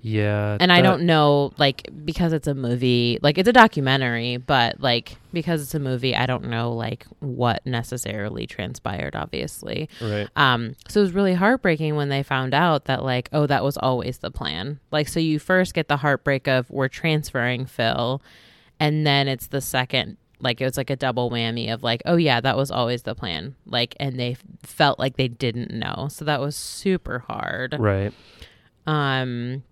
Yeah. 0.06 0.58
and 0.60 0.70
I 0.70 0.82
that- 0.82 0.82
don't 0.82 1.04
know, 1.04 1.52
like, 1.56 1.88
because 2.04 2.34
it's 2.34 2.46
a 2.46 2.54
movie, 2.54 3.18
like, 3.22 3.38
it's 3.38 3.48
a 3.48 3.54
documentary, 3.54 4.36
but, 4.36 4.78
like, 4.78 5.16
because 5.32 5.62
it's 5.62 5.74
a 5.74 5.78
movie, 5.78 6.14
I 6.14 6.26
don't 6.26 6.44
know, 6.50 6.72
like, 6.72 7.06
what 7.20 7.64
necessarily 7.64 8.46
transpired, 8.46 9.16
obviously. 9.16 9.88
Right. 10.02 10.28
Um, 10.36 10.76
so 10.88 11.00
it 11.00 11.04
was 11.04 11.12
really 11.12 11.32
heartbreaking 11.32 11.96
when 11.96 12.10
they 12.10 12.22
found 12.22 12.52
out 12.52 12.84
that, 12.84 13.02
like, 13.02 13.30
oh, 13.32 13.46
that 13.46 13.64
was 13.64 13.78
always 13.78 14.18
the 14.18 14.30
plan. 14.30 14.78
Like, 14.92 15.08
so 15.08 15.20
you 15.20 15.38
first 15.38 15.72
get 15.72 15.88
the 15.88 15.96
heartbreak 15.96 16.46
of 16.48 16.68
we're 16.70 16.88
transferring 16.88 17.64
Phil, 17.64 18.20
and 18.78 19.06
then 19.06 19.26
it's 19.26 19.46
the 19.46 19.62
second, 19.62 20.18
like, 20.38 20.60
it 20.60 20.64
was 20.66 20.76
like 20.76 20.90
a 20.90 20.96
double 20.96 21.30
whammy 21.30 21.72
of, 21.72 21.82
like, 21.82 22.02
oh, 22.04 22.16
yeah, 22.16 22.42
that 22.42 22.58
was 22.58 22.70
always 22.70 23.04
the 23.04 23.14
plan. 23.14 23.54
Like, 23.64 23.96
and 23.98 24.20
they 24.20 24.32
f- 24.32 24.42
felt 24.64 24.98
like 24.98 25.16
they 25.16 25.28
didn't 25.28 25.70
know. 25.72 26.08
So 26.10 26.26
that 26.26 26.42
was 26.42 26.56
super 26.56 27.20
hard. 27.20 27.76
Right. 27.78 28.12
Um, 28.86 29.62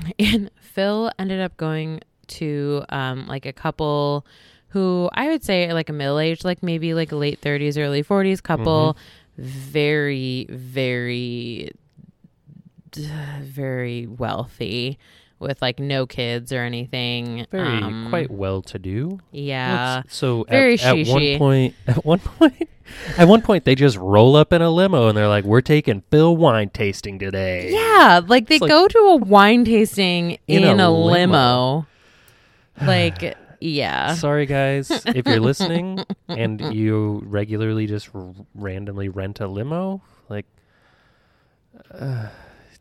and 0.18 0.50
Phil 0.60 1.10
ended 1.18 1.40
up 1.40 1.56
going 1.56 2.00
to 2.28 2.84
um, 2.88 3.26
like 3.26 3.46
a 3.46 3.52
couple 3.52 4.24
who 4.68 5.10
I 5.12 5.28
would 5.28 5.42
say 5.44 5.68
are 5.68 5.74
like 5.74 5.88
a 5.88 5.92
middle 5.92 6.18
aged, 6.18 6.44
like 6.44 6.62
maybe 6.62 6.94
like 6.94 7.10
late 7.12 7.40
30s, 7.40 7.76
early 7.76 8.04
40s 8.04 8.42
couple. 8.42 8.96
Very, 9.36 10.46
very, 10.48 11.70
very 12.94 14.06
wealthy 14.06 14.98
with 15.40 15.60
like 15.60 15.78
no 15.80 16.06
kids 16.06 16.52
or 16.52 16.60
anything. 16.62 17.46
Very 17.50 17.66
Um, 17.82 18.06
quite 18.10 18.30
well 18.30 18.62
to 18.62 18.78
do. 18.78 19.18
Yeah. 19.32 20.02
So 20.08 20.44
very 20.48 20.74
at, 20.74 20.96
at 20.98 21.06
one 21.08 21.38
point, 21.38 21.74
at 21.88 22.04
one 22.04 22.18
point, 22.20 22.68
at 23.16 23.26
one 23.28 23.42
point, 23.42 23.64
they 23.64 23.74
just 23.74 23.96
roll 23.96 24.36
up 24.36 24.52
in 24.52 24.62
a 24.62 24.70
limo 24.70 25.08
and 25.08 25.16
they're 25.16 25.28
like, 25.28 25.44
"We're 25.44 25.60
taking 25.60 26.02
Phil 26.10 26.36
wine 26.36 26.68
tasting 26.70 27.18
today." 27.18 27.70
Yeah, 27.72 28.20
like 28.26 28.46
they 28.48 28.56
It's 28.56 28.62
like- 28.62 28.68
go 28.68 28.86
to 28.86 28.98
a 28.98 29.16
wine 29.16 29.64
tasting 29.64 30.38
in, 30.46 30.64
In 30.64 30.80
a 30.80 30.88
a, 30.88 30.90
limo. 30.90 31.06
limo. 31.12 31.86
like, 32.86 33.36
yeah. 33.60 34.14
Sorry, 34.14 34.46
guys, 34.46 34.90
if 35.06 35.26
you're 35.26 35.38
listening 35.50 36.04
and 36.28 36.60
you 36.74 37.22
regularly 37.26 37.86
just 37.86 38.08
r- 38.14 38.32
randomly 38.54 39.08
rent 39.08 39.38
a 39.40 39.46
limo, 39.46 40.02
like, 40.28 40.46
uh, 41.92 42.28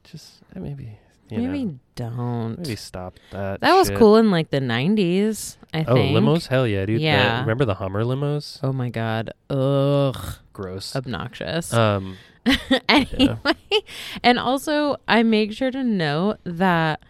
just 0.03 0.41
uh, 0.55 0.59
maybe, 0.59 0.97
you 1.31 1.39
Maybe 1.41 1.65
know, 1.65 1.79
don't. 1.95 2.57
maybe 2.59 2.75
stop 2.75 3.15
that. 3.31 3.61
that 3.61 3.75
was 3.75 3.89
cool 3.91 4.15
in 4.17 4.31
like 4.31 4.49
the 4.51 4.59
90s, 4.59 5.57
I 5.73 5.77
think. 5.83 5.89
Oh, 5.89 5.95
think. 5.95 6.17
limos, 6.17 6.47
hell 6.47 6.65
yeah, 6.67 6.85
dude. 6.85 6.99
The- 6.99 7.03
Yeah. 7.03 7.41
remember 7.41 7.65
the 7.65 7.75
Hummer 7.75 8.03
limos? 8.03 8.59
Oh 8.63 8.73
my 8.73 8.89
god. 8.89 9.31
Ugh. 9.49 10.17
Gross. 10.53 10.95
Obnoxious. 10.95 11.73
Um, 11.73 12.17
anyway, 12.89 13.37
and 14.23 14.39
also 14.39 14.97
I 15.07 15.23
make 15.23 15.53
sure 15.53 15.71
to 15.71 15.83
note 15.83 16.37
that 16.43 17.01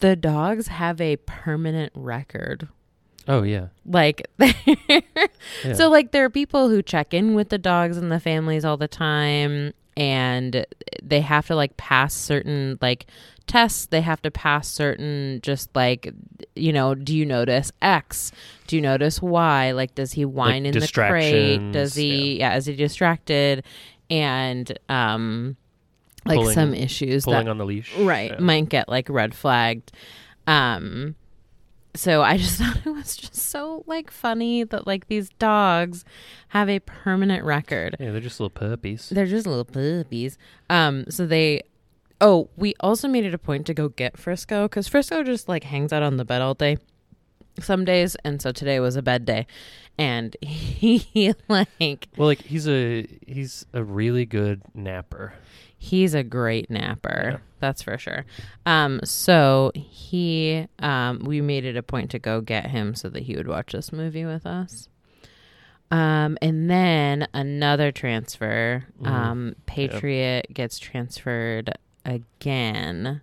the 0.00 0.14
dogs 0.16 0.68
have 0.68 1.00
a 1.00 1.16
permanent 1.16 1.92
record. 1.94 2.68
oh 3.28 3.42
yeah. 3.42 3.68
Like 3.86 4.26
yeah. 4.38 5.00
So 5.74 5.88
like 5.90 6.12
there 6.12 6.24
are 6.24 6.30
people 6.30 6.68
who 6.68 6.82
check 6.82 7.14
in 7.14 7.34
with 7.34 7.48
the 7.48 7.58
dogs 7.58 7.96
and 7.96 8.12
the 8.12 8.20
families 8.20 8.64
all 8.64 8.76
the 8.76 8.88
time 8.88 9.72
and 9.96 10.66
they 11.02 11.20
have 11.20 11.46
to 11.46 11.54
like 11.56 11.76
pass 11.76 12.12
certain 12.14 12.78
like 12.82 13.06
tests 13.46 13.86
they 13.86 14.00
have 14.00 14.22
to 14.22 14.30
pass 14.30 14.66
certain 14.68 15.38
just 15.42 15.68
like 15.76 16.12
you 16.56 16.72
know 16.72 16.94
do 16.94 17.14
you 17.14 17.26
notice 17.26 17.70
x 17.82 18.32
do 18.66 18.74
you 18.76 18.80
notice 18.82 19.20
y 19.20 19.70
like 19.72 19.94
does 19.94 20.12
he 20.12 20.24
whine 20.24 20.64
in 20.64 20.72
the 20.78 20.88
crate 20.88 21.72
does 21.72 21.94
he 21.94 22.38
yeah. 22.38 22.56
is 22.56 22.64
he 22.66 22.74
distracted 22.74 23.62
and 24.08 24.78
um 24.88 25.56
like 26.24 26.38
Pulling- 26.38 26.54
some 26.54 26.74
issues 26.74 27.24
pulling 27.24 27.44
that 27.44 27.50
on 27.50 27.58
the 27.58 27.66
leash. 27.66 27.94
right 27.98 28.30
Yeah. 28.30 28.38
might 28.40 28.68
get 28.70 28.88
like 28.88 29.08
red 29.10 29.34
flagged 29.34 29.92
um 30.46 31.14
so 31.94 32.22
i 32.22 32.36
just 32.38 32.58
thought 32.60 32.78
it 32.84 32.90
was 32.90 33.14
just 33.16 33.34
so 33.36 33.84
like 33.86 34.10
funny 34.10 34.64
that 34.64 34.86
like 34.86 35.06
these 35.08 35.28
dogs 35.38 36.04
have 36.48 36.68
a 36.70 36.78
permanent 36.80 37.44
record 37.44 37.94
Yeah, 38.00 38.10
they're 38.10 38.20
just 38.20 38.40
little 38.40 38.50
puppies. 38.50 39.10
they're 39.10 39.26
just 39.26 39.46
little 39.46 39.64
puppies 39.66 40.38
um 40.70 41.04
so 41.10 41.26
they 41.26 41.62
oh 42.20 42.48
we 42.56 42.74
also 42.80 43.08
made 43.08 43.24
it 43.24 43.34
a 43.34 43.38
point 43.38 43.66
to 43.66 43.74
go 43.74 43.88
get 43.88 44.16
frisco 44.16 44.64
because 44.66 44.86
frisco 44.88 45.22
just 45.22 45.48
like 45.48 45.64
hangs 45.64 45.92
out 45.92 46.02
on 46.02 46.16
the 46.16 46.24
bed 46.24 46.40
all 46.42 46.54
day 46.54 46.76
some 47.60 47.84
days 47.84 48.16
and 48.24 48.40
so 48.42 48.50
today 48.52 48.80
was 48.80 48.96
a 48.96 49.02
bed 49.02 49.24
day 49.24 49.46
and 49.98 50.36
he 50.42 51.32
like 51.48 52.08
Well, 52.16 52.26
like 52.28 52.42
he's 52.42 52.66
a 52.68 53.06
he's 53.26 53.64
a 53.72 53.82
really 53.84 54.26
good 54.26 54.62
napper. 54.74 55.34
He's 55.78 56.14
a 56.14 56.22
great 56.24 56.70
napper. 56.70 57.28
Yeah. 57.32 57.38
That's 57.60 57.82
for 57.82 57.98
sure. 57.98 58.24
Um, 58.64 59.00
so 59.04 59.70
he, 59.74 60.66
um, 60.78 61.18
we 61.20 61.42
made 61.42 61.66
it 61.66 61.76
a 61.76 61.82
point 61.82 62.10
to 62.12 62.18
go 62.18 62.40
get 62.40 62.66
him 62.70 62.94
so 62.94 63.10
that 63.10 63.24
he 63.24 63.36
would 63.36 63.46
watch 63.46 63.72
this 63.72 63.92
movie 63.92 64.24
with 64.24 64.46
us. 64.46 64.88
Um, 65.90 66.38
and 66.40 66.70
then 66.70 67.28
another 67.34 67.92
transfer. 67.92 68.84
Mhm. 69.02 69.06
Um, 69.06 69.56
Patriot 69.66 70.46
gets 70.54 70.78
transferred 70.78 71.70
again 72.04 73.20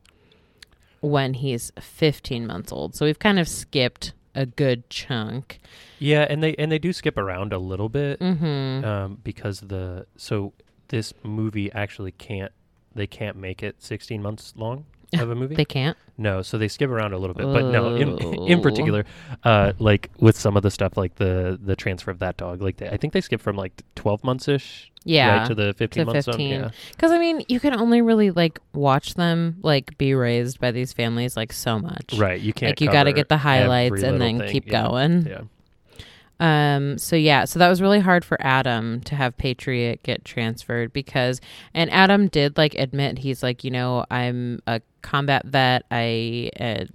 when 1.01 1.33
he's 1.35 1.71
15 1.79 2.45
months 2.45 2.71
old. 2.71 2.95
So 2.95 3.05
we've 3.05 3.19
kind 3.19 3.39
of 3.39 3.47
skipped 3.47 4.13
a 4.35 4.45
good 4.45 4.89
chunk. 4.89 5.59
Yeah, 5.99 6.25
and 6.29 6.41
they 6.41 6.55
and 6.55 6.71
they 6.71 6.79
do 6.79 6.93
skip 6.93 7.17
around 7.17 7.53
a 7.53 7.57
little 7.59 7.89
bit 7.89 8.19
Mm-hmm. 8.19 8.85
um, 8.85 9.17
because 9.23 9.59
the 9.61 10.05
so 10.15 10.53
this 10.87 11.13
movie 11.23 11.71
actually 11.73 12.11
can't 12.11 12.51
they 12.93 13.07
can't 13.07 13.37
make 13.37 13.63
it 13.63 13.75
16 13.81 14.21
months 14.21 14.53
long 14.55 14.85
of 15.13 15.30
a 15.30 15.36
movie. 15.36 15.56
they 15.56 15.65
can't. 15.65 15.97
no, 16.17 16.41
so 16.41 16.58
they 16.58 16.67
skip 16.67 16.89
around 16.89 17.13
a 17.13 17.17
little 17.17 17.34
bit, 17.34 17.45
but 17.45 17.65
no, 17.71 17.95
in 17.95 18.17
in 18.47 18.60
Oh. 18.60 18.62
particular, 18.62 19.06
uh, 19.43 19.74
like 19.80 20.10
with 20.19 20.38
some 20.38 20.56
of 20.56 20.63
the 20.63 20.71
stuff 20.71 20.95
like 20.97 21.15
the 21.15 21.60
the 21.62 21.76
transfer 21.76 22.12
of 22.12 22.19
that 22.19 22.38
dog, 22.38 22.62
like 22.62 22.78
they, 22.78 22.88
I 22.89 22.97
think 22.97 23.13
they 23.13 23.21
skip 23.21 23.41
from 23.41 23.56
like 23.58 23.82
12 23.95 24.24
months 24.24 24.47
ish 24.47 24.91
Yeah. 25.04 25.39
right 25.39 25.47
to 25.47 25.56
the 25.56 25.74
15 25.74 26.06
months 26.06 26.26
zone. 26.26 26.34
15. 26.34 26.50
Yeah, 26.52 26.69
Because 26.91 27.12
I 27.12 27.17
mean, 27.17 27.43
you 27.50 27.60
can 27.60 27.74
only 27.74 28.02
really 28.02 28.32
like 28.32 28.60
watch 28.74 29.15
them 29.15 29.58
like 29.63 29.97
be 29.97 30.13
raised 30.13 30.60
by 30.60 30.71
these 30.71 30.93
families 30.93 31.36
like 31.36 31.52
so 31.52 31.80
much. 31.80 32.13
right. 32.17 32.39
You 32.39 32.54
can't 32.54 32.71
Like 32.71 32.82
you 32.82 32.88
got 32.91 33.04
to 33.04 33.13
get 33.13 33.28
the 33.30 33.38
highlights 33.38 34.04
and 34.04 34.21
then 34.21 34.39
thing. 34.39 34.50
keep 34.50 34.67
Yeah. 34.67 34.84
going. 34.84 35.26
Yeah. 35.28 35.41
Um. 36.39 36.97
So 36.97 37.15
yeah. 37.15 37.45
So 37.45 37.60
that 37.60 37.69
was 37.69 37.82
really 37.84 38.00
hard 38.00 38.26
for 38.26 38.36
Adam 38.41 39.02
to 39.02 39.15
have 39.15 39.38
Patriot 39.38 40.02
get 40.02 40.26
transferred 40.26 40.91
because, 40.91 41.39
and 41.76 41.91
Adam 41.91 42.30
did 42.30 42.58
like 42.58 42.74
admit 42.76 43.19
he's 43.19 43.43
like, 43.43 43.63
you 43.63 43.69
know, 43.69 44.06
I'm 44.10 44.60
a 44.65 44.82
combat 45.01 45.45
vet. 45.45 45.83
I, 45.91 46.49
uh, 46.59 46.85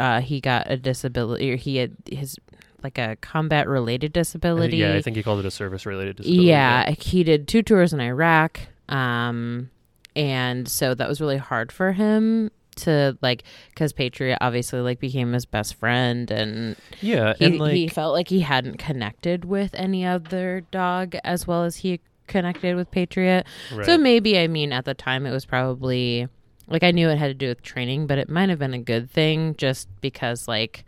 uh 0.00 0.20
he 0.20 0.40
got 0.40 0.70
a 0.70 0.76
disability 0.76 1.52
or 1.52 1.56
he 1.56 1.76
had 1.76 1.96
his 2.10 2.38
like 2.82 2.98
a 2.98 3.16
combat 3.16 3.68
related 3.68 4.12
I 4.12 4.20
thi- 4.20 4.20
disability. 4.20 4.76
Yeah, 4.78 4.94
I 4.94 5.02
think 5.02 5.16
he 5.16 5.22
called 5.22 5.40
it 5.40 5.46
a 5.46 5.50
service 5.50 5.86
related 5.86 6.16
disability. 6.16 6.46
Yeah, 6.46 6.90
he 6.90 7.24
did 7.24 7.48
two 7.48 7.62
tours 7.62 7.92
in 7.92 8.00
Iraq. 8.00 8.60
Um, 8.88 9.70
and 10.14 10.68
so 10.68 10.94
that 10.94 11.08
was 11.08 11.20
really 11.20 11.36
hard 11.36 11.72
for 11.72 11.92
him 11.92 12.50
to 12.76 13.16
like, 13.22 13.42
because 13.70 13.92
Patriot 13.92 14.38
obviously 14.40 14.80
like 14.80 15.00
became 15.00 15.32
his 15.32 15.46
best 15.46 15.74
friend, 15.74 16.30
and 16.30 16.76
Yeah, 17.00 17.34
he 17.38 17.44
and 17.46 17.58
like 17.58 17.74
he 17.74 17.88
felt 17.88 18.12
like 18.14 18.28
he 18.28 18.40
hadn't 18.40 18.76
connected 18.78 19.44
with 19.44 19.74
any 19.74 20.04
other 20.04 20.62
dog 20.70 21.16
as 21.24 21.46
well 21.46 21.64
as 21.64 21.76
he 21.76 22.00
connected 22.26 22.76
with 22.76 22.90
Patriot. 22.90 23.46
right. 23.74 23.86
So 23.86 23.98
maybe 23.98 24.38
I 24.38 24.46
mean 24.46 24.72
at 24.72 24.84
the 24.84 24.94
time 24.94 25.26
it 25.26 25.32
was 25.32 25.44
probably 25.44 26.28
like 26.68 26.82
I 26.82 26.90
knew 26.90 27.08
it 27.08 27.18
had 27.18 27.28
to 27.28 27.34
do 27.34 27.48
with 27.48 27.62
training, 27.62 28.06
but 28.06 28.18
it 28.18 28.28
might 28.28 28.48
have 28.48 28.58
been 28.58 28.74
a 28.74 28.78
good 28.78 29.10
thing 29.10 29.54
just 29.56 29.88
because 30.00 30.48
like 30.48 30.84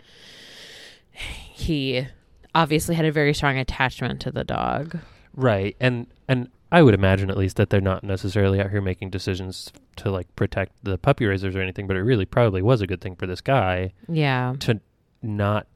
he 1.12 2.06
obviously 2.54 2.94
had 2.94 3.04
a 3.04 3.12
very 3.12 3.34
strong 3.34 3.58
attachment 3.58 4.20
to 4.22 4.30
the 4.30 4.44
dog. 4.44 4.98
Right. 5.34 5.76
And 5.80 6.06
and 6.26 6.48
I 6.70 6.82
would 6.82 6.94
imagine 6.94 7.30
at 7.30 7.36
least 7.38 7.56
that 7.56 7.70
they're 7.70 7.80
not 7.80 8.04
necessarily 8.04 8.60
out 8.60 8.70
here 8.70 8.80
making 8.82 9.10
decisions 9.10 9.72
to 9.96 10.10
like 10.10 10.34
protect 10.36 10.72
the 10.84 10.98
puppy 10.98 11.24
raisers 11.26 11.56
or 11.56 11.60
anything, 11.62 11.86
but 11.86 11.96
it 11.96 12.02
really 12.02 12.26
probably 12.26 12.60
was 12.62 12.80
a 12.80 12.86
good 12.86 13.00
thing 13.00 13.16
for 13.16 13.26
this 13.26 13.40
guy 13.40 13.92
Yeah. 14.08 14.54
to 14.60 14.80
not 15.22 15.66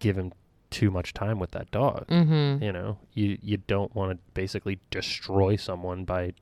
give 0.00 0.18
him 0.18 0.32
too 0.70 0.90
much 0.90 1.14
time 1.14 1.38
with 1.38 1.52
that 1.52 1.70
dog. 1.70 2.06
Mm-hmm. 2.08 2.62
You 2.62 2.72
know, 2.72 2.98
you 3.12 3.38
you 3.40 3.56
don't 3.58 3.94
want 3.94 4.12
to 4.12 4.18
basically 4.34 4.80
destroy 4.90 5.56
someone 5.56 6.04
by 6.04 6.32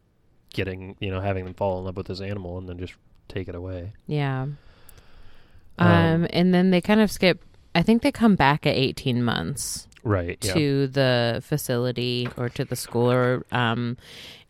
getting, 0.52 0.96
you 1.00 1.10
know, 1.10 1.20
having 1.20 1.44
them 1.44 1.54
fall 1.54 1.78
in 1.78 1.84
love 1.84 1.96
with 1.96 2.06
this 2.06 2.20
animal 2.20 2.58
and 2.58 2.68
then 2.68 2.78
just 2.78 2.94
take 3.28 3.48
it 3.48 3.54
away. 3.54 3.92
Yeah. 4.06 4.42
Um, 4.42 4.56
Um, 5.88 6.26
and 6.30 6.52
then 6.54 6.70
they 6.70 6.80
kind 6.80 7.00
of 7.00 7.10
skip. 7.10 7.42
I 7.74 7.82
think 7.82 8.02
they 8.02 8.12
come 8.12 8.34
back 8.36 8.66
at 8.66 8.76
18 8.76 9.22
months 9.22 9.88
Right. 10.04 10.38
Yeah. 10.44 10.52
to 10.54 10.86
the 10.88 11.42
facility 11.44 12.28
or 12.36 12.48
to 12.50 12.64
the 12.64 12.76
school, 12.76 13.10
or 13.10 13.46
um, 13.52 13.96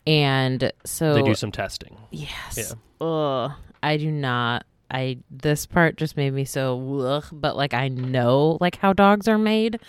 and 0.05 0.71
so 0.83 1.13
they 1.13 1.21
do 1.23 1.35
some 1.35 1.51
testing. 1.51 1.95
yes. 2.11 2.75
Ugh, 2.99 3.51
I 3.81 3.97
do 3.97 4.11
not. 4.11 4.65
I 4.91 5.17
this 5.31 5.65
part 5.65 5.95
just 5.97 6.17
made 6.17 6.33
me 6.33 6.43
so 6.45 6.99
ugh, 7.01 7.25
but 7.31 7.55
like 7.55 7.73
I 7.73 7.87
know 7.87 8.57
like 8.59 8.77
how 8.77 8.93
dogs 8.93 9.27
are 9.27 9.37
made, 9.37 9.79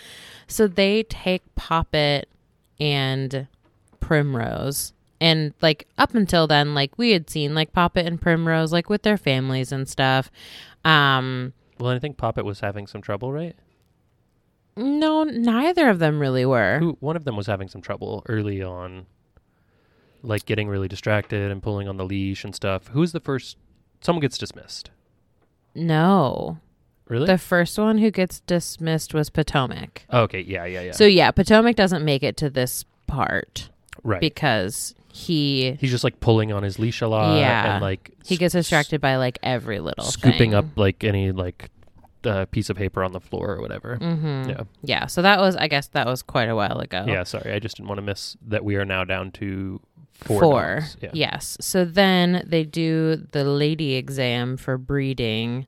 so 0.47 0.67
they 0.67 1.03
take 1.03 1.43
Poppet 1.55 2.25
and 2.79 3.47
Primrose 3.99 4.93
and 5.25 5.53
like 5.61 5.87
up 5.97 6.13
until 6.13 6.45
then, 6.47 6.75
like 6.75 6.97
we 6.97 7.11
had 7.11 7.29
seen 7.29 7.55
like 7.55 7.73
Poppet 7.73 8.05
and 8.05 8.21
Primrose 8.21 8.71
like 8.71 8.89
with 8.89 9.01
their 9.01 9.17
families 9.17 9.71
and 9.71 9.89
stuff. 9.89 10.29
Um, 10.83 11.53
Well, 11.79 11.91
I 11.91 11.99
think 11.99 12.17
Poppet 12.17 12.45
was 12.45 12.59
having 12.59 12.85
some 12.87 13.01
trouble, 13.01 13.31
right? 13.31 13.55
no, 14.77 15.23
neither 15.23 15.89
of 15.89 15.99
them 15.99 16.19
really 16.19 16.45
were. 16.45 16.79
Who 16.79 16.97
one 16.99 17.15
of 17.15 17.23
them 17.23 17.35
was 17.37 17.47
having 17.47 17.69
some 17.69 17.81
trouble 17.81 18.23
early 18.27 18.61
on, 18.61 19.05
like 20.21 20.45
getting 20.45 20.67
really 20.67 20.87
distracted 20.89 21.49
and 21.51 21.63
pulling 21.63 21.87
on 21.87 21.95
the 21.97 22.05
leash 22.05 22.43
and 22.43 22.53
stuff. 22.53 22.87
Who's 22.89 23.11
the 23.13 23.21
first? 23.21 23.57
Someone 24.01 24.21
gets 24.21 24.37
dismissed. 24.37 24.91
No, 25.73 26.59
Really? 27.07 27.25
the 27.27 27.37
first 27.37 27.77
one 27.77 27.97
who 27.99 28.11
gets 28.11 28.39
dismissed 28.41 29.13
was 29.13 29.29
Potomac. 29.29 30.05
okay. 30.11 30.41
Yeah. 30.41 30.65
Yeah. 30.65 30.81
Yeah. 30.81 30.91
So 30.91 31.05
yeah, 31.05 31.31
Potomac 31.31 31.75
doesn't 31.75 32.03
make 32.03 32.23
it 32.23 32.35
to 32.37 32.49
this 32.49 32.83
part 33.07 33.69
right. 34.03 34.19
because 34.21 34.93
he 35.15 35.77
He's 35.79 35.91
just 35.91 36.03
like 36.03 36.19
pulling 36.19 36.51
on 36.51 36.61
his 36.61 36.77
leash 36.77 36.99
a 37.01 37.07
lot. 37.07 37.39
Yeah. 37.39 37.75
And 37.75 37.81
like 37.81 38.11
he 38.25 38.35
gets 38.35 38.51
distracted 38.53 38.99
by 38.99 39.15
like 39.15 39.39
every 39.41 39.79
little 39.79 40.03
scooping 40.03 40.37
thing. 40.37 40.53
up 40.53 40.65
like 40.75 41.05
any 41.05 41.31
like 41.31 41.69
uh, 42.25 42.43
piece 42.45 42.69
of 42.69 42.75
paper 42.75 43.01
on 43.01 43.13
the 43.13 43.21
floor 43.21 43.53
or 43.53 43.61
whatever. 43.61 43.97
Mm-hmm. 43.97 44.49
Yeah. 44.49 44.63
Yeah. 44.83 45.05
So 45.05 45.21
that 45.21 45.39
was, 45.39 45.55
I 45.55 45.69
guess, 45.69 45.87
that 45.89 46.05
was 46.05 46.21
quite 46.21 46.49
a 46.49 46.55
while 46.55 46.79
ago. 46.79 47.05
Yeah. 47.07 47.23
Sorry, 47.23 47.53
I 47.53 47.59
just 47.59 47.77
didn't 47.77 47.87
want 47.87 47.99
to 47.99 48.01
miss 48.01 48.35
that. 48.45 48.65
We 48.65 48.75
are 48.75 48.83
now 48.83 49.05
down 49.05 49.31
to 49.33 49.79
four. 50.11 50.41
Four. 50.41 50.81
Yeah. 50.99 51.11
Yes. 51.13 51.57
So 51.61 51.85
then 51.85 52.43
they 52.45 52.65
do 52.65 53.15
the 53.15 53.45
lady 53.45 53.95
exam 53.95 54.57
for 54.57 54.77
breeding, 54.77 55.65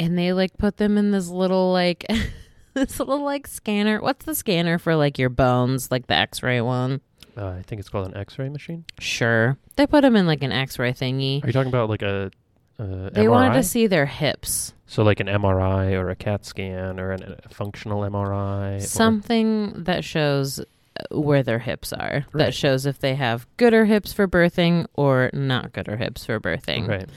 and 0.00 0.18
they 0.18 0.32
like 0.32 0.58
put 0.58 0.78
them 0.78 0.98
in 0.98 1.12
this 1.12 1.28
little 1.28 1.70
like 1.70 2.04
this 2.74 2.98
little 2.98 3.22
like 3.22 3.46
scanner. 3.46 4.00
What's 4.00 4.24
the 4.24 4.34
scanner 4.34 4.78
for 4.78 4.96
like 4.96 5.16
your 5.16 5.30
bones, 5.30 5.92
like 5.92 6.08
the 6.08 6.14
X-ray 6.16 6.60
one? 6.60 7.02
Uh, 7.36 7.46
I 7.48 7.62
think 7.62 7.80
it's 7.80 7.88
called 7.88 8.06
an 8.08 8.16
X-ray 8.16 8.48
machine. 8.48 8.84
Sure. 8.98 9.56
They 9.76 9.86
put 9.86 10.02
them 10.02 10.16
in 10.16 10.26
like 10.26 10.42
an 10.42 10.52
X-ray 10.52 10.92
thingy. 10.92 11.42
Are 11.42 11.46
you 11.46 11.52
talking 11.52 11.68
about 11.70 11.88
like 11.88 12.02
a? 12.02 12.30
Uh, 12.78 13.10
They 13.10 13.24
MRI? 13.26 13.30
wanted 13.30 13.54
to 13.54 13.62
see 13.62 13.86
their 13.86 14.06
hips. 14.06 14.74
So 14.86 15.02
like 15.02 15.20
an 15.20 15.26
MRI 15.28 15.92
or 15.92 16.10
a 16.10 16.16
CAT 16.16 16.44
scan 16.44 17.00
or 17.00 17.12
an, 17.12 17.36
a 17.44 17.48
functional 17.48 18.00
MRI. 18.02 18.82
Something 18.82 19.84
that 19.84 20.04
shows 20.04 20.60
uh, 20.60 21.18
where 21.18 21.42
their 21.42 21.58
hips 21.60 21.92
are. 21.92 22.26
That 22.34 22.54
shows 22.54 22.84
if 22.86 22.98
they 22.98 23.14
have 23.14 23.46
gooder 23.56 23.84
hips 23.86 24.12
for 24.12 24.28
birthing 24.28 24.86
or 24.94 25.30
not 25.32 25.72
gooder 25.72 25.96
hips 25.96 26.26
for 26.26 26.38
birthing. 26.40 26.88
Right. 26.88 27.08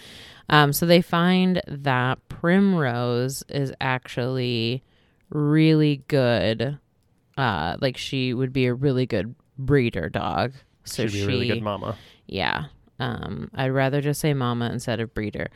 Um, 0.50 0.72
so 0.74 0.86
they 0.86 1.02
find 1.02 1.62
that 1.68 2.20
Primrose 2.30 3.44
is 3.50 3.74
actually 3.82 4.84
really 5.30 6.04
good. 6.08 6.78
Uh, 7.38 7.76
like 7.82 7.98
she 7.98 8.34
would 8.34 8.54
be 8.54 8.68
a 8.68 8.74
really 8.74 9.06
good 9.06 9.36
breeder 9.58 10.10
dog. 10.10 10.54
So 10.84 11.04
Should 11.04 11.12
be 11.14 11.18
she, 11.20 11.24
a 11.24 11.28
really 11.28 11.48
good 11.48 11.62
mama. 11.64 11.98
yeah. 12.28 12.66
Um, 13.00 13.50
I'd 13.54 13.70
rather 13.70 14.00
just 14.02 14.22
say 14.22 14.34
mama 14.34 14.70
instead 14.72 15.00
of 15.02 15.14
breeder. 15.14 15.48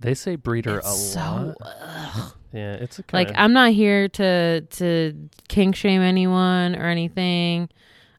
They 0.00 0.14
say 0.14 0.34
breeder 0.36 0.78
It's 0.78 0.88
a 0.88 0.92
so 0.96 1.20
lot. 1.20 1.56
ugh. 1.80 2.32
Yeah, 2.52 2.72
it's 2.74 2.98
a 2.98 3.04
like 3.12 3.28
kinda, 3.28 3.40
I'm 3.42 3.52
not 3.52 3.72
here 3.72 4.08
to 4.08 4.62
to 4.62 5.28
kink 5.48 5.76
shame 5.76 6.00
anyone 6.02 6.74
or 6.74 6.86
anything. 6.86 7.68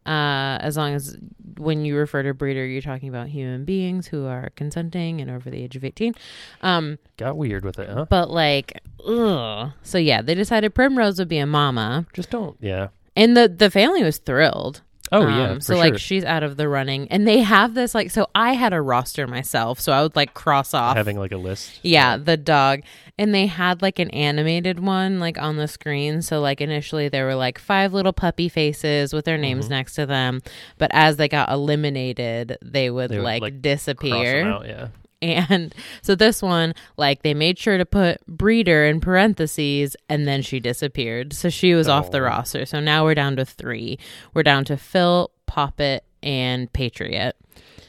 Uh, 0.06 0.58
as 0.62 0.78
long 0.78 0.94
as 0.94 1.18
when 1.58 1.84
you 1.84 1.96
refer 1.98 2.24
to 2.24 2.34
breeder, 2.34 2.66
you're 2.66 2.82
talking 2.82 3.10
about 3.10 3.28
human 3.28 3.66
beings 3.66 4.08
who 4.08 4.26
are 4.28 4.50
consenting 4.56 5.20
and 5.20 5.30
over 5.30 5.50
the 5.50 5.62
age 5.62 5.76
of 5.76 5.84
18. 5.84 6.16
Um, 6.62 6.98
got 7.18 7.38
weird 7.38 7.66
with 7.66 7.80
it, 7.80 7.90
huh? 7.90 8.06
But 8.10 8.30
like, 8.32 8.80
ugh. 9.06 9.72
So 9.84 9.98
yeah, 9.98 10.22
they 10.22 10.36
decided 10.36 10.74
Primrose 10.74 11.20
would 11.20 11.28
be 11.28 11.38
a 11.38 11.46
mama, 11.46 12.06
Just 12.14 12.30
don't. 12.30 12.56
Yeah. 12.62 12.88
and 13.16 13.36
the 13.36 13.48
the 13.50 13.70
family 13.70 14.04
was 14.04 14.18
thrilled. 14.20 14.82
Oh 15.12 15.24
Um, 15.24 15.30
yeah. 15.30 15.60
So 15.60 15.74
sure. 15.74 15.78
like 15.78 15.98
she's 15.98 16.24
out 16.24 16.44
of 16.44 16.58
the 16.58 16.68
running, 16.68 17.08
and 17.12 17.28
they 17.28 17.40
have 17.40 17.74
this 17.74 17.96
like. 17.96 18.12
So 18.12 18.28
I 18.36 18.54
had 18.54 18.74
a 18.74 18.82
roster 18.82 19.26
myself, 19.28 19.80
so 19.80 19.92
I 19.92 20.02
would 20.04 20.16
like 20.16 20.34
cross 20.34 20.74
off. 20.74 20.96
having 20.96 21.18
like 21.18 21.32
a 21.32 21.38
list. 21.38 21.80
yeah, 21.84 22.16
the 22.18 22.38
dog, 22.38 22.82
and 23.18 23.34
they 23.34 23.48
had 23.48 23.82
like 23.82 23.98
an 24.00 24.10
animated 24.12 24.80
one 24.80 25.20
like 25.20 25.38
on 25.42 25.58
the 25.58 25.68
screen. 25.68 26.22
So 26.22 26.42
like 26.42 26.62
initially 26.62 27.10
there 27.10 27.26
were 27.26 27.36
like 27.36 27.58
five 27.60 27.94
little 27.94 28.14
puppy 28.14 28.50
faces 28.50 29.14
with 29.14 29.26
their 29.26 29.38
names 29.38 29.66
Mhm. 29.68 29.70
next 29.72 29.96
to 29.96 30.06
them, 30.06 30.42
but 30.78 30.92
as 30.94 31.18
they 31.18 31.28
got 31.28 31.50
eliminated, 31.50 32.58
they 32.62 32.90
would, 32.90 33.10
They 33.10 33.18
would, 33.18 33.24
like, 33.24 33.42
like, 33.42 33.62
disappear. 33.62 34.46
out, 34.46 34.68
yeah. 34.68 34.88
And 35.22 35.74
so 36.02 36.16
this 36.16 36.42
one, 36.42 36.74
like 36.98 37.24
they 37.24 37.34
made 37.34 37.58
sure 37.60 37.78
to 37.78 37.86
put 37.86 38.26
breeder 38.28 38.86
in 38.86 39.00
parentheses 39.02 39.96
and 40.08 40.28
then 40.28 40.42
she 40.42 40.60
disappeared. 40.60 41.34
So 41.34 41.50
she 41.50 41.74
was 41.74 41.88
off 41.88 42.12
the 42.12 42.20
Oh. 42.20 42.22
roster. 42.22 42.66
So 42.66 42.80
now 42.80 43.04
we're 43.04 43.16
down 43.16 43.36
to 43.38 43.46
three. 43.46 44.00
We're 44.34 44.44
down 44.44 44.66
to 44.66 44.78
Phil, 44.78 45.32
Poppet, 45.46 46.04
and 46.24 46.72
Patriot. 46.74 47.36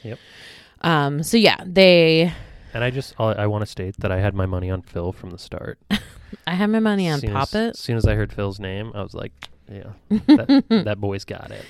Yep. 0.03 0.19
Um, 0.81 1.23
so 1.23 1.37
yeah, 1.37 1.57
they 1.65 2.33
And 2.73 2.83
I 2.83 2.89
just 2.89 3.13
I, 3.19 3.23
I 3.33 3.47
want 3.47 3.61
to 3.61 3.65
state 3.67 3.95
that 3.99 4.11
I 4.11 4.19
had 4.19 4.33
my 4.33 4.45
money 4.45 4.69
on 4.71 4.81
Phil 4.81 5.11
from 5.11 5.29
the 5.31 5.37
start. 5.37 5.77
I 6.47 6.53
had 6.55 6.69
my 6.69 6.79
money 6.79 7.09
on 7.09 7.19
soon 7.19 7.31
Poppet. 7.33 7.71
As 7.71 7.79
soon 7.79 7.97
as 7.97 8.05
I 8.07 8.15
heard 8.15 8.31
Phil's 8.33 8.59
name, 8.59 8.91
I 8.95 9.03
was 9.03 9.13
like, 9.13 9.31
yeah, 9.69 9.91
that, 10.09 10.63
that 10.85 10.99
boy's 10.99 11.25
got 11.25 11.51
it. 11.51 11.65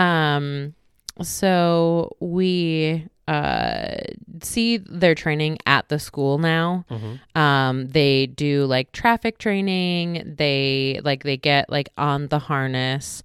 Um, 0.00 0.74
so 1.22 2.16
we 2.20 3.06
uh 3.28 3.96
see 4.42 4.76
their 4.76 5.14
training 5.14 5.58
at 5.66 5.88
the 5.88 5.98
school 5.98 6.38
now. 6.38 6.84
hmm 6.88 7.14
um 7.34 7.86
they 7.88 8.26
do 8.26 8.64
like 8.66 8.92
traffic 8.92 9.38
training 9.38 10.34
they 10.36 11.00
like 11.04 11.22
they 11.24 11.36
get 11.36 11.68
like 11.70 11.88
on 11.98 12.28
the 12.28 12.38
harness 12.38 13.22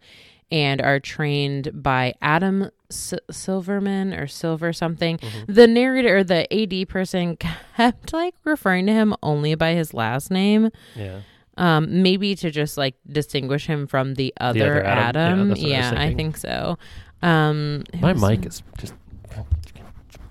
and 0.51 0.81
are 0.81 0.99
trained 0.99 1.69
by 1.73 2.13
adam 2.21 2.69
S- 2.89 3.13
silverman 3.29 4.13
or 4.13 4.27
silver 4.27 4.73
something 4.73 5.17
Mhm. 5.19 5.45
the 5.55 5.67
narrator 5.67 6.17
or 6.17 6.23
the 6.23 6.47
ad 6.51 6.87
person 6.89 7.37
kept 7.77 8.11
like 8.11 8.33
referring 8.43 8.87
to 8.87 8.93
him 8.93 9.13
only 9.23 9.55
by 9.55 9.73
his 9.73 9.93
last 9.93 10.29
name 10.31 10.71
Yeah. 10.95 11.21
um 11.57 12.01
maybe 12.01 12.35
to 12.35 12.49
just 12.51 12.75
like 12.77 12.95
distinguish 13.09 13.65
him 13.67 13.85
from 13.87 14.15
the 14.15 14.33
other, 14.41 14.83
other 14.83 14.85
Adam. 14.85 15.55
Yeah, 15.55 15.77
adam 15.89 15.97
I 15.97 16.01
yeah, 16.03 16.09
I, 16.11 16.13
think 16.15 16.37
so 16.37 16.77
um 17.21 17.83
My 17.99 18.13
mic 18.13 18.45
is 18.45 18.63
just 18.77 18.93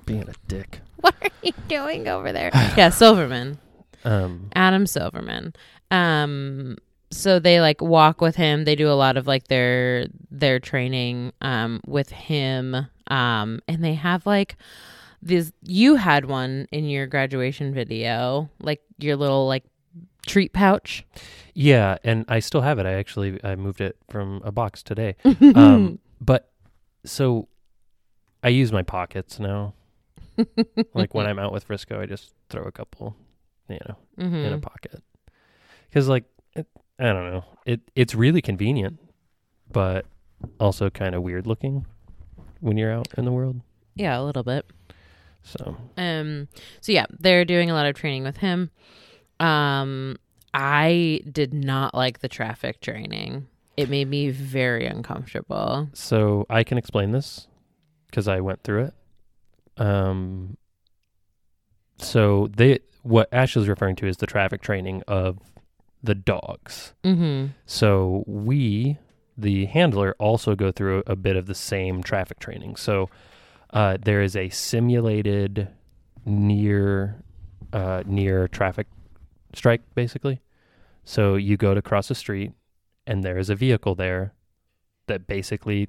being 0.07 0.29
a 0.29 0.35
dick. 0.49 0.81
what 1.01 1.15
are 1.23 1.31
you 1.43 1.53
doing 1.69 2.09
over 2.09 2.33
there 2.33 2.51
yeah 2.77 2.91
silverman 2.91 3.59
Um, 4.05 4.51
Adam 4.55 4.87
Silverman. 4.87 5.53
Um 5.91 6.77
so 7.13 7.39
they 7.41 7.61
like 7.61 7.81
walk 7.83 8.21
with 8.21 8.37
him. 8.37 8.65
They 8.65 8.77
do 8.77 8.89
a 8.89 8.95
lot 8.95 9.17
of 9.17 9.27
like 9.27 9.49
their 9.49 10.07
their 10.31 10.59
training 10.61 11.33
um 11.43 11.81
with 11.87 12.11
him. 12.11 12.75
Um 13.09 13.61
and 13.69 13.85
they 13.85 13.95
have 13.95 14.27
like 14.27 14.57
this 15.23 15.53
you 15.63 15.97
had 15.97 16.25
one 16.27 16.67
in 16.73 16.89
your 16.89 17.07
graduation 17.07 17.75
video, 17.75 18.49
like 18.61 18.81
your 18.99 19.17
little 19.17 19.47
like 19.47 19.65
treat 20.27 20.53
pouch. 20.53 21.05
yeah, 21.55 21.99
and 22.05 22.25
I 22.29 22.39
still 22.41 22.61
have 22.63 22.79
it. 22.79 22.87
I 22.87 22.93
actually 22.95 23.39
I 23.45 23.55
moved 23.57 23.81
it 23.81 23.97
from 24.09 24.41
a 24.45 24.53
box 24.53 24.83
today. 24.83 25.17
Um, 25.55 25.99
but 26.21 26.49
so 27.05 27.49
I 28.43 28.49
use 28.49 28.73
my 28.73 28.83
pockets 28.83 29.39
now. 29.39 29.75
Like 30.95 31.15
when 31.15 31.27
I'm 31.27 31.39
out 31.39 31.53
with 31.53 31.65
Frisco, 31.65 32.01
I 32.01 32.07
just 32.07 32.33
throw 32.49 32.63
a 32.65 32.73
couple, 32.73 33.15
you 33.69 33.79
know, 33.87 33.97
in 34.17 34.53
a 34.53 34.59
Mhm. 34.59 34.63
pocket. 34.63 35.03
Because 35.89 36.09
like 36.09 36.25
it, 36.57 36.67
I 36.99 37.05
don't 37.13 37.31
know, 37.31 37.45
it 37.67 37.81
it's 37.95 38.15
really 38.15 38.41
convenient, 38.43 38.99
but 39.71 40.07
also 40.59 40.89
kind 40.91 41.15
of 41.15 41.23
weird 41.23 41.47
looking 41.47 41.87
when 42.61 42.77
you're 42.79 42.93
out 42.93 43.09
in 43.17 43.25
the 43.25 43.33
world. 43.33 43.61
Yeah, 43.95 44.19
a 44.19 44.23
little 44.25 44.43
bit. 44.43 44.67
So 45.43 45.77
Um 45.97 46.49
so 46.81 46.93
yeah, 46.93 47.07
they're 47.19 47.45
doing 47.45 47.71
a 47.71 47.75
lot 47.75 47.87
of 47.87 47.95
training 47.95 48.25
with 48.25 48.39
him. 48.39 48.71
Um 49.39 50.17
I 50.55 51.21
did 51.31 51.53
not 51.55 51.95
like 51.95 52.21
the 52.21 52.29
traffic 52.29 52.81
training. 52.81 53.47
It 53.81 53.91
made 53.91 54.09
me 54.09 54.31
very 54.31 54.87
uncomfortable. 54.87 55.89
so 55.93 56.47
I 56.51 56.65
can 56.65 56.79
explain 56.79 57.11
this 57.13 57.49
because 58.07 58.29
I 58.29 58.41
went 58.41 58.63
through 58.63 58.85
it. 58.87 58.95
Um. 59.77 60.57
So 61.99 62.49
they 62.57 62.81
what 63.03 63.29
Ashley's 63.33 63.69
referring 63.69 63.97
to 63.97 64.07
is 64.07 64.19
the 64.19 64.27
traffic 64.27 64.61
training 64.63 65.03
of 65.09 65.39
the 66.03 66.15
dogs. 66.15 66.95
Mhm. 67.05 67.51
So 67.67 68.25
we, 68.27 68.99
the 69.37 69.67
handler, 69.67 70.15
also 70.19 70.55
go 70.55 70.71
through 70.73 71.03
a 71.07 71.17
bit 71.17 71.37
of 71.37 71.47
the 71.47 71.55
same 71.55 72.03
traffic 72.03 72.39
training. 72.39 72.77
So 72.77 73.09
uh, 73.73 73.99
there 74.03 74.23
is 74.23 74.35
a 74.37 74.49
simulated 74.51 75.69
near 76.25 77.23
uh, 77.73 78.03
near 78.07 78.49
traffic 78.49 78.87
strike, 79.55 79.83
basically. 79.95 80.41
So 81.05 81.37
you 81.37 81.57
go 81.57 81.75
to 81.75 81.81
cross 81.83 82.11
a 82.11 82.15
street, 82.15 82.53
and 83.11 83.25
there 83.25 83.39
is 83.39 83.51
a 83.51 83.57
vehicle 83.57 83.97
there 83.97 84.35
that 85.09 85.27
basically 85.27 85.89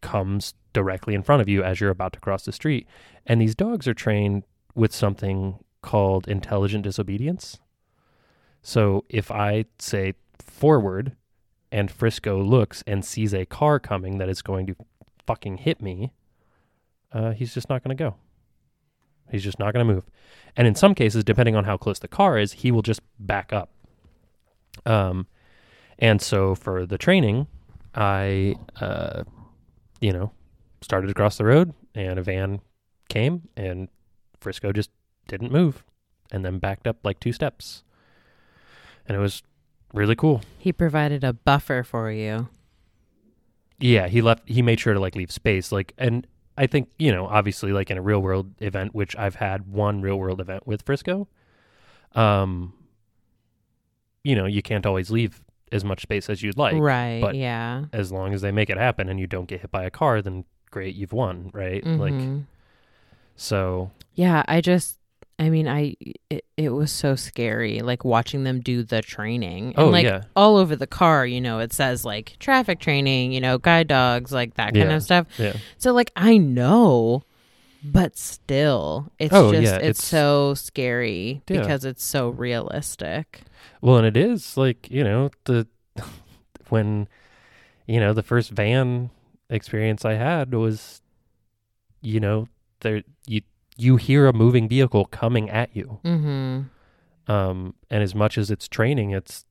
comes 0.00 0.54
directly 0.72 1.14
in 1.14 1.22
front 1.22 1.42
of 1.42 1.48
you 1.48 1.62
as 1.62 1.78
you're 1.78 1.90
about 1.90 2.14
to 2.14 2.20
cross 2.20 2.46
the 2.46 2.52
street. 2.52 2.86
And 3.26 3.38
these 3.38 3.54
dogs 3.54 3.86
are 3.86 3.92
trained 3.92 4.44
with 4.74 4.94
something 4.94 5.58
called 5.82 6.26
intelligent 6.26 6.84
disobedience. 6.84 7.58
So 8.62 9.04
if 9.10 9.30
I 9.30 9.66
say 9.78 10.14
forward 10.38 11.16
and 11.70 11.90
Frisco 11.90 12.42
looks 12.42 12.82
and 12.86 13.04
sees 13.04 13.34
a 13.34 13.44
car 13.44 13.78
coming 13.78 14.16
that 14.16 14.30
is 14.30 14.40
going 14.40 14.66
to 14.68 14.76
fucking 15.26 15.58
hit 15.58 15.82
me, 15.82 16.14
uh, 17.12 17.32
he's 17.32 17.52
just 17.52 17.68
not 17.68 17.84
going 17.84 17.94
to 17.94 18.02
go. 18.02 18.14
He's 19.30 19.44
just 19.44 19.58
not 19.58 19.74
going 19.74 19.86
to 19.86 19.92
move. 19.92 20.04
And 20.56 20.66
in 20.66 20.74
some 20.74 20.94
cases, 20.94 21.24
depending 21.24 21.56
on 21.56 21.64
how 21.64 21.76
close 21.76 21.98
the 21.98 22.08
car 22.08 22.38
is, 22.38 22.52
he 22.52 22.72
will 22.72 22.80
just 22.80 23.02
back 23.18 23.52
up. 23.52 23.68
Um, 24.86 25.26
and 25.98 26.22
so 26.22 26.54
for 26.54 26.86
the 26.86 26.98
training, 26.98 27.46
I, 27.94 28.56
uh, 28.80 29.24
you 30.00 30.12
know, 30.12 30.32
started 30.80 31.10
across 31.10 31.38
the 31.38 31.44
road, 31.44 31.74
and 31.94 32.18
a 32.18 32.22
van 32.22 32.60
came, 33.08 33.48
and 33.56 33.88
Frisco 34.40 34.72
just 34.72 34.90
didn't 35.26 35.50
move, 35.50 35.84
and 36.30 36.44
then 36.44 36.58
backed 36.58 36.86
up 36.86 36.98
like 37.04 37.18
two 37.18 37.32
steps, 37.32 37.82
and 39.06 39.16
it 39.16 39.20
was 39.20 39.42
really 39.92 40.14
cool. 40.14 40.42
He 40.58 40.72
provided 40.72 41.24
a 41.24 41.32
buffer 41.32 41.82
for 41.82 42.10
you. 42.10 42.48
Yeah, 43.80 44.08
he 44.08 44.22
left. 44.22 44.48
He 44.48 44.62
made 44.62 44.80
sure 44.80 44.94
to 44.94 45.00
like 45.00 45.16
leave 45.16 45.32
space, 45.32 45.72
like, 45.72 45.94
and 45.98 46.26
I 46.56 46.66
think 46.66 46.88
you 46.98 47.12
know, 47.12 47.26
obviously, 47.26 47.72
like 47.72 47.90
in 47.90 47.98
a 47.98 48.02
real 48.02 48.20
world 48.20 48.52
event, 48.60 48.94
which 48.94 49.16
I've 49.16 49.36
had 49.36 49.68
one 49.68 50.00
real 50.02 50.18
world 50.18 50.40
event 50.40 50.66
with 50.66 50.82
Frisco, 50.82 51.28
um, 52.14 52.72
you 54.22 54.34
know, 54.34 54.46
you 54.46 54.62
can't 54.62 54.86
always 54.86 55.10
leave 55.10 55.42
as 55.72 55.84
much 55.84 56.02
space 56.02 56.28
as 56.30 56.42
you'd 56.42 56.56
like, 56.58 56.76
right. 56.76 57.20
but- 57.20 57.34
yeah. 57.34 57.84
as 57.92 58.10
long 58.12 58.32
as 58.34 58.40
they 58.40 58.50
make 58.52 58.70
it 58.70 58.76
happen 58.78 59.08
and 59.08 59.18
you 59.20 59.26
don't 59.26 59.46
get 59.48 59.60
hit 59.60 59.70
by 59.70 59.84
a 59.84 59.90
car, 59.90 60.22
then 60.22 60.44
great, 60.70 60.94
you've 60.94 61.12
won, 61.12 61.50
right? 61.52 61.84
Like, 61.86 62.12
Mhm. 62.12 62.44
so 63.36 63.90
Yeah, 64.14 64.42
I 64.48 64.60
just 64.60 64.96
I 65.40 65.50
mean, 65.50 65.68
I 65.68 65.94
it, 66.30 66.44
it 66.56 66.70
was 66.70 66.90
so 66.90 67.14
scary 67.14 67.78
like 67.80 68.04
watching 68.04 68.42
them 68.42 68.58
do 68.60 68.82
the 68.82 69.00
training. 69.02 69.68
And 69.68 69.78
Oh, 69.78 69.88
like 69.88 70.04
yeah. 70.04 70.22
all 70.34 70.56
over 70.56 70.74
the 70.74 70.86
car, 70.88 71.24
you 71.24 71.40
know, 71.40 71.60
it 71.60 71.72
says 71.72 72.04
like 72.04 72.34
traffic 72.40 72.80
training, 72.80 73.30
you 73.32 73.40
know, 73.40 73.56
guide 73.58 73.86
dogs, 73.86 74.32
like 74.32 74.54
that 74.54 74.74
kind 74.74 74.90
Yeah. 74.90 74.96
of 74.96 75.02
stuff. 75.04 75.26
yeah, 75.38 75.52
So 75.76 75.92
like 75.92 76.10
I 76.16 76.38
know, 76.38 77.22
but 77.84 78.16
still 78.16 79.12
it's 79.18 79.32
Oh, 79.34 79.52
just 79.52 79.62
yeah, 79.64 79.76
it's, 79.76 79.84
it's- 80.00 80.04
so 80.04 80.54
scary 80.54 81.42
Yeah. 81.48 81.60
because 81.60 81.84
it's 81.84 82.04
so 82.04 82.28
realistic. 82.30 83.42
Well, 83.80 83.96
and 83.98 84.06
it 84.06 84.16
is 84.16 84.56
like 84.56 84.90
you 84.90 85.04
know 85.04 85.30
the 85.44 85.66
when 86.68 87.08
you 87.86 88.00
know 88.00 88.12
the 88.12 88.22
first 88.22 88.50
van 88.50 89.10
experience 89.50 90.04
I 90.04 90.14
had 90.14 90.52
was 90.52 91.00
you 92.00 92.20
know 92.20 92.48
there 92.80 93.02
you 93.26 93.42
you 93.76 93.96
hear 93.96 94.26
a 94.26 94.32
moving 94.32 94.68
vehicle 94.68 95.04
coming 95.06 95.48
at 95.50 95.74
you 95.74 95.98
Mhm. 96.04 96.68
um 97.28 97.74
and 97.90 98.02
as 98.02 98.14
much 98.14 98.36
as 98.38 98.50
it's 98.50 98.68
training 98.68 99.10
it's 99.12 99.44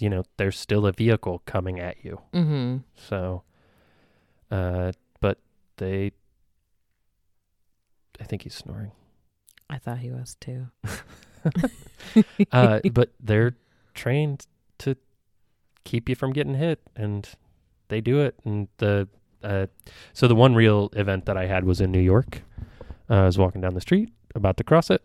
you 0.00 0.08
know 0.08 0.22
there's 0.38 0.58
still 0.58 0.86
a 0.86 0.92
vehicle 0.92 1.42
coming 1.46 1.78
at 1.78 2.04
you 2.04 2.20
Mhm. 2.32 2.82
so 2.96 3.42
uh 4.50 4.92
but 5.20 5.38
they 5.76 6.12
I 8.20 8.24
think 8.24 8.42
he's 8.42 8.54
snoring 8.54 8.92
I 9.70 9.78
thought 9.78 9.98
he 9.98 10.10
was 10.10 10.36
too. 10.40 10.66
uh, 12.52 12.80
but 12.92 13.10
they're 13.20 13.56
trained 13.94 14.46
to 14.78 14.96
keep 15.84 16.08
you 16.08 16.14
from 16.14 16.32
getting 16.32 16.54
hit, 16.54 16.80
and 16.94 17.28
they 17.88 18.00
do 18.00 18.20
it. 18.20 18.34
And 18.44 18.68
the 18.78 19.08
uh, 19.42 19.66
so 20.12 20.28
the 20.28 20.34
one 20.34 20.54
real 20.54 20.90
event 20.94 21.24
that 21.26 21.36
I 21.36 21.46
had 21.46 21.64
was 21.64 21.80
in 21.80 21.90
New 21.90 22.00
York. 22.00 22.42
Uh, 23.08 23.14
I 23.22 23.24
was 23.24 23.38
walking 23.38 23.60
down 23.60 23.74
the 23.74 23.80
street, 23.80 24.12
about 24.34 24.56
to 24.58 24.64
cross 24.64 24.90
it, 24.90 25.02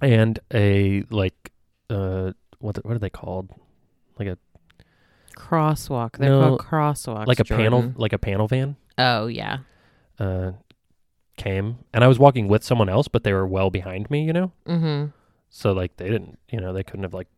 and 0.00 0.38
a 0.52 1.02
like 1.10 1.52
uh, 1.90 2.32
what 2.58 2.82
what 2.84 2.94
are 2.96 2.98
they 2.98 3.10
called? 3.10 3.50
Like 4.18 4.28
a 4.28 4.38
Crosswalk. 5.36 6.16
They're 6.16 6.30
No, 6.30 6.56
called 6.56 6.60
crosswalks. 6.60 7.26
like 7.26 7.40
a 7.40 7.44
panel 7.44 7.92
like 7.96 8.12
a 8.12 8.18
panel 8.18 8.46
van 8.48 8.76
Oh 8.98 9.26
yeah. 9.26 9.58
uh, 10.18 10.52
came, 11.36 11.78
and 11.92 12.04
I 12.04 12.06
was 12.08 12.18
walking 12.18 12.48
with 12.48 12.62
someone 12.64 12.88
else, 12.88 13.08
but 13.08 13.24
they 13.24 13.32
were 13.32 13.46
well 13.46 13.70
behind 13.70 14.10
me, 14.10 14.24
you 14.24 14.32
know. 14.32 14.52
Mhm. 14.66 15.12
So 15.50 15.72
like 15.72 15.96
they 15.96 16.08
didn't, 16.08 16.38
you 16.50 16.60
know, 16.60 16.72
they 16.72 16.82
couldn't 16.82 17.02
have 17.04 17.14
like 17.14 17.28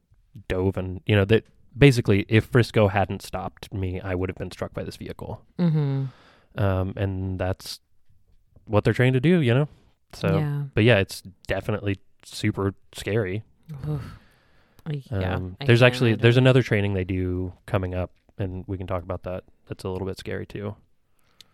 dove 0.49 0.77
and 0.77 1.01
you 1.07 1.17
know 1.17 1.25
that 1.25 1.45
basically 1.77 2.25
if 2.29 2.45
Frisco 2.47 2.89
hadn't 2.89 3.23
stopped 3.23 3.73
me, 3.73 4.01
I 4.01 4.15
would 4.15 4.29
have 4.29 4.37
been 4.37 4.51
struck 4.51 4.73
by 4.75 4.83
this 4.85 4.97
vehicle. 4.97 5.43
Mhm. 5.59 6.09
Um, 6.57 6.93
and 6.97 7.39
that's 7.39 7.81
what 8.67 8.85
they're 8.85 8.93
trained 8.95 9.15
to 9.15 9.21
do, 9.21 9.41
you 9.41 9.53
know. 9.55 9.69
So, 10.13 10.39
yeah. 10.39 10.63
but 10.75 10.85
yeah, 10.85 10.99
it's 10.99 11.23
definitely 11.47 11.99
super 12.25 12.75
scary. 12.95 13.43
Yeah. 15.11 15.35
Um, 15.35 15.57
there's 15.67 15.83
actually 15.83 16.15
there's 16.15 16.37
another 16.37 16.63
training 16.63 16.95
they 16.95 17.05
do 17.05 17.53
coming 17.67 17.95
up, 17.95 18.13
and 18.39 18.65
we 18.67 18.79
can 18.79 18.87
talk 18.87 19.03
about 19.03 19.25
that. 19.25 19.45
That's 19.67 19.85
a 19.85 19.89
little 19.89 20.07
bit 20.07 20.19
scary 20.19 20.47
too. 20.47 20.77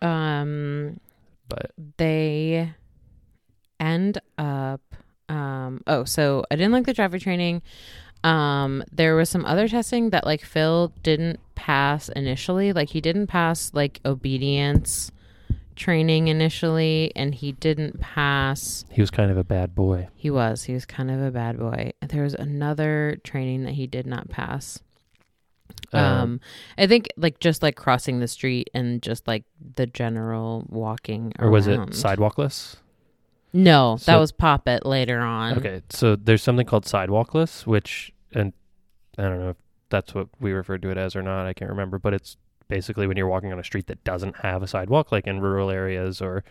um 0.01 0.99
But 1.47 1.71
they 1.97 2.73
end 3.79 4.19
up 4.37 4.81
um 5.29 5.81
oh 5.87 6.03
so 6.03 6.43
i 6.51 6.55
didn't 6.55 6.71
like 6.71 6.85
the 6.85 6.93
traffic 6.93 7.21
training. 7.21 7.61
Um 8.23 8.83
there 8.91 9.15
was 9.15 9.29
some 9.29 9.45
other 9.45 9.67
testing 9.67 10.11
that 10.11 10.25
like 10.25 10.41
phil 10.43 10.93
didn't 11.03 11.39
pass 11.55 12.09
initially. 12.09 12.71
Like 12.73 12.89
he 12.89 13.01
didn't 13.01 13.27
pass 13.27 13.71
like 13.73 13.99
obedience 14.05 15.11
training 15.75 16.27
initially 16.27 17.11
and 17.15 17.33
he 17.33 17.51
didn't 17.53 17.99
pass 17.99 18.85
he 18.91 19.01
was 19.01 19.09
kind 19.09 19.31
of 19.31 19.37
a 19.37 19.43
bad 19.43 19.73
boy. 19.73 20.07
he 20.15 20.29
was. 20.29 20.63
He 20.65 20.73
was 20.73 20.85
kind 20.85 21.09
of 21.09 21.19
a 21.21 21.31
bad 21.31 21.57
boy. 21.57 21.93
There 22.07 22.23
was 22.23 22.35
another 22.35 23.17
training 23.23 23.63
that 23.63 23.73
he 23.73 23.87
did 23.87 24.05
not 24.05 24.29
pass 24.29 24.79
um 25.99 26.39
i 26.77 26.87
think 26.87 27.07
like 27.17 27.39
just 27.39 27.61
like 27.63 27.75
crossing 27.75 28.19
the 28.19 28.27
street 28.27 28.69
and 28.73 29.01
just 29.01 29.27
like 29.27 29.43
the 29.75 29.85
general 29.87 30.65
walking 30.69 31.31
or 31.39 31.49
was 31.49 31.67
it 31.67 31.77
around. 31.77 31.93
sidewalkless? 31.93 32.77
No, 33.55 33.97
that 33.97 34.01
So- 34.01 34.19
was 34.19 34.31
Poppet 34.31 34.83
later 34.85 35.19
on. 35.21 35.57
Okay, 35.59 35.81
so 35.89 36.15
there's 36.15 36.41
something 36.41 36.65
called 36.65 36.87
sidewalkless, 36.87 37.67
which, 37.67 38.11
and 38.33 38.51
I 39.17 39.23
don't 39.23 39.39
know 39.39 39.49
if 39.51 39.57
that's 39.89 40.15
what 40.15 40.27
we 40.39 40.53
referred 40.53 40.81
to 40.81 40.89
it 40.89 40.97
as 40.97 41.15
or 41.15 41.21
not. 41.21 41.45
I 41.45 41.53
can't 41.53 41.69
remember, 41.69 41.99
but 41.99 42.15
it's 42.15 42.35
basically 42.67 43.05
when 43.05 43.15
you're 43.15 43.27
walking 43.27 43.51
on 43.53 43.59
a 43.59 43.63
street 43.63 43.85
that 43.87 44.03
doesn't 44.03 44.37
have 44.37 44.63
a 44.63 44.67
sidewalk, 44.67 45.11
like 45.11 45.27
in 45.27 45.39
rural 45.39 45.69
areas 45.69 46.19
or 46.19 46.43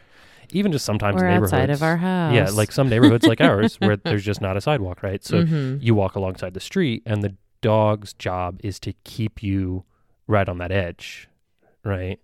even 0.53 0.71
just 0.71 0.85
sometimes 0.85 1.21
Or 1.21 1.25
neighborhoods. 1.29 1.53
outside 1.53 1.71
of 1.71 1.83
our 1.83 1.97
house. 1.97 2.35
Yeah, 2.35 2.49
like 2.51 2.71
some 2.71 2.89
neighborhoods 2.89 3.27
like 3.27 3.41
ours 3.51 3.81
where 3.81 3.97
there's 3.97 4.25
just 4.25 4.41
not 4.41 4.57
a 4.57 4.61
sidewalk, 4.61 5.03
right? 5.03 5.25
So 5.25 5.43
Mhm. 5.43 5.83
you 5.83 5.97
walk 5.97 6.15
alongside 6.15 6.55
the 6.55 6.61
street, 6.61 7.03
and 7.05 7.21
the 7.25 7.35
dog's 7.63 8.13
job 8.13 8.61
is 8.63 8.79
to 8.81 8.93
keep 9.05 9.43
you 9.43 9.85
right 10.27 10.49
on 10.49 10.59
that 10.59 10.71
edge, 10.71 11.29
right? 11.85 12.21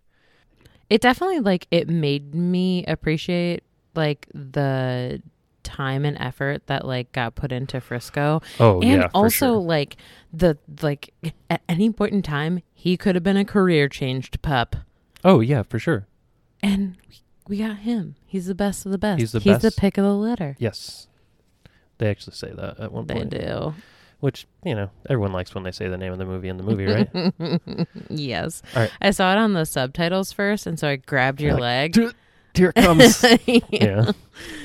it 0.91 1.01
definitely 1.01 1.41
like 1.41 1.66
it 1.70 1.89
made 1.89 2.34
me 2.34 2.84
appreciate 2.86 3.62
like 3.95 4.26
the 4.32 5.22
time 5.62 6.05
and 6.05 6.16
effort 6.18 6.66
that 6.66 6.86
like 6.86 7.12
got 7.12 7.34
put 7.34 7.53
into 7.53 7.80
Frisco. 7.80 8.41
Oh 8.59 8.80
and 8.80 8.91
yeah, 8.91 9.09
for 9.09 9.16
also 9.16 9.47
sure. 9.47 9.57
like 9.57 9.97
the 10.32 10.57
like 10.80 11.12
at 11.51 11.62
any 11.68 11.91
point 11.91 12.12
in 12.12 12.22
time 12.22 12.62
he 12.72 12.97
could 12.97 13.14
have 13.14 13.24
been 13.24 13.36
a 13.36 13.45
career 13.45 13.89
changed 13.89 14.41
pup. 14.43 14.76
Oh 15.24 15.41
yeah, 15.41 15.62
for 15.62 15.78
sure. 15.78 16.07
And 16.62 16.97
we 17.47 17.59
got 17.59 17.78
him. 17.78 18.16
He's 18.26 18.47
the 18.47 18.55
best 18.55 18.86
of 18.86 18.93
the 18.93 18.99
best. 18.99 19.20
He's 19.20 19.32
the 19.32 19.41
He's 19.41 19.59
the 19.59 19.72
pick 19.72 19.99
of 19.99 20.05
the 20.05 20.14
litter. 20.14 20.57
Yes, 20.59 21.07
they 21.99 22.09
actually 22.09 22.34
say 22.34 22.53
that 22.53 22.80
at 22.80 22.93
one 22.93 23.07
point. 23.07 23.30
They 23.30 23.39
do. 23.39 23.74
Which 24.20 24.46
you 24.64 24.74
know 24.74 24.90
everyone 25.08 25.32
likes 25.32 25.54
when 25.54 25.62
they 25.64 25.70
say 25.70 25.88
the 25.88 25.96
name 25.96 26.12
of 26.12 26.18
the 26.18 26.24
movie 26.24 26.48
in 26.48 26.56
the 26.56 26.64
movie, 26.64 26.86
right? 26.86 27.88
yes. 28.10 28.62
Right. 28.74 28.90
I 29.00 29.12
saw 29.12 29.32
it 29.32 29.38
on 29.38 29.52
the 29.52 29.64
subtitles 29.64 30.32
first 30.32 30.66
and 30.66 30.78
so 30.78 30.88
I 30.88 30.96
grabbed 30.96 31.40
your 31.40 31.52
You're 31.52 31.60
leg. 31.60 31.92
"Dude, 31.92 32.14
Here 32.54 32.72
it 32.74 32.82
comes. 32.82 33.24
yeah. 33.46 34.12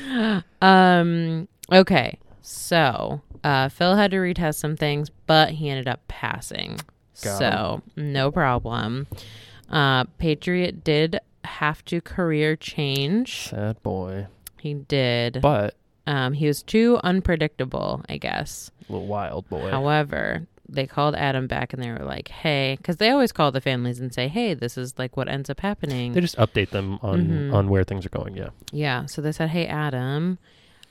yeah. 0.08 0.42
Um. 0.62 1.48
Okay. 1.72 2.18
So, 2.42 3.22
uh, 3.44 3.70
Phil 3.70 3.96
had 3.96 4.12
to 4.12 4.18
retest 4.18 4.56
some 4.56 4.76
things, 4.76 5.10
but 5.28 5.52
he 5.52 5.70
ended 5.70 5.88
up 5.88 6.08
passing. 6.08 6.80
Got 7.22 7.38
so 7.38 7.82
no 7.96 8.32
problem. 8.32 9.08
Uh, 9.70 10.06
Patriot 10.18 10.84
did 10.84 11.20
have 11.46 11.86
to 11.86 12.02
career 12.02 12.56
change. 12.56 13.50
Sad 13.50 13.82
boy. 13.84 14.28
He 14.60 14.74
did. 14.74 15.40
But 15.42 15.76
Um, 16.06 16.34
he 16.34 16.48
was 16.48 16.62
too 16.64 17.00
unpredictable, 17.04 18.04
I 18.10 18.18
guess. 18.18 18.72
A 18.90 18.92
little 18.92 19.08
wild 19.08 19.48
boy. 19.50 19.70
However, 19.70 20.46
they 20.68 20.86
called 20.88 21.16
Adam 21.16 21.48
back 21.48 21.72
and 21.74 21.82
they 21.82 21.92
were 21.92 22.06
like, 22.06 22.28
"Hey," 22.30 22.76
because 22.78 22.98
they 22.98 23.10
always 23.10 23.32
call 23.32 23.52
the 23.52 23.62
families 23.62 24.00
and 24.00 24.14
say, 24.14 24.28
"Hey, 24.28 24.54
this 24.54 24.78
is 24.78 24.98
like 24.98 25.16
what 25.16 25.30
ends 25.30 25.50
up 25.50 25.60
happening." 25.62 26.14
they 26.14 26.22
just 26.22 26.38
update 26.38 26.70
them 26.72 27.00
on 27.02 27.28
Mhm. 27.28 27.54
on 27.54 27.70
where 27.70 27.84
things 27.84 28.06
are 28.06 28.10
going. 28.10 28.36
Yeah. 28.36 28.50
Yeah. 28.72 29.06
So 29.06 29.22
they 29.22 29.32
said, 29.32 29.50
"Hey, 29.50 29.66
Adam, 29.68 30.40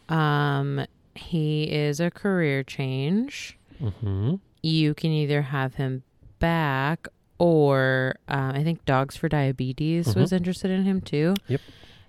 um, 0.08 0.86
he 1.14 1.64
is 1.64 2.00
a 2.00 2.10
career 2.10 2.62
change. 2.62 3.58
Mm-hmm. 3.82 4.36
You 4.62 4.94
can 4.94 5.10
either 5.10 5.42
have 5.42 5.74
him 5.74 6.02
back, 6.38 7.08
or 7.38 8.16
uh, 8.28 8.52
I 8.54 8.62
think 8.62 8.84
Dogs 8.84 9.16
for 9.16 9.28
Diabetes 9.28 10.14
was 10.14 10.32
interested 10.32 10.70
in 10.70 10.84
him 10.84 11.00
too. 11.00 11.34
Yep. 11.48 11.60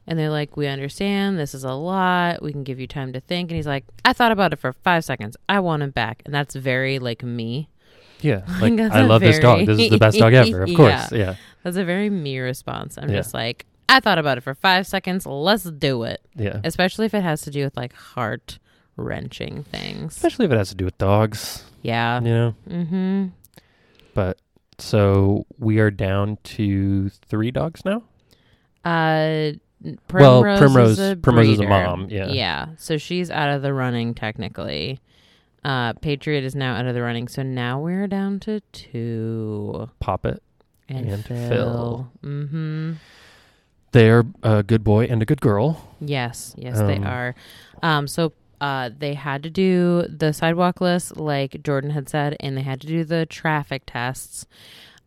And 0.05 0.19
they're 0.19 0.29
like, 0.29 0.57
"We 0.57 0.67
understand 0.67 1.39
this 1.39 1.53
is 1.53 1.63
a 1.63 1.73
lot. 1.73 2.41
We 2.41 2.51
can 2.51 2.63
give 2.63 2.79
you 2.79 2.87
time 2.87 3.13
to 3.13 3.19
think." 3.21 3.49
And 3.51 3.55
he's 3.55 3.67
like, 3.67 3.85
"I 4.03 4.11
thought 4.13 4.31
about 4.33 4.51
it 4.53 4.57
for 4.59 4.73
five 4.73 5.05
seconds. 5.05 5.37
I 5.47 5.59
want 5.61 5.81
him 5.83 5.91
back." 5.91 6.21
And 6.25 6.33
that's 6.33 6.55
very 6.55 6.99
like 6.99 7.23
me. 7.23 7.69
Yeah. 8.21 8.41
I 8.47 8.59
Like 8.69 8.79
I 8.91 9.01
love 9.03 9.21
this 9.21 9.39
dog. 9.39 9.65
This 9.65 9.79
is 9.79 9.89
the 9.89 9.97
best 9.97 10.17
dog 10.17 10.33
ever. 10.33 10.63
Of 10.63 10.69
Yeah. 10.71 10.75
course. 10.77 11.11
Yeah. 11.11 11.35
That's 11.63 11.77
a 11.77 11.85
very 11.85 12.09
me 12.09 12.37
response. 12.39 12.97
I'm 12.97 13.09
Yeah. 13.09 13.15
just 13.17 13.33
like, 13.33 13.65
I 13.89 13.99
thought 14.01 14.17
about 14.17 14.37
it 14.37 14.41
for 14.41 14.53
five 14.53 14.87
seconds. 14.87 15.25
Let's 15.25 15.63
do 15.63 16.03
it. 16.03 16.21
Yeah. 16.35 16.59
Especially 16.63 17.05
if 17.05 17.13
it 17.13 17.21
has 17.23 17.41
to 17.43 17.51
do 17.51 17.63
with 17.63 17.75
like 17.77 17.93
heart 17.93 18.59
wrenching 18.97 19.63
things. 19.63 20.15
Especially 20.15 20.45
if 20.45 20.51
it 20.51 20.57
has 20.57 20.69
to 20.69 20.75
do 20.75 20.85
with 20.85 20.97
dogs, 20.97 21.63
Yeah. 21.81 22.19
you 22.21 22.29
know. 22.29 22.55
Mm-hmm. 22.69 23.25
But 24.13 24.37
so 24.77 25.45
we 25.57 25.79
are 25.79 25.91
down 25.91 26.37
to 26.43 27.09
three 27.09 27.51
dogs 27.51 27.83
now. 27.85 28.03
Uh, 28.85 29.53
Well, 30.11 30.41
Primrose 30.41 30.59
Primrose- 30.59 30.99
is 30.99 31.09
a 31.11 31.15
Primrose 31.17 31.49
is 31.49 31.59
a 31.59 31.67
mom, 31.67 32.07
yeah. 32.09 32.27
Yeah. 32.27 32.67
So 32.77 32.97
she's 32.97 33.29
out 33.29 33.49
of 33.49 33.61
the 33.61 33.73
running 33.73 34.13
technically. 34.13 34.99
Uh, 35.63 35.93
Patriot 35.93 36.43
is 36.43 36.55
now 36.55 36.75
out 36.75 36.85
of 36.85 36.93
the 36.93 37.01
running. 37.01 37.27
So 37.27 37.41
now 37.43 37.79
we're 37.79 38.07
down 38.07 38.39
to 38.41 38.59
two. 38.71 39.89
Poppet. 39.99 40.41
And, 40.89 41.07
And 41.07 41.25
Phil. 41.25 41.49
Phil. 41.49 42.11
Mm-hmm. 42.23 42.93
They're 43.91 44.25
a 44.41 44.63
good 44.63 44.83
boy 44.83 45.05
and 45.05 45.21
a 45.21 45.25
good 45.25 45.39
girl. 45.41 45.95
Yes, 46.01 46.53
yes, 46.57 46.77
they 46.79 46.97
Um, 46.97 47.03
are. 47.05 47.35
Um, 47.81 48.07
so 48.07 48.33
uh, 48.59 48.89
they 48.97 49.13
had 49.13 49.43
to 49.43 49.49
do 49.49 50.03
the 50.09 50.33
sidewalk 50.33 50.81
list, 50.81 51.17
like 51.17 51.61
Jordan 51.63 51.91
had 51.91 52.09
said, 52.09 52.35
and 52.39 52.57
they 52.57 52.61
had 52.63 52.81
to 52.81 52.87
do 52.87 53.03
the 53.03 53.25
traffic 53.25 53.83
tests. 53.85 54.45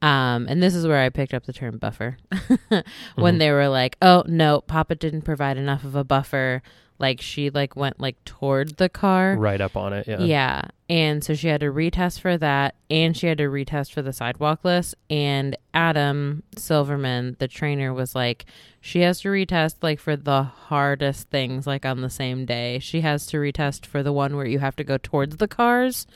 Um, 0.02 0.46
and 0.48 0.62
this 0.62 0.74
is 0.74 0.86
where 0.86 1.02
I 1.02 1.08
picked 1.08 1.32
up 1.34 1.46
the 1.46 1.52
term 1.52 1.78
buffer 1.78 2.18
when 3.16 3.36
Mhm. 3.36 3.38
they 3.38 3.50
were 3.50 3.68
like, 3.68 3.96
"Oh 4.02 4.24
no, 4.26 4.60
Poppet 4.60 4.98
didn't 4.98 5.22
provide 5.22 5.56
enough 5.56 5.84
of 5.84 5.94
a 5.94 6.04
buffer." 6.04 6.62
Like 6.98 7.20
she 7.20 7.50
like 7.50 7.76
went 7.76 8.00
like 8.00 8.22
toward 8.24 8.78
the 8.78 8.88
car, 8.88 9.36
right 9.36 9.60
up 9.60 9.76
on 9.76 9.92
it. 9.92 10.06
Yeah. 10.08 10.20
yeah. 10.20 10.62
And 10.88 11.22
so 11.22 11.34
she 11.34 11.48
had 11.48 11.60
to 11.60 11.70
retest 11.70 12.20
for 12.20 12.38
that 12.38 12.74
and 12.88 13.14
she 13.14 13.26
had 13.26 13.36
to 13.38 13.48
retest 13.48 13.92
for 13.92 14.00
the 14.00 14.14
sidewalk 14.14 14.64
list. 14.64 14.94
And 15.10 15.58
Adam 15.74 16.42
Silverman, 16.56 17.36
the 17.38 17.48
trainer, 17.48 17.92
was 17.92 18.14
like, 18.14 18.46
she 18.80 19.00
has 19.00 19.20
to 19.22 19.28
retest 19.28 19.74
like 19.82 20.00
for 20.00 20.16
the 20.16 20.44
hardest 20.44 21.28
things 21.28 21.66
like 21.66 21.84
on 21.84 22.00
the 22.00 22.08
same 22.08 22.46
day. 22.46 22.78
She 22.78 23.02
has 23.02 23.26
to 23.26 23.36
retest 23.36 23.84
for 23.84 24.02
the 24.02 24.12
one 24.12 24.34
where 24.34 24.46
you 24.46 24.60
have 24.60 24.76
to 24.76 24.84
go 24.84 24.96
towards 24.96 25.36
the 25.36 25.48
cars, 25.48 26.06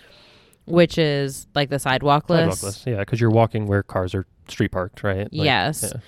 which 0.71 0.99
is 0.99 1.47
like 1.55 1.71
the 1.71 1.79
sidewalk 1.79 2.29
list. 2.31 2.59
Sidewalk 2.59 2.63
list. 2.63 2.87
Yeah, 2.87 2.99
because 2.99 3.21
you're 3.21 3.31
walking 3.31 3.67
where 3.67 3.83
cars 3.83 4.15
are 4.15 4.27
street 4.49 4.73
parked, 4.73 5.03
right? 5.03 5.33
Like, 5.33 5.45
yes. 5.45 5.83
yeah. 5.95 6.01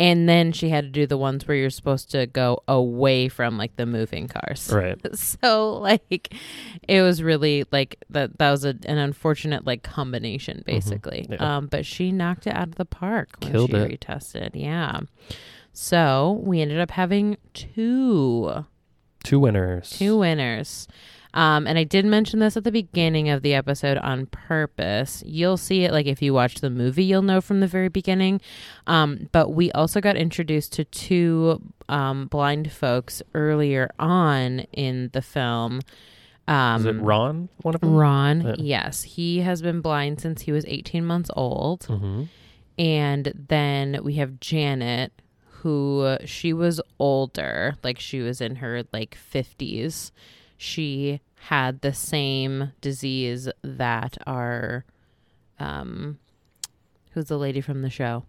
And 0.00 0.28
then 0.28 0.52
she 0.52 0.68
had 0.68 0.84
to 0.84 0.90
do 0.90 1.08
the 1.08 1.16
ones 1.18 1.48
where 1.48 1.56
you're 1.56 1.70
supposed 1.70 2.12
to 2.12 2.26
go 2.26 2.62
away 2.68 3.28
from 3.28 3.58
like 3.58 3.74
the 3.74 3.84
moving 3.84 4.28
cars. 4.28 4.70
Right. 4.72 4.96
so 5.18 5.72
like 5.72 6.32
it 6.86 7.02
was 7.02 7.20
really 7.20 7.64
like 7.72 7.96
that 8.10 8.38
that 8.38 8.50
was 8.52 8.64
a, 8.64 8.76
an 8.86 8.98
unfortunate 8.98 9.66
like 9.66 9.82
combination 9.82 10.62
basically 10.64 11.22
Mm-hmm. 11.22 11.32
Yeah. 11.32 11.56
um 11.56 11.66
but 11.66 11.84
she 11.84 12.12
knocked 12.12 12.46
it 12.46 12.54
out 12.54 12.68
of 12.68 12.74
the 12.76 12.84
park 12.84 13.30
when 13.40 13.50
Killed 13.50 13.70
she 13.70 13.76
it. 13.76 14.00
retested 14.00 14.50
yeah 14.54 15.00
so 15.72 16.40
we 16.44 16.60
ended 16.60 16.78
up 16.80 16.92
having 16.92 17.36
two 17.54 18.64
Two 19.24 19.40
winners. 19.40 19.90
two 19.90 20.16
winners 20.18 20.86
um, 21.34 21.66
and 21.66 21.78
I 21.78 21.84
did 21.84 22.04
mention 22.04 22.38
this 22.40 22.56
at 22.56 22.64
the 22.64 22.72
beginning 22.72 23.28
of 23.28 23.42
the 23.42 23.54
episode 23.54 23.98
on 23.98 24.26
purpose. 24.26 25.22
You'll 25.26 25.56
see 25.56 25.84
it 25.84 25.92
like 25.92 26.06
if 26.06 26.22
you 26.22 26.32
watch 26.34 26.56
the 26.56 26.70
movie, 26.70 27.04
you'll 27.04 27.22
know 27.22 27.40
from 27.40 27.60
the 27.60 27.66
very 27.66 27.88
beginning. 27.88 28.40
Um, 28.86 29.28
but 29.32 29.50
we 29.50 29.70
also 29.72 30.00
got 30.00 30.16
introduced 30.16 30.72
to 30.74 30.84
two 30.84 31.62
um, 31.88 32.26
blind 32.26 32.72
folks 32.72 33.22
earlier 33.34 33.90
on 33.98 34.60
in 34.72 35.10
the 35.12 35.22
film. 35.22 35.80
Um, 36.48 36.80
Is 36.80 36.86
it 36.86 36.92
Ron? 37.02 37.50
One 37.62 37.74
of 37.74 37.82
them. 37.82 37.94
Ron, 37.94 38.40
Yeah. 38.40 38.54
yes, 38.58 39.02
he 39.02 39.40
has 39.40 39.60
been 39.60 39.82
blind 39.82 40.20
since 40.20 40.42
he 40.42 40.52
was 40.52 40.64
18 40.66 41.04
months 41.04 41.30
old. 41.36 41.80
Mm-hmm. 41.88 42.22
And 42.78 43.32
then 43.48 44.00
we 44.02 44.14
have 44.14 44.40
Janet, 44.40 45.12
who 45.46 46.16
she 46.24 46.52
was 46.52 46.80
older, 46.98 47.74
like 47.82 47.98
she 47.98 48.20
was 48.20 48.40
in 48.40 48.56
her 48.56 48.84
like 48.92 49.18
50s. 49.32 50.10
She 50.58 51.20
had 51.42 51.80
the 51.80 51.94
same 51.94 52.72
disease 52.80 53.48
that 53.62 54.18
our 54.26 54.84
um 55.58 56.18
who's 57.12 57.26
the 57.26 57.38
lady 57.38 57.60
from 57.60 57.80
the 57.82 57.90
show? 57.90 58.24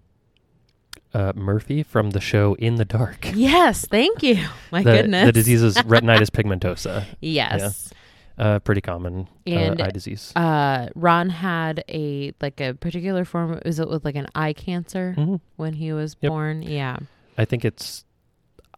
Uh, 1.11 1.33
Murphy 1.35 1.81
from 1.81 2.11
the 2.11 2.19
show 2.21 2.53
In 2.59 2.75
the 2.75 2.85
Dark. 2.85 3.31
Yes, 3.33 3.83
thank 3.85 4.21
you. 4.21 4.45
My 4.71 4.83
the, 4.83 4.91
goodness. 4.91 5.25
The 5.25 5.31
disease 5.31 5.63
is 5.63 5.75
retinitis 5.77 6.29
pigmentosa. 6.29 7.05
Yes. 7.19 7.91
Uh, 8.37 8.57
pretty 8.59 8.79
common 8.79 9.27
And, 9.45 9.81
uh, 9.81 9.85
eye 9.85 9.89
disease. 9.89 10.31
Uh 10.35 10.87
Ron 10.95 11.29
had 11.29 11.83
a 11.89 12.31
like 12.39 12.61
a 12.61 12.73
particular 12.75 13.25
form 13.25 13.59
is 13.65 13.79
it 13.79 13.89
with 13.89 14.05
like 14.05 14.15
an 14.15 14.27
eye 14.35 14.53
cancer 14.53 15.13
hmm 15.13 15.35
when 15.57 15.73
he 15.73 15.91
was 15.91 16.15
Yep. 16.21 16.29
born? 16.29 16.61
Yeah. 16.61 16.97
I 17.37 17.45
think 17.45 17.65
it's 17.65 18.05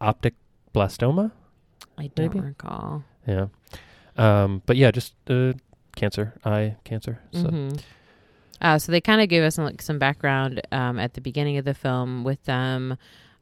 optic 0.00 0.34
blastoma. 0.74 1.30
I 1.98 2.08
don't 2.14 2.34
Maybe. 2.34 2.40
recall. 2.40 3.04
Yeah. 3.26 3.46
Um, 4.16 4.62
but 4.66 4.76
yeah, 4.76 4.90
just 4.90 5.14
uh, 5.28 5.52
cancer, 5.96 6.34
eye 6.44 6.76
cancer. 6.84 7.20
So 7.32 7.44
Mhm. 7.44 7.80
Uh, 8.60 8.78
so 8.78 8.92
they 8.92 9.00
kind 9.00 9.20
of 9.20 9.28
gave 9.28 9.42
us 9.42 9.56
some, 9.56 9.64
like 9.64 9.82
some 9.82 9.98
background 9.98 10.60
um, 10.70 10.98
at 10.98 11.14
the 11.14 11.20
beginning 11.20 11.58
of 11.58 11.64
the 11.64 11.74
film 11.74 12.22
with 12.22 12.42
them, 12.44 12.96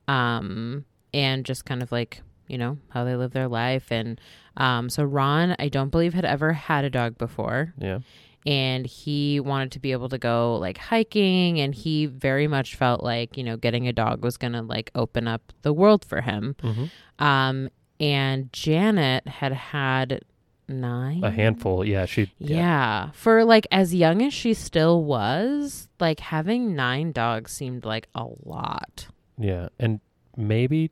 um, 0.09 0.85
and 1.13 1.45
just 1.45 1.65
kind 1.67 1.83
of 1.83 1.93
like 1.93 2.23
you 2.49 2.57
know 2.59 2.79
how 2.89 3.05
they 3.05 3.15
live 3.17 3.33
their 3.33 3.49
life. 3.49 3.93
And 3.93 4.21
um, 4.57 4.89
so 4.89 5.05
Ron, 5.05 5.55
I 5.59 5.69
don't 5.69 5.91
believe 5.91 6.15
had 6.15 6.25
ever 6.25 6.53
had 6.53 6.85
a 6.85 6.91
dog 6.91 7.19
before, 7.19 7.75
yeah. 7.79 7.99
and 8.47 8.87
he 8.87 9.41
wanted 9.41 9.73
to 9.73 9.79
be 9.79 9.93
able 9.93 10.09
to 10.09 10.19
go 10.19 10.57
like 10.57 10.79
hiking, 10.79 11.61
and 11.61 11.75
he 11.75 12.07
very 12.07 12.47
much 12.49 12.75
felt 12.77 13.03
like 13.05 13.37
you 13.37 13.45
know 13.45 13.57
getting 13.59 13.89
a 13.89 13.93
dog 13.93 14.25
was 14.25 14.37
gonna 14.39 14.63
like 14.63 14.91
open 14.95 15.29
up 15.29 15.53
the 15.63 15.73
world 15.73 16.05
for 16.05 16.23
him. 16.23 16.57
hmm 16.63 16.85
Um, 17.19 17.69
and 18.01 18.53
Janet 18.53 19.29
had 19.29 19.53
had 19.53 20.23
nine 20.69 21.23
A 21.23 21.31
handful. 21.31 21.85
Yeah. 21.85 22.07
She. 22.07 22.33
yeah. 22.39 23.11
For 23.13 23.45
like 23.45 23.67
as 23.71 23.95
young 23.95 24.23
as 24.23 24.33
she 24.35 24.55
still 24.55 25.05
was, 25.05 25.89
like 26.01 26.21
having 26.21 26.75
nine 26.75 27.13
dogs 27.13 27.53
seemed 27.53 27.85
like 27.85 28.09
a 28.15 28.27
lot. 28.45 29.07
Yeah. 29.39 29.69
And 29.79 30.01
maybe 30.37 30.91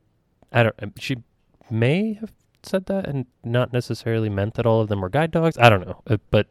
I 0.53 0.65
don't. 0.65 0.75
um, 0.83 0.93
She 0.99 1.17
may 1.71 2.15
have 2.15 2.33
said 2.63 2.87
that 2.87 3.07
and 3.07 3.27
not 3.45 3.73
necessarily 3.73 4.29
meant 4.29 4.55
that 4.55 4.67
all 4.67 4.81
of 4.81 4.89
them 4.89 5.01
were 5.01 5.09
guide 5.09 5.31
dogs. 5.31 5.57
I 5.59 5.69
don't 5.71 5.87
know. 5.87 6.03
Uh, 6.07 6.17
but 6.31 6.47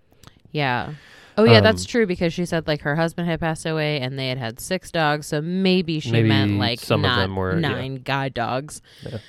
Yeah. 0.51 0.93
Oh 1.39 1.43
yeah, 1.43 1.59
that's 1.61 1.83
Um, 1.83 1.87
true 1.87 2.07
because 2.07 2.33
she 2.33 2.45
said 2.47 2.65
like 2.65 2.81
her 2.81 2.95
husband 2.95 3.27
had 3.29 3.39
passed 3.39 3.65
away 3.67 3.99
and 3.99 4.17
they 4.17 4.29
had 4.29 4.39
had 4.39 4.59
six 4.59 4.89
dogs, 4.89 5.27
so 5.27 5.39
maybe 5.39 5.99
she 5.99 6.11
Maybe 6.11 6.29
meant 6.29 6.57
like 6.57 6.79
some 6.79 7.05
of 7.05 7.15
them 7.15 7.35
were- 7.35 7.53
yeah. 7.59 7.59
nine 7.69 7.95
guide 7.97 8.33
dogs. 8.33 8.81
Yeah. 9.03 9.19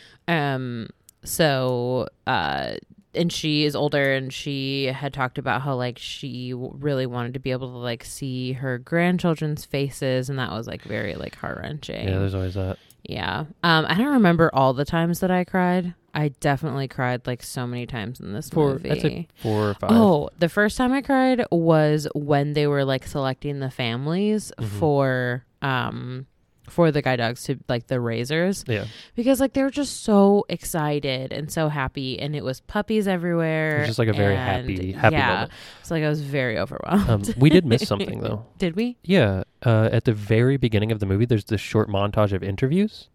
Um. 0.54 0.88
So, 1.24 2.08
uh, 2.26 2.74
and 3.14 3.32
she 3.32 3.64
is 3.64 3.74
older, 3.74 4.12
and 4.14 4.32
she 4.32 4.86
had 4.86 5.12
talked 5.12 5.38
about 5.38 5.62
how 5.62 5.74
like 5.74 5.98
she 5.98 6.52
really 6.54 7.06
wanted 7.06 7.34
to 7.34 7.40
be 7.40 7.50
able 7.50 7.70
to 7.72 7.78
like 7.78 8.04
see 8.04 8.52
her 8.52 8.78
grandchildren's 8.78 9.64
faces, 9.64 10.30
and 10.30 10.38
that 10.38 10.50
was 10.52 10.66
like 10.66 10.82
very 10.82 11.14
like 11.14 11.34
heart 11.34 11.58
wrenching. 11.62 12.06
yeah, 12.08 12.18
there's 12.18 12.34
always 12.34 12.54
that. 12.54 12.78
Yeah. 13.04 13.46
Um, 13.62 13.86
I 13.88 13.94
don't 13.94 14.12
remember 14.14 14.50
all 14.52 14.74
the 14.74 14.84
times 14.84 15.20
that 15.20 15.30
I 15.30 15.44
cried. 15.44 15.94
I 16.14 16.28
definitely 16.40 16.88
cried 16.88 17.26
like 17.26 17.42
so 17.42 17.66
many 17.66 17.86
times 17.86 18.20
in 18.20 18.32
this 18.32 18.50
Four. 18.50 18.72
movie. 18.72 18.90
I'd 18.90 19.00
say 19.00 19.28
four 19.36 19.70
or 19.70 19.74
five. 19.74 19.90
Oh, 19.92 20.30
the 20.38 20.48
first 20.48 20.76
time 20.76 20.92
I 20.92 21.00
cried 21.02 21.44
was 21.50 22.08
when 22.14 22.52
they 22.54 22.66
were 22.66 22.84
like 22.84 23.06
selecting 23.06 23.60
the 23.60 23.70
families 23.70 24.52
Mhm. 24.58 24.64
for 24.64 25.44
um 25.62 26.26
for 26.70 26.90
the 26.90 27.02
guide 27.02 27.16
dogs 27.16 27.42
to 27.44 27.58
like 27.68 27.86
the 27.88 28.00
raisers 28.00 28.64
Yeah. 28.68 28.84
because 29.14 29.40
like 29.40 29.52
they 29.52 29.62
were 29.62 29.70
just 29.70 30.02
so 30.04 30.44
excited 30.48 31.32
and 31.32 31.50
so 31.50 31.68
happy 31.68 32.18
and 32.18 32.34
it 32.36 32.44
was 32.44 32.60
puppies 32.60 33.08
everywhere. 33.08 33.76
It 33.76 33.80
was 33.80 33.88
just 33.88 33.98
like 33.98 34.08
a 34.08 34.12
very 34.12 34.36
and, 34.36 34.68
happy, 34.68 34.92
happy 34.92 35.16
yeah, 35.16 35.32
moment. 35.34 35.52
So 35.82 35.94
like 35.94 36.04
I 36.04 36.08
was 36.08 36.20
very 36.20 36.58
overwhelmed. 36.58 37.08
Um, 37.28 37.34
we 37.38 37.50
did 37.50 37.64
miss 37.66 37.82
something 37.88 38.20
though. 38.20 38.46
Did 38.58 38.76
we? 38.76 38.96
Yeah, 39.04 39.44
uh, 39.64 39.88
at 39.92 40.04
the 40.04 40.12
very 40.12 40.56
beginning 40.56 40.92
of 40.92 41.00
the 41.00 41.06
movie, 41.06 41.24
there's 41.26 41.44
this 41.44 41.60
short 41.60 41.88
montage 41.88 42.32
of 42.32 42.42
interviews 42.42 43.08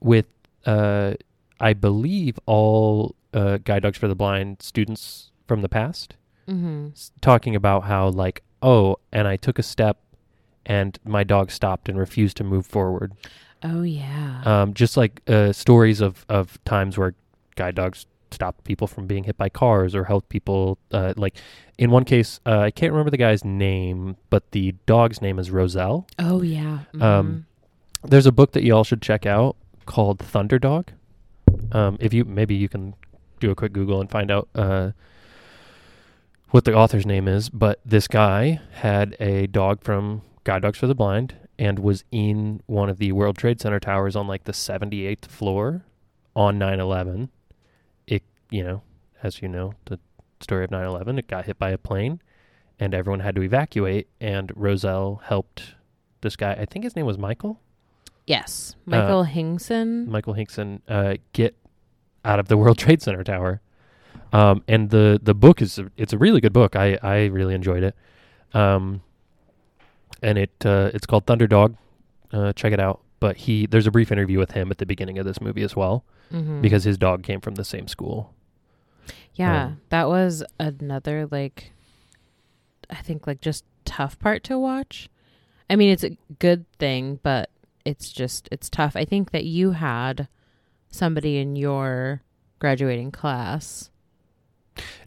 with, 0.00 0.26
uh, 0.66 1.14
I 1.60 1.72
believe, 1.72 2.38
all 2.46 3.14
uh, 3.34 3.58
Guide 3.58 3.82
Dogs 3.82 3.98
for 3.98 4.08
the 4.08 4.14
Blind 4.14 4.62
students 4.62 5.30
from 5.46 5.62
the 5.62 5.68
past, 5.68 6.14
Mm-hmm. 6.48 6.88
s- 6.92 7.12
talking 7.20 7.54
about 7.54 7.84
how, 7.84 8.08
like, 8.08 8.42
oh, 8.62 8.96
and 9.12 9.28
I 9.28 9.36
took 9.36 9.58
a 9.58 9.62
step 9.62 9.98
and 10.68 10.98
my 11.04 11.24
dog 11.24 11.50
stopped 11.50 11.88
and 11.88 11.98
refused 11.98 12.36
to 12.36 12.44
move 12.44 12.66
forward. 12.66 13.12
Oh 13.64 13.82
yeah. 13.82 14.42
Um, 14.44 14.74
just 14.74 14.96
like 14.96 15.20
uh, 15.26 15.52
stories 15.52 16.00
of, 16.00 16.24
of 16.28 16.62
times 16.64 16.96
where 16.96 17.14
guide 17.56 17.74
dogs 17.74 18.06
stopped 18.30 18.62
people 18.64 18.86
from 18.86 19.06
being 19.06 19.24
hit 19.24 19.36
by 19.38 19.48
cars 19.48 19.94
or 19.94 20.04
helped 20.04 20.28
people. 20.28 20.78
Uh, 20.92 21.14
like 21.16 21.36
in 21.78 21.90
one 21.90 22.04
case, 22.04 22.38
uh, 22.46 22.60
I 22.60 22.70
can't 22.70 22.92
remember 22.92 23.10
the 23.10 23.16
guy's 23.16 23.44
name, 23.44 24.16
but 24.30 24.50
the 24.52 24.74
dog's 24.86 25.20
name 25.20 25.38
is 25.38 25.50
Roselle. 25.50 26.06
oh 26.18 26.42
yeah. 26.42 26.80
Um, 27.00 27.46
There's 28.04 28.26
a 28.26 28.32
book 28.32 28.52
that 28.52 28.62
you 28.62 28.74
all 28.76 28.84
should 28.84 29.02
check 29.02 29.26
out 29.26 29.56
called 29.86 30.18
Thunderdog. 30.18 30.88
Um, 31.72 31.96
if 31.98 32.12
you 32.12 32.24
maybe 32.24 32.54
you 32.54 32.68
can 32.68 32.94
do 33.40 33.50
a 33.50 33.54
quick 33.54 33.72
Google 33.72 34.00
and 34.00 34.10
find 34.10 34.30
out 34.30 34.48
uh, 34.54 34.90
what 36.50 36.64
the 36.64 36.74
author's 36.74 37.06
name 37.06 37.26
is. 37.26 37.48
But 37.48 37.80
this 37.84 38.06
guy 38.06 38.60
had 38.72 39.16
a 39.18 39.46
dog 39.48 39.82
from 39.82 40.22
Guide 40.48 40.62
Dogs 40.62 40.78
for 40.78 40.86
the 40.86 40.94
Blind, 40.94 41.34
and 41.58 41.78
was 41.78 42.04
in 42.10 42.62
one 42.64 42.88
of 42.88 42.96
the 42.96 43.12
World 43.12 43.36
Trade 43.36 43.60
Center 43.60 43.78
towers 43.78 44.16
on 44.16 44.26
like 44.26 44.44
the 44.44 44.52
78th 44.52 45.26
floor 45.26 45.84
on 46.34 46.58
9/11. 46.58 47.28
It, 48.06 48.22
you 48.50 48.64
know, 48.64 48.80
as 49.22 49.42
you 49.42 49.48
know, 49.48 49.74
the 49.84 50.00
story 50.40 50.64
of 50.64 50.70
9/11, 50.70 51.18
it 51.18 51.28
got 51.28 51.44
hit 51.44 51.58
by 51.58 51.68
a 51.68 51.76
plane 51.76 52.22
and 52.80 52.94
everyone 52.94 53.20
had 53.20 53.34
to 53.34 53.42
evacuate 53.42 54.08
and 54.22 54.50
Roselle 54.56 55.20
helped 55.24 55.74
this 56.22 56.34
guy, 56.34 56.52
I 56.52 56.64
think 56.64 56.84
his 56.84 56.96
name 56.96 57.04
was 57.04 57.18
Michael, 57.18 57.60
Yes. 58.26 58.74
Michael 58.86 59.24
Hingson. 59.26 60.06
Michael 60.06 60.34
Hingson, 60.34 60.80
uh, 60.88 61.16
get 61.34 61.56
out 62.24 62.38
of 62.38 62.48
the 62.48 62.56
World 62.56 62.78
Trade 62.78 63.02
Center 63.02 63.22
tower. 63.22 63.60
Um, 64.32 64.62
and 64.66 64.88
the 64.88 65.20
the 65.22 65.34
book 65.34 65.60
is 65.60 65.78
a, 65.78 65.90
it's 65.98 66.14
a 66.14 66.18
really 66.18 66.40
good 66.40 66.54
book. 66.54 66.74
I 66.74 66.98
I 67.02 67.26
really 67.26 67.54
enjoyed 67.54 67.82
it. 67.82 67.94
Um, 68.54 69.02
and 70.22 70.38
it 70.38 70.50
uh, 70.64 70.90
it's 70.94 71.06
called 71.06 71.26
Thunderdog. 71.26 71.76
Uh, 72.32 72.52
check 72.52 72.72
it 72.72 72.80
out. 72.80 73.00
But 73.20 73.36
he 73.36 73.66
there's 73.66 73.86
a 73.86 73.90
brief 73.90 74.12
interview 74.12 74.38
with 74.38 74.52
him 74.52 74.70
at 74.70 74.78
the 74.78 74.86
beginning 74.86 75.18
of 75.18 75.26
this 75.26 75.40
movie 75.40 75.62
as 75.62 75.74
well 75.74 76.04
Mhm. 76.32 76.60
because 76.62 76.84
his 76.84 76.96
dog 76.98 77.22
came 77.24 77.40
from 77.40 77.56
the 77.56 77.64
same 77.64 77.88
school. 77.88 78.32
Yeah, 79.34 79.64
Um, 79.66 79.80
that 79.88 80.08
was 80.08 80.44
another 80.60 81.26
like 81.30 81.72
I 82.90 82.96
think 82.96 83.26
like 83.26 83.40
just 83.40 83.64
tough 83.84 84.18
part 84.18 84.44
to 84.44 84.58
watch. 84.58 85.08
I 85.70 85.76
mean, 85.76 85.90
it's 85.90 86.04
a 86.04 86.16
good 86.38 86.64
thing, 86.78 87.18
but 87.22 87.50
it's 87.84 88.12
just 88.12 88.48
it's 88.52 88.68
tough. 88.70 88.94
I 88.96 89.04
think 89.04 89.30
that 89.32 89.44
you 89.44 89.72
had 89.72 90.28
somebody 90.90 91.38
in 91.38 91.56
your 91.56 92.22
graduating 92.60 93.10
class. 93.10 93.90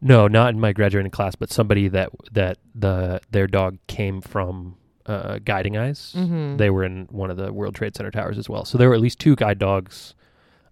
No, 0.01 0.27
not 0.27 0.53
in 0.53 0.59
my 0.59 0.73
graduating 0.73 1.11
class, 1.11 1.35
but 1.35 1.49
somebody 1.49 1.87
that 1.87 2.09
that 2.33 2.57
the 2.75 3.21
their 3.31 3.47
dog 3.47 3.77
came 3.87 4.19
from 4.21 4.75
uh, 5.05 5.39
Guiding 5.43 5.77
Eyes. 5.77 6.13
Mhm. 6.17 6.57
They 6.57 6.69
were 6.69 6.83
in 6.83 7.07
one 7.11 7.29
of 7.31 7.37
the 7.37 7.51
World 7.53 7.75
Trade 7.75 7.95
Center 7.95 8.11
towers 8.11 8.37
as 8.37 8.47
well. 8.49 8.65
So 8.65 8.77
there 8.77 8.89
were 8.89 8.95
at 8.95 9.01
least 9.01 9.19
two 9.19 9.35
guide 9.35 9.59
dogs 9.59 10.13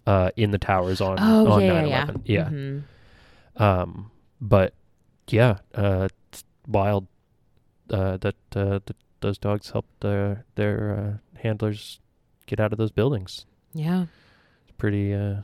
uh, 0.07 0.31
in 0.35 0.51
the 0.51 0.57
towers 0.57 1.01
on 1.01 1.17
Oh, 1.19 1.51
on 1.51 1.61
yeah, 1.61 1.83
yeah, 1.85 2.05
9/11. 2.05 2.21
yeah. 2.25 2.49
Yeah. 2.49 2.49
Mhm. 2.49 2.83
Um, 3.61 4.11
but 4.41 4.73
yeah, 5.27 5.57
uh, 5.75 6.07
it's 6.31 6.43
wild 6.67 7.07
uh, 7.91 8.17
that 8.17 8.35
uh, 8.55 8.79
th- 8.85 8.97
those 9.21 9.37
dogs 9.37 9.69
helped 9.71 9.99
their 10.01 10.45
their 10.55 11.19
uh, 11.35 11.39
handlers 11.41 11.99
get 12.45 12.59
out 12.59 12.71
of 12.71 12.77
those 12.77 12.91
buildings. 12.91 13.45
Yeah. 13.73 14.05
It's 14.63 14.71
pretty 14.77 15.13
uh, 15.13 15.41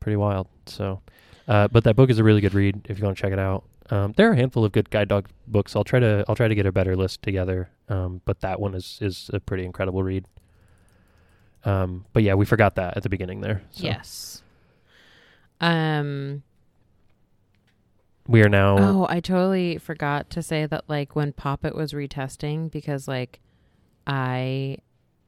pretty 0.00 0.16
wild. 0.16 0.48
So, 0.66 1.00
uh, 1.46 1.68
but 1.68 1.84
that 1.84 1.94
book 1.96 2.10
is 2.10 2.18
a 2.18 2.24
really 2.24 2.40
good 2.40 2.54
read 2.54 2.86
if 2.88 2.98
you 2.98 3.04
want 3.04 3.16
to 3.16 3.20
check 3.22 3.32
it 3.32 3.38
out. 3.38 3.64
Um, 3.90 4.12
there 4.16 4.28
are 4.28 4.32
a 4.32 4.36
handful 4.36 4.64
of 4.64 4.72
good 4.72 4.90
guide 4.90 5.08
dog 5.08 5.28
books. 5.46 5.76
I'll 5.76 5.84
try 5.84 6.00
to 6.00 6.24
I'll 6.28 6.34
try 6.34 6.48
to 6.48 6.54
get 6.54 6.66
a 6.66 6.72
better 6.72 6.96
list 6.96 7.22
together. 7.22 7.68
Um, 7.88 8.20
but 8.24 8.40
that 8.40 8.60
one 8.60 8.74
is 8.74 8.98
is 9.00 9.30
a 9.32 9.40
pretty 9.40 9.64
incredible 9.64 10.02
read. 10.02 10.24
Um, 11.64 12.04
but 12.12 12.22
yeah, 12.22 12.34
we 12.34 12.44
forgot 12.46 12.74
that 12.76 12.96
at 12.96 13.02
the 13.02 13.08
beginning 13.08 13.40
there. 13.40 13.62
So 13.70 13.84
Yes. 13.84 14.42
Um 15.60 16.42
we 18.28 18.42
are 18.42 18.48
now. 18.48 18.76
Oh, 18.78 19.06
I 19.08 19.20
totally 19.20 19.78
forgot 19.78 20.30
to 20.30 20.42
say 20.42 20.66
that 20.66 20.84
like 20.88 21.14
when 21.14 21.32
Poppet 21.32 21.76
was 21.76 21.92
retesting 21.92 22.70
because 22.70 23.06
like 23.06 23.38
I 24.06 24.78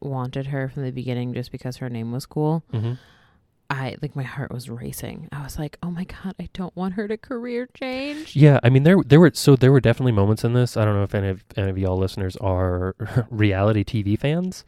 wanted 0.00 0.46
her 0.48 0.68
from 0.68 0.82
the 0.84 0.90
beginning 0.90 1.32
just 1.32 1.52
because 1.52 1.76
her 1.76 1.88
name 1.88 2.10
was 2.12 2.26
cool. 2.26 2.64
Mhm. 2.72 2.98
I 3.70 3.96
like 4.00 4.16
my 4.16 4.22
heart 4.22 4.50
was 4.50 4.70
racing. 4.70 5.28
I 5.30 5.42
was 5.42 5.58
like, 5.58 5.76
"Oh 5.82 5.90
my 5.90 6.04
god, 6.04 6.34
I 6.40 6.48
don't 6.54 6.74
want 6.74 6.94
her 6.94 7.06
to 7.06 7.16
career 7.18 7.68
change." 7.74 8.34
Yeah, 8.34 8.60
I 8.62 8.70
mean 8.70 8.82
there 8.84 8.96
there 9.04 9.20
were 9.20 9.30
so 9.34 9.56
there 9.56 9.72
were 9.72 9.80
definitely 9.80 10.12
moments 10.12 10.42
in 10.44 10.54
this. 10.54 10.76
I 10.76 10.84
don't 10.84 10.94
know 10.94 11.02
if 11.02 11.14
any 11.14 11.28
of 11.28 11.44
any 11.56 11.68
of 11.70 11.76
y'all 11.78 11.98
listeners 11.98 12.36
are 12.38 12.94
reality 13.30 13.84
TV 13.84 14.18
fans, 14.18 14.64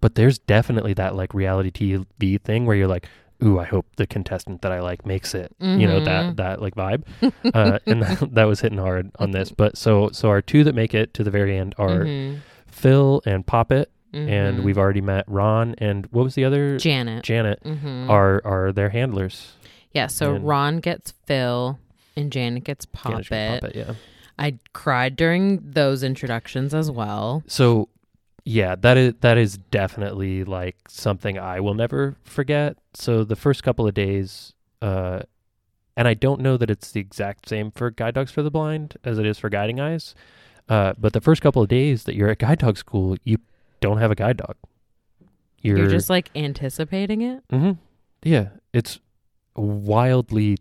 but 0.00 0.14
there's 0.14 0.38
definitely 0.38 0.94
that 0.94 1.16
like 1.16 1.34
reality 1.34 1.70
TV 1.72 2.40
thing 2.40 2.64
where 2.64 2.76
you're 2.76 2.86
like, 2.86 3.08
"Ooh, 3.42 3.58
I 3.58 3.64
hope 3.64 3.86
the 3.96 4.06
contestant 4.06 4.62
that 4.62 4.70
I 4.70 4.80
like 4.80 5.04
makes 5.04 5.34
it." 5.34 5.50
You 5.58 5.88
know 5.88 5.98
that 6.00 6.26
Mhm. 6.26 6.36
that 6.36 6.62
like 6.62 6.76
vibe, 6.76 7.02
uh, 7.54 7.80
and 7.86 8.02
that, 8.02 8.28
that 8.34 8.44
was 8.44 8.60
hitting 8.60 8.78
hard 8.78 9.10
on 9.18 9.32
this. 9.32 9.50
But 9.50 9.76
so 9.76 10.10
so 10.12 10.28
our 10.28 10.40
two 10.40 10.62
that 10.62 10.76
make 10.76 10.94
it 10.94 11.12
to 11.14 11.24
the 11.24 11.30
very 11.30 11.58
end 11.58 11.74
are 11.76 12.04
Mhm. 12.04 12.38
Phil 12.68 13.20
and 13.26 13.44
Poppet, 13.44 13.90
and 14.14 14.58
Mhm. 14.58 14.62
we've 14.62 14.78
already 14.78 15.00
met 15.00 15.24
Ron 15.26 15.74
and 15.78 16.06
what 16.10 16.22
was 16.24 16.34
the 16.34 16.44
other 16.44 16.78
Janet. 16.78 17.22
Janet 17.24 17.62
Mhm. 17.64 18.08
are 18.08 18.40
are 18.44 18.72
their 18.72 18.90
handlers. 18.90 19.52
yeah, 19.92 20.06
so 20.06 20.34
and- 20.36 20.46
Ron 20.46 20.78
gets 20.80 21.12
Phil 21.26 21.78
and 22.16 22.30
Janet 22.32 22.64
gets 22.64 22.86
Janet 22.86 23.18
and 23.18 23.26
Poppet. 23.28 23.60
Poppet, 23.62 23.76
yeah. 23.76 23.94
I 24.38 24.58
cried 24.72 25.14
during 25.16 25.60
those 25.72 26.02
introductions 26.02 26.74
as 26.74 26.90
well. 26.90 27.42
So 27.46 27.88
yeah, 28.44 28.74
that 28.76 28.96
is 28.96 29.14
that 29.20 29.38
is 29.38 29.58
definitely 29.70 30.44
like 30.44 30.76
something 30.88 31.38
I 31.38 31.60
will 31.60 31.74
never 31.74 32.16
forget. 32.24 32.76
So 32.94 33.24
the 33.24 33.36
first 33.36 33.62
couple 33.62 33.86
of 33.86 33.94
days, 33.94 34.52
uh, 34.82 35.20
and 35.96 36.08
I 36.08 36.14
don't 36.14 36.40
know 36.40 36.56
that 36.56 36.68
it's 36.70 36.90
the 36.90 37.00
exact 37.00 37.48
same 37.48 37.70
for 37.70 37.90
Guide 37.90 38.14
Dogs 38.14 38.32
for 38.32 38.42
the 38.42 38.50
Blind 38.50 38.96
as 39.04 39.18
it 39.18 39.24
is 39.26 39.38
for 39.38 39.48
Guiding 39.48 39.78
Eyes. 39.80 40.14
Uh, 40.68 40.92
but 40.98 41.12
the 41.12 41.20
first 41.20 41.40
couple 41.42 41.62
of 41.62 41.68
days 41.68 42.04
that 42.04 42.14
you're 42.16 42.30
at 42.30 42.38
guide 42.38 42.58
dog 42.58 42.76
school, 42.76 43.16
you 43.22 43.36
don't 43.84 43.98
have 43.98 44.10
a 44.10 44.14
guide 44.14 44.38
dog. 44.38 44.56
You're, 45.60 45.78
You're 45.78 45.90
just 45.90 46.10
like 46.10 46.30
anticipating 46.34 47.20
it. 47.22 47.42
hmm 47.50 47.72
yeah, 48.22 48.48
it's 48.72 48.98
wildly 49.56 50.56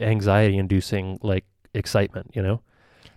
anxiety 0.00 0.56
inducing 0.56 1.18
like 1.22 1.44
excitement, 1.74 2.30
you 2.34 2.42
know? 2.42 2.60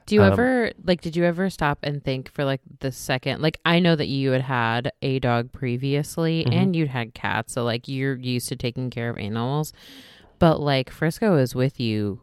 Do 0.05 0.15
you 0.15 0.21
Um, 0.23 0.33
ever 0.33 0.71
like 0.83 1.01
did 1.01 1.15
you 1.15 1.23
ever 1.23 1.49
stop 1.49 1.79
and 1.83 2.03
think 2.03 2.29
for 2.29 2.43
like 2.45 2.61
the 2.79 2.91
second 2.91 3.41
like 3.41 3.59
I 3.65 3.79
know 3.79 3.95
that 3.95 4.07
you 4.07 4.31
had 4.31 4.41
had 4.43 4.91
a 5.01 5.19
dog 5.19 5.51
previously 5.51 6.45
Mhm. 6.45 6.53
and 6.53 6.75
you'd 6.75 6.89
had 6.89 7.13
cats 7.15 7.53
so 7.53 7.63
like 7.63 7.87
you're 7.87 8.15
used 8.17 8.49
to 8.49 8.55
taking 8.55 8.89
care 8.91 9.09
of 9.09 9.17
animals 9.17 9.73
but 10.37 10.59
like 10.59 10.89
Frisco 10.91 11.37
is 11.37 11.55
with 11.55 11.79
you 11.79 12.19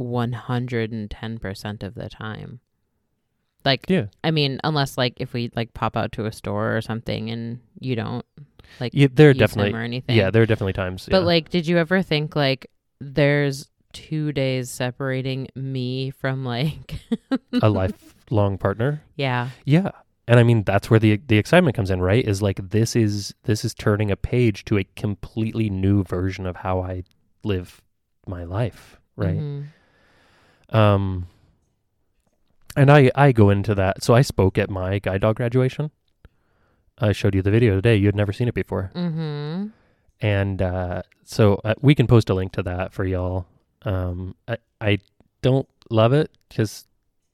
110% 0.00 1.82
of 1.82 1.94
the 1.94 2.08
time. 2.08 2.60
Like 3.64 3.84
Yeah. 3.88 4.06
I 4.24 4.30
mean 4.30 4.58
unless 4.64 4.96
like 4.98 5.14
if 5.18 5.32
we 5.32 5.50
like 5.54 5.74
pop 5.74 5.96
out 5.96 6.12
to 6.12 6.26
a 6.26 6.32
store 6.32 6.76
or 6.76 6.80
something 6.80 7.30
and 7.30 7.60
you 7.78 7.94
don't 7.96 8.24
like 8.80 8.92
Yeah, 8.94 9.08
there 9.12 9.30
are 9.30 9.34
definitely 9.34 9.72
or 9.72 9.82
anything. 9.82 10.16
yeah, 10.16 10.30
there 10.30 10.42
are 10.42 10.46
definitely 10.46 10.72
times. 10.74 11.06
But 11.10 11.18
yeah. 11.20 11.26
like, 11.26 11.48
did 11.50 11.66
you 11.66 11.76
ever 11.78 12.02
think 12.02 12.36
like 12.36 12.70
there's 13.00 13.68
two 13.92 14.30
days 14.32 14.70
separating 14.70 15.48
me 15.56 16.10
from 16.12 16.44
like 16.44 17.00
a 17.60 17.68
lifelong 17.70 18.56
partner. 18.56 19.02
Yeah. 19.16 19.48
Yeah. 19.64 19.90
And 20.28 20.38
I 20.38 20.44
mean 20.44 20.62
that's 20.62 20.88
where 20.88 21.00
the 21.00 21.20
the 21.26 21.38
excitement 21.38 21.74
comes 21.74 21.90
in, 21.90 22.00
right? 22.00 22.24
Is 22.24 22.40
like 22.40 22.70
this 22.70 22.94
is 22.94 23.34
this 23.44 23.64
is 23.64 23.74
turning 23.74 24.12
a 24.12 24.16
page 24.16 24.64
to 24.66 24.78
a 24.78 24.84
completely 24.94 25.68
new 25.70 26.04
version 26.04 26.46
of 26.46 26.54
how 26.56 26.80
I 26.80 27.02
live 27.42 27.82
my 28.28 28.44
life, 28.44 29.00
right? 29.16 29.40
Mhm. 29.40 29.64
Um 30.70 31.26
and 32.80 32.90
I 32.90 33.10
I 33.14 33.32
go 33.32 33.50
into 33.50 33.74
that. 33.74 34.02
So 34.02 34.14
I 34.14 34.22
spoke 34.22 34.56
at 34.58 34.70
my 34.70 34.98
guide 34.98 35.20
dog 35.20 35.36
graduation. 35.36 35.90
I 36.98 37.12
showed 37.12 37.34
you 37.34 37.42
the 37.42 37.50
video 37.50 37.74
today. 37.76 37.96
You 37.96 38.06
had 38.06 38.16
never 38.16 38.32
seen 38.32 38.48
it 38.48 38.54
before. 38.54 38.90
Mhm. 38.94 39.72
And 40.20 40.62
uh 40.62 41.02
so 41.24 41.60
uh, 41.64 41.74
we 41.80 41.94
can 41.94 42.06
post 42.06 42.30
a 42.30 42.34
link 42.34 42.52
to 42.52 42.62
that 42.62 42.92
for 42.92 43.04
y'all. 43.04 43.46
Um 43.82 44.34
I 44.48 44.56
I 44.80 44.98
don't 45.42 45.68
love 45.90 46.12
it 46.12 46.30
cuz 46.54 46.86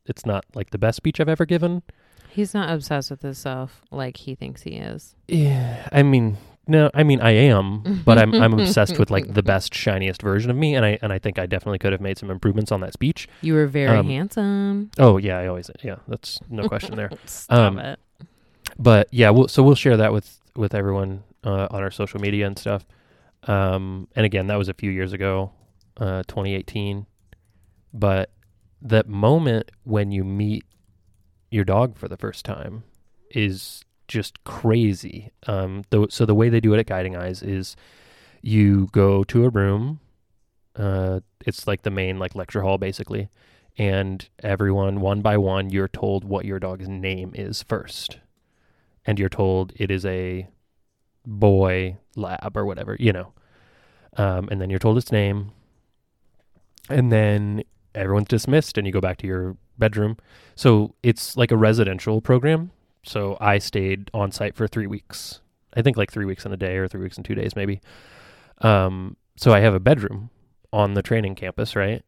it's 0.07 0.25
not 0.27 0.45
like 0.55 0.71
the 0.71 0.79
best 0.79 0.97
speech 0.97 1.21
I've 1.21 1.29
ever 1.29 1.47
given. 1.47 1.83
He's 2.31 2.53
not 2.55 2.71
obsessed 2.71 3.11
with 3.11 3.23
himself 3.23 3.83
like 3.91 4.17
he 4.19 4.35
thinks 4.35 4.63
he 4.63 4.73
is. 4.73 5.17
Yeah, 5.27 5.89
I 5.91 6.03
mean, 6.03 6.37
no, 6.67 6.91
I 6.95 7.03
mean 7.03 7.21
I 7.21 7.31
am, 7.31 8.03
but 8.05 8.19
I'm 8.19 8.35
I'm 8.35 8.53
obsessed 8.55 8.99
with 8.99 9.11
like 9.11 9.33
the 9.33 9.43
best 9.55 9.75
shiniest 9.75 10.23
version 10.23 10.51
of 10.51 10.57
me, 10.57 10.75
and 10.75 10.85
I 10.85 10.99
and 11.03 11.13
I 11.13 11.19
think 11.19 11.39
I 11.39 11.47
definitely 11.47 11.79
could 11.79 11.93
have 11.93 12.01
made 12.01 12.19
some 12.19 12.31
improvements 12.31 12.73
on 12.73 12.81
that 12.81 12.93
speech. 12.93 13.29
You 13.43 13.55
were 13.55 13.67
very 13.67 13.97
Um, 13.97 14.07
handsome. 14.07 14.91
Oh 14.99 15.17
yeah, 15.17 15.39
I 15.39 15.47
always 15.47 15.71
yeah, 15.83 15.97
that's 16.09 16.41
no 16.51 16.69
question 16.69 16.97
there. 16.97 17.11
Stop 17.27 17.59
um, 17.59 17.79
it. 17.79 17.99
But 18.79 19.09
yeah, 19.11 19.31
we'll, 19.31 19.49
so 19.49 19.63
we'll 19.63 19.75
share 19.75 19.97
that 19.97 20.13
with 20.13 20.41
with 20.57 20.75
everyone 20.75 21.23
uh, 21.45 21.69
on 21.71 21.83
our 21.83 21.91
social 21.91 22.21
media 22.21 22.47
and 22.47 22.59
stuff. 22.59 22.85
Um, 23.45 24.09
and 24.17 24.27
again, 24.27 24.49
that 24.49 24.57
was 24.57 24.69
a 24.69 24.75
few 24.75 24.91
years 24.91 25.13
ago, 25.13 25.53
uh, 25.99 26.25
2018. 26.27 27.07
But 27.95 28.31
that 28.83 29.09
moment 29.09 29.71
when 29.85 30.11
you 30.11 30.25
meet 30.25 30.65
your 31.51 31.65
dog 31.65 31.97
for 31.97 32.09
the 32.09 32.17
first 32.17 32.45
time 32.45 32.83
is 33.31 33.85
just 34.09 34.43
crazy. 34.45 35.31
Um, 35.47 35.85
though, 35.91 36.07
so 36.09 36.27
the 36.27 36.35
way 36.35 36.49
they 36.49 36.61
do 36.61 36.75
it 36.75 36.79
at 36.79 36.87
Guiding 36.87 37.17
Eyes 37.17 37.43
is 37.43 37.77
you 38.43 38.89
go 38.93 39.25
to 39.25 39.45
a 39.45 39.49
room. 39.49 40.01
Uh, 40.75 41.21
it's 41.45 41.67
like 41.67 41.83
the 41.83 41.91
main 41.91 42.19
like 42.19 42.35
lecture 42.35 42.63
hall 42.63 42.79
basically, 42.79 43.29
and 43.79 44.29
everyone 44.43 45.01
one 45.01 45.23
by 45.23 45.37
one 45.37 45.71
you're 45.71 45.89
told 45.89 46.25
what 46.25 46.45
your 46.45 46.59
dog's 46.59 46.89
name 46.89 47.33
is 47.35 47.63
first, 47.63 48.19
and 49.05 49.19
you're 49.19 49.29
told 49.29 49.73
it 49.77 49.91
is 49.91 50.05
a 50.05 50.49
boy 51.25 51.97
lab 52.15 52.57
or 52.57 52.65
whatever 52.65 52.97
you 53.01 53.13
know, 53.13 53.33
um, 54.17 54.49
and 54.51 54.61
then 54.61 54.71
you're 54.71 54.79
told 54.79 54.99
its 54.99 55.11
name, 55.11 55.51
and 56.89 57.11
then 57.11 57.63
everyone's 57.95 58.29
dismissed 58.29 58.77
and 58.77 58.87
you 58.87 58.93
go 58.93 59.01
back 59.01 59.17
to 59.19 59.27
your 59.27 59.57
bedroom. 59.79 60.17
So 60.55 60.95
it's 61.03 61.37
like 61.37 61.51
a 61.51 61.57
residential 61.57 62.21
program. 62.21 62.71
So 63.07 63.37
I 63.41 63.59
stayed 63.59 64.11
on 64.13 64.33
site 64.33 64.55
for 64.57 64.67
three 64.67 64.87
weeks. 64.87 65.41
I 65.75 65.83
think 65.83 65.97
like 65.97 66.11
three 66.11 66.25
weeks 66.25 66.45
in 66.45 66.53
a 66.53 66.57
day 66.57 66.77
or 66.77 66.89
three 66.89 67.03
weeks 67.03 67.17
in 67.17 67.23
two 67.25 67.35
days, 67.35 67.55
maybe. 67.55 67.81
Um, 68.63 69.17
so 69.37 69.53
I 69.53 69.61
have 69.61 69.75
a 69.75 69.81
bedroom 69.81 70.31
on 70.73 70.95
the 70.95 71.03
training 71.03 71.35
campus, 71.37 71.77
right? 71.77 72.03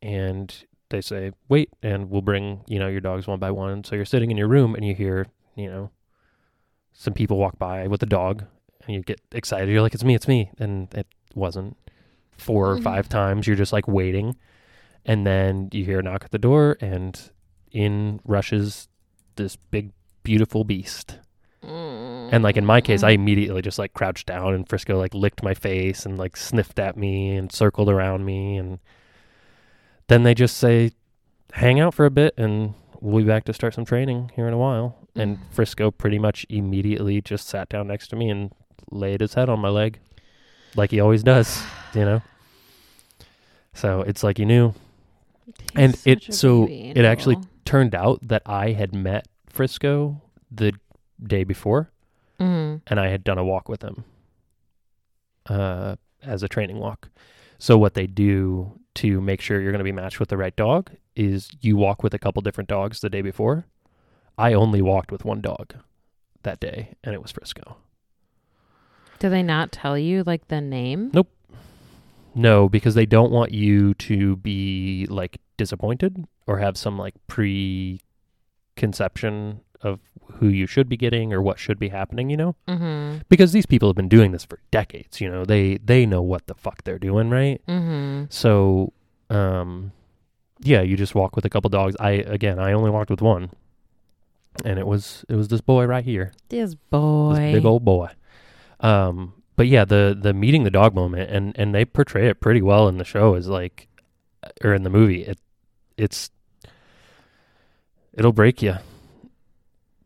And 0.00 0.52
they 0.90 1.00
say, 1.00 1.32
wait, 1.48 1.70
and 1.82 2.10
we'll 2.10 2.22
bring, 2.22 2.62
you 2.66 2.78
know, 2.78 2.88
your 2.88 3.00
dogs 3.00 3.26
one 3.26 3.38
by 3.38 3.50
one. 3.50 3.84
So 3.84 3.94
you're 3.94 4.04
sitting 4.04 4.30
in 4.30 4.36
your 4.36 4.48
room 4.48 4.74
and 4.74 4.84
you 4.84 4.94
hear, 4.94 5.26
you 5.54 5.70
know, 5.70 5.90
some 6.92 7.14
people 7.14 7.38
walk 7.38 7.58
by 7.58 7.86
with 7.86 8.02
a 8.02 8.06
dog 8.06 8.44
and 8.84 8.94
you 8.94 9.02
get 9.02 9.20
excited. 9.32 9.70
You're 9.70 9.82
like, 9.82 9.94
it's 9.94 10.04
me, 10.04 10.14
it's 10.14 10.28
me. 10.28 10.50
And 10.58 10.92
it 10.94 11.06
wasn't. 11.34 11.76
Four 12.32 12.72
or 12.72 12.76
Mhm. 12.78 12.82
five 12.82 13.08
times, 13.08 13.46
you're 13.46 13.56
just 13.56 13.72
like 13.72 13.86
waiting. 13.86 14.36
And 15.04 15.26
then 15.26 15.68
you 15.72 15.84
hear 15.84 16.00
a 16.00 16.02
knock 16.02 16.24
at 16.24 16.30
the 16.32 16.38
door 16.38 16.76
and 16.80 17.30
in 17.70 18.20
rushes 18.24 18.88
this 19.36 19.56
big, 19.56 19.92
beautiful 20.22 20.64
beast. 20.64 21.18
And 22.32 22.42
like 22.42 22.56
in 22.56 22.64
my 22.64 22.80
case, 22.80 23.02
I 23.02 23.10
immediately 23.10 23.62
just 23.62 23.78
like 23.78 23.92
crouched 23.92 24.26
down 24.26 24.54
and 24.54 24.68
Frisco 24.68 24.98
like 24.98 25.14
licked 25.14 25.42
my 25.42 25.54
face 25.54 26.06
and 26.06 26.18
like 26.18 26.36
sniffed 26.36 26.78
at 26.78 26.96
me 26.96 27.36
and 27.36 27.52
circled 27.52 27.88
around 27.88 28.24
me 28.24 28.56
and 28.56 28.78
then 30.08 30.22
they 30.22 30.34
just 30.34 30.56
say 30.56 30.92
hang 31.52 31.78
out 31.78 31.94
for 31.94 32.06
a 32.06 32.10
bit 32.10 32.34
and 32.38 32.74
we'll 33.00 33.22
be 33.22 33.28
back 33.28 33.44
to 33.44 33.52
start 33.52 33.74
some 33.74 33.84
training 33.84 34.30
here 34.34 34.48
in 34.48 34.54
a 34.54 34.58
while. 34.58 34.96
And 35.14 35.38
Frisco 35.50 35.90
pretty 35.90 36.18
much 36.18 36.46
immediately 36.48 37.20
just 37.20 37.48
sat 37.48 37.68
down 37.68 37.88
next 37.88 38.08
to 38.08 38.16
me 38.16 38.30
and 38.30 38.50
laid 38.90 39.20
his 39.20 39.34
head 39.34 39.48
on 39.48 39.60
my 39.60 39.68
leg 39.68 39.98
like 40.74 40.90
he 40.90 41.00
always 41.00 41.22
does, 41.22 41.62
you 41.94 42.04
know. 42.04 42.22
So 43.74 44.02
it's 44.02 44.22
like 44.22 44.38
he 44.38 44.44
knew. 44.44 44.74
And 45.74 45.98
it 46.04 46.34
so 46.34 46.66
it 46.70 47.04
actually 47.04 47.36
turned 47.64 47.94
out 47.94 48.20
that 48.22 48.42
I 48.46 48.72
had 48.72 48.94
met 48.94 49.26
Frisco 49.52 50.20
the 50.50 50.72
day 51.22 51.44
before 51.44 51.90
Mhm. 52.40 52.80
and 52.88 52.98
I 52.98 53.08
had 53.08 53.22
done 53.22 53.38
a 53.38 53.44
walk 53.44 53.68
with 53.68 53.82
him 53.82 54.04
uh, 55.46 55.96
as 56.22 56.42
a 56.42 56.48
training 56.48 56.78
walk. 56.78 57.08
So 57.58 57.76
what 57.78 57.94
they 57.94 58.06
do 58.06 58.78
to 58.96 59.20
make 59.20 59.40
sure 59.40 59.60
you're 59.60 59.72
going 59.72 59.78
to 59.78 59.84
be 59.84 59.92
matched 59.92 60.18
with 60.20 60.28
the 60.30 60.36
right 60.36 60.54
dog 60.56 60.90
is 61.14 61.50
you 61.60 61.76
walk 61.76 62.02
with 62.02 62.14
a 62.14 62.18
couple 62.18 62.42
different 62.42 62.68
dogs 62.68 63.00
the 63.00 63.10
day 63.10 63.22
before. 63.22 63.66
I 64.38 64.52
only 64.54 64.82
walked 64.82 65.12
with 65.12 65.24
one 65.24 65.40
dog 65.40 65.74
that 66.42 66.58
day, 66.58 66.94
and 67.04 67.14
it 67.14 67.22
was 67.22 67.30
Frisco. 67.32 67.76
Do 69.18 69.28
they 69.28 69.42
not 69.42 69.70
tell 69.72 69.96
you 69.96 70.24
like 70.24 70.48
the 70.48 70.60
name? 70.60 71.10
Nope. 71.12 71.28
No, 72.34 72.68
because 72.68 72.94
they 72.94 73.06
don't 73.06 73.30
want 73.30 73.52
you 73.52 73.94
to 73.94 74.36
be 74.36 75.06
like 75.08 75.38
disappointed 75.56 76.24
or 76.46 76.58
have 76.58 76.76
some 76.76 76.98
like 76.98 77.14
preconception 78.74 79.60
of 79.82 79.98
who 80.34 80.48
you 80.48 80.66
should 80.66 80.88
be 80.88 80.96
getting 80.96 81.32
or 81.32 81.42
what 81.42 81.58
should 81.58 81.78
be 81.78 81.88
happening, 81.88 82.30
you 82.30 82.36
know? 82.36 82.54
Mm-hmm. 82.68 83.18
because 83.28 83.52
these 83.52 83.66
people 83.66 83.88
have 83.88 83.96
been 83.96 84.08
doing 84.08 84.32
this 84.32 84.44
for 84.44 84.60
decades 84.70 85.20
you 85.20 85.28
know 85.28 85.44
they 85.44 85.76
they 85.78 86.06
know 86.06 86.22
what 86.22 86.46
the 86.46 86.54
fuck 86.54 86.84
they're 86.84 86.98
doing 86.98 87.30
right 87.30 87.60
Mm-hmm. 87.68 88.24
so 88.30 88.92
um 89.30 89.92
yeah 90.60 90.80
you 90.82 90.96
just 90.96 91.14
walk 91.14 91.34
with 91.36 91.44
a 91.44 91.50
couple 91.50 91.68
dogs 91.68 91.96
i 92.00 92.10
again 92.10 92.58
i 92.58 92.72
only 92.72 92.90
walked 92.90 93.10
with 93.10 93.20
one 93.20 93.50
and 94.64 94.78
it 94.78 94.86
was 94.86 95.24
it 95.28 95.34
was 95.34 95.48
this 95.48 95.60
boy 95.60 95.84
right 95.84 96.04
here 96.04 96.32
This 96.48 96.74
boy. 96.74 97.34
this 97.34 97.54
big 97.54 97.64
old 97.66 97.84
boy 97.84 98.08
um 98.80 99.34
but 99.56 99.66
yeah 99.66 99.84
the 99.84 100.16
the 100.18 100.32
meeting 100.32 100.62
the 100.64 100.70
dog 100.70 100.94
moment 100.94 101.30
and 101.30 101.52
and 101.58 101.74
they 101.74 101.84
portray 101.84 102.28
it 102.28 102.40
pretty 102.40 102.62
well 102.62 102.88
in 102.88 102.98
the 102.98 103.04
show 103.04 103.34
is 103.34 103.48
like 103.48 103.88
or 104.64 104.72
in 104.74 104.82
the 104.82 104.90
movie 104.90 105.22
it 105.24 105.38
it's 105.96 106.30
it'll 108.14 108.32
break 108.32 108.62
you 108.62 108.74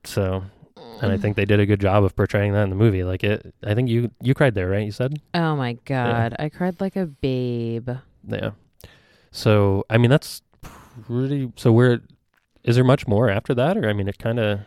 so 0.05 0.45
and 1.03 1.13
I 1.13 1.17
think 1.17 1.37
they 1.37 1.45
did 1.45 1.61
a 1.61 1.67
good 1.67 1.81
job 1.81 2.05
of 2.05 2.17
portraying 2.17 2.53
that 2.55 2.63
in 2.63 2.71
the 2.71 2.77
movie. 2.77 3.05
Like 3.05 3.23
it, 3.23 3.55
I 3.65 3.75
think 3.75 3.89
you 3.89 4.11
you 4.21 4.35
cried 4.35 4.55
there, 4.55 4.69
right? 4.69 4.85
You 4.85 4.93
said, 4.93 5.21
Oh 5.35 5.55
my 5.57 5.75
god, 5.85 6.35
I 6.39 6.49
cried 6.49 6.81
like 6.81 6.97
a 6.97 7.07
babe. 7.07 7.91
yeah. 8.27 8.51
So 9.31 9.85
I 9.91 9.99
mean, 9.99 10.11
that's 10.11 10.43
pretty. 11.07 11.53
So 11.57 11.73
where 11.73 12.01
is 12.65 12.77
there 12.77 12.85
much 12.85 13.07
more 13.07 13.29
after 13.31 13.55
that, 13.55 13.77
or 13.77 13.89
I 13.89 13.93
mean, 13.93 14.09
it 14.09 14.19
kind 14.19 14.39
of. 14.39 14.61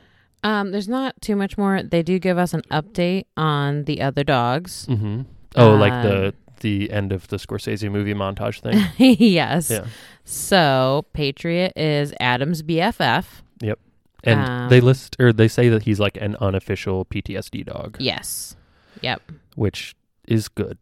Um, 0.43 0.71
there's 0.71 0.87
not 0.87 1.19
too 1.21 1.35
much 1.35 1.57
more. 1.57 1.83
They 1.83 2.03
do 2.03 2.19
give 2.19 2.37
us 2.37 2.53
an 2.53 2.61
update 2.71 3.25
on 3.35 3.83
the 3.85 4.01
other 4.01 4.23
dogs. 4.23 4.85
Mm-hmm. 4.87 5.21
Oh, 5.55 5.75
like 5.75 6.03
the 6.03 6.27
Um, 6.27 6.33
the 6.59 6.91
end 6.91 7.11
of 7.11 7.27
the 7.27 7.37
Scorsese 7.37 7.91
movie 7.91 8.13
montage 8.13 8.61
thing. 8.61 8.83
yes. 9.19 9.69
yeah, 9.69 9.85
So 10.23 11.05
Patriot 11.13 11.73
is 11.75 12.13
Adam's 12.19 12.61
BFF. 12.63 13.25
Yep. 13.61 13.79
And 14.23 14.69
they 14.69 14.79
Um, 14.79 14.85
list 14.85 15.15
or 15.19 15.31
they 15.33 15.47
say 15.47 15.69
that 15.69 15.83
he's 15.83 15.99
like 15.99 16.17
an 16.21 16.35
unofficial 16.41 17.05
PTSD 17.05 17.65
dog, 17.65 17.97
Yes. 17.99 18.55
Yep. 19.01 19.21
which 19.55 19.95
is 20.27 20.47
good. 20.49 20.77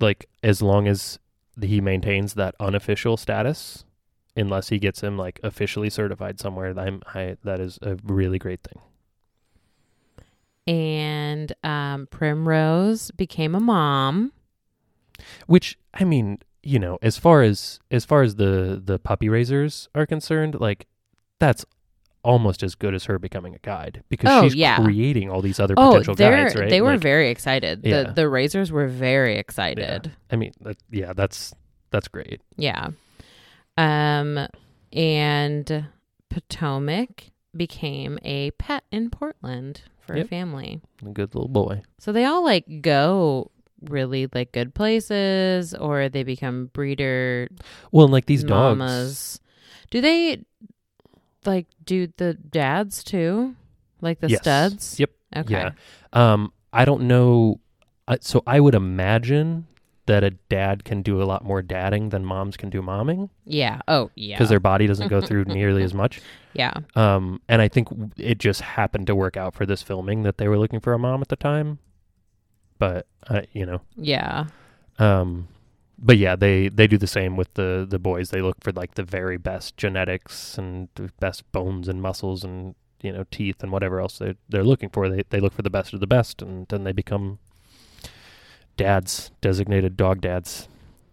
Like 0.00 0.28
as 0.42 0.62
long 0.62 0.88
as 0.88 1.18
he 1.60 1.80
maintains 1.80 2.34
that 2.34 2.54
unofficial 2.60 3.16
status, 3.16 3.84
unless 4.36 4.68
he 4.68 4.78
gets 4.78 5.02
him 5.02 5.16
like 5.18 5.40
officially 5.42 5.90
certified 5.90 6.38
somewhere, 6.40 6.72
I'm 6.78 7.02
I 7.14 7.36
that 7.44 7.60
is 7.60 7.78
a 7.82 7.96
really 8.04 8.38
great 8.38 8.60
thing. 8.62 8.80
And 10.66 11.52
um, 11.64 12.06
Primrose 12.10 13.10
became 13.12 13.54
a 13.54 13.60
mom. 13.60 14.32
Which 15.46 15.78
I 15.94 16.04
mean, 16.04 16.38
you 16.62 16.78
know, 16.78 16.98
as 17.02 17.18
far 17.18 17.42
as 17.42 17.78
as 17.90 18.04
far 18.04 18.22
as 18.22 18.36
the 18.36 18.80
the 18.82 18.98
puppy 18.98 19.28
raisers 19.28 19.88
are 19.94 20.06
concerned, 20.06 20.58
like 20.60 20.86
that's 21.38 21.64
almost 22.22 22.62
as 22.62 22.74
good 22.74 22.94
as 22.94 23.04
her 23.04 23.18
becoming 23.18 23.54
a 23.54 23.58
guide 23.58 24.02
because 24.10 24.30
Oh, 24.30 24.42
she's 24.42 24.54
yeah. 24.54 24.76
creating 24.82 25.30
all 25.30 25.40
these 25.40 25.58
other 25.58 25.72
Oh, 25.78 25.90
potential 25.92 26.14
guides, 26.14 26.54
right? 26.54 26.68
they 26.68 26.82
were 26.82 26.92
Like, 26.92 27.00
very 27.00 27.30
excited. 27.30 27.80
Yeah. 27.82 28.02
The 28.04 28.12
the 28.12 28.28
Raisers 28.28 28.70
were 28.70 28.88
very 28.88 29.38
excited. 29.38 30.12
I 30.30 30.36
mean, 30.36 30.52
that, 30.60 30.76
yeah, 30.90 31.14
that's 31.14 31.54
that's 31.90 32.08
great. 32.08 32.40
Yeah. 32.56 32.90
Um, 33.78 34.46
and 34.92 35.86
Potomac 36.28 37.30
became 37.56 38.18
a 38.22 38.50
pet 38.52 38.84
in 38.92 39.08
Portland 39.10 39.82
for 40.10 40.20
a 40.20 40.24
family. 40.24 40.80
A 41.04 41.10
good 41.10 41.34
little 41.34 41.48
boy. 41.48 41.82
So 41.98 42.12
they 42.12 42.24
all 42.24 42.44
like 42.44 42.82
go 42.82 43.50
really 43.82 44.28
like 44.34 44.52
good 44.52 44.74
places 44.74 45.74
or 45.74 46.08
they 46.08 46.22
become 46.22 46.66
breeder 46.72 47.48
Well, 47.92 48.04
and 48.04 48.12
like 48.12 48.26
these 48.26 48.44
dogs. 48.44 49.40
Do 49.90 50.00
they 50.00 50.44
like 51.44 51.66
do 51.84 52.08
the 52.16 52.34
dads 52.34 53.02
too? 53.04 53.54
Like 54.00 54.20
the 54.20 54.28
Yes. 54.28 54.40
studs? 54.40 55.00
Yep. 55.00 55.10
Okay. 55.36 55.52
Yeah. 55.52 55.70
Um, 56.12 56.52
I 56.72 56.84
don't 56.84 57.02
know. 57.02 57.60
I, 58.08 58.18
so 58.20 58.42
I 58.46 58.60
would 58.60 58.74
imagine 58.74 59.66
that 60.10 60.24
a 60.24 60.30
dad 60.48 60.84
can 60.84 61.02
do 61.02 61.22
a 61.22 61.24
lot 61.24 61.44
more 61.44 61.62
dadding 61.62 62.08
than 62.10 62.24
moms 62.24 62.56
can 62.56 62.68
do 62.68 62.82
momming 62.82 63.30
Yeah. 63.44 63.80
Oh, 63.86 64.10
yeah. 64.16 64.36
because 64.36 64.48
their 64.48 64.58
body 64.60 64.86
doesn't 64.86 65.08
go 65.08 65.20
through 65.26 65.44
nearly 65.44 65.82
as 65.84 65.94
much. 65.94 66.20
yeah. 66.52 66.74
Um, 66.96 67.40
and 67.48 67.62
I 67.62 67.68
think 67.68 67.88
it 68.16 68.38
just 68.38 68.60
happened 68.60 69.06
to 69.06 69.14
work 69.14 69.36
out 69.36 69.54
for 69.54 69.64
this 69.66 69.82
filming 69.82 70.22
that 70.24 70.36
they 70.38 70.48
were 70.48 70.58
looking 70.58 70.80
for 70.80 70.92
a 70.92 70.98
mom 70.98 71.20
at 71.22 71.28
the 71.28 71.36
time. 71.36 71.78
But 72.78 73.06
uh, 73.28 73.42
you 73.52 73.66
know, 73.66 73.80
Yeah. 73.96 74.46
um, 74.98 75.48
but 75.98 76.16
yeah, 76.16 76.34
they 76.34 76.68
they 76.68 76.86
do 76.86 76.96
the 76.98 77.06
same 77.06 77.36
with 77.36 77.52
the 77.54 77.86
the 77.88 77.98
boys. 77.98 78.30
They 78.30 78.40
look 78.42 78.56
for 78.62 78.72
like 78.72 78.94
the 78.94 79.02
very 79.04 79.36
best 79.36 79.76
genetics 79.76 80.56
and 80.58 80.88
the 80.94 81.10
best 81.20 81.50
bones 81.52 81.88
and 81.88 82.00
muscles 82.00 82.42
and 82.42 82.74
you 83.02 83.12
know 83.12 83.24
teeth 83.30 83.62
and 83.62 83.70
whatever 83.70 84.00
else 84.00 84.18
they 84.18 84.34
they're 84.48 84.64
looking 84.64 84.88
for. 84.90 85.08
They 85.10 85.22
they 85.28 85.40
look 85.40 85.52
for 85.52 85.62
the 85.62 85.70
best 85.78 85.92
of 85.92 86.00
the 86.00 86.06
best, 86.06 86.40
and 86.42 86.66
then 86.68 86.84
they 86.84 86.92
become 86.92 87.38
dads, 88.80 89.30
designated 89.40 89.96
dog 89.96 90.20
dads. 90.20 90.68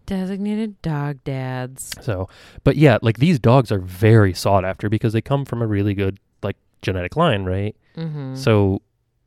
Designated 0.06 0.82
dog 0.82 1.24
dads. 1.24 1.92
So, 2.02 2.30
but 2.64 2.78
yeah, 2.78 2.98
like 3.02 3.18
these 3.18 3.40
dogs 3.40 3.72
are 3.72 3.80
very 3.80 4.34
sought 4.34 4.64
after 4.64 4.90
because 4.90 5.14
they 5.14 5.22
come 5.22 5.44
from 5.44 5.62
a 5.62 5.68
really 5.68 5.94
good 5.94 6.20
like 6.42 6.56
genetic 6.82 7.16
line, 7.16 7.44
right? 7.44 7.76
Mm-hmm. 7.98 8.36
So 8.36 8.82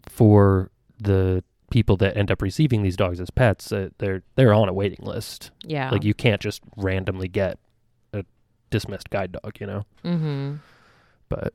for 0.08 0.70
the 0.98 1.44
people 1.70 1.96
that 1.98 2.16
end 2.16 2.30
up 2.30 2.40
receiving 2.42 2.82
these 2.82 2.96
dogs 2.96 3.20
as 3.20 3.30
pets, 3.30 3.72
uh, 3.72 3.90
they're 3.98 4.22
they're 4.36 4.54
on 4.54 4.68
a 4.68 4.72
waiting 4.72 5.04
list. 5.04 5.50
yeah. 5.62 5.90
Like 5.90 6.04
you 6.04 6.14
can't 6.14 6.40
just 6.40 6.62
randomly 6.76 7.28
get 7.28 7.58
a 8.14 8.24
dismissed 8.70 9.10
guide 9.10 9.32
dog, 9.32 9.60
you 9.60 9.66
know. 9.66 9.84
mm-hmm. 10.04 10.54
But 11.28 11.52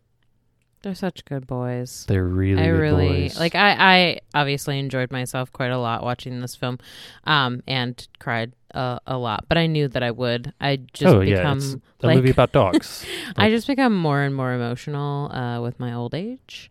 They're 0.85 0.93
such 0.93 1.25
good 1.25 1.47
boys. 1.47 2.05
they're 2.07 2.23
really, 2.23 2.61
I 2.61 2.67
good 2.67 2.79
really 2.79 3.21
boys. 3.23 3.39
like. 3.39 3.55
I 3.55 3.71
I 3.73 4.19
obviously 4.35 4.77
enjoyed 4.77 5.09
myself 5.09 5.51
quite 5.51 5.71
a 5.71 5.79
lot 5.79 6.03
watching 6.03 6.41
this 6.41 6.55
film, 6.55 6.77
um, 7.23 7.63
and 7.67 8.07
cried 8.19 8.53
uh, 8.71 8.99
a 9.07 9.17
lot. 9.17 9.45
But 9.49 9.57
I 9.57 9.65
knew 9.65 9.87
that 9.87 10.03
I 10.03 10.11
would. 10.11 10.53
I 10.61 10.75
just 10.93 11.15
oh 11.15 11.21
yeah, 11.21 11.37
become 11.37 11.57
it's 11.57 11.73
a 12.03 12.05
like 12.05 12.17
movie 12.17 12.29
about 12.29 12.51
dogs. 12.51 13.03
I 13.35 13.49
just 13.49 13.65
become 13.65 13.97
more 13.97 14.21
and 14.21 14.35
more 14.35 14.53
emotional 14.53 15.31
uh, 15.31 15.59
with 15.59 15.79
my 15.79 15.91
old 15.91 16.13
age. 16.13 16.69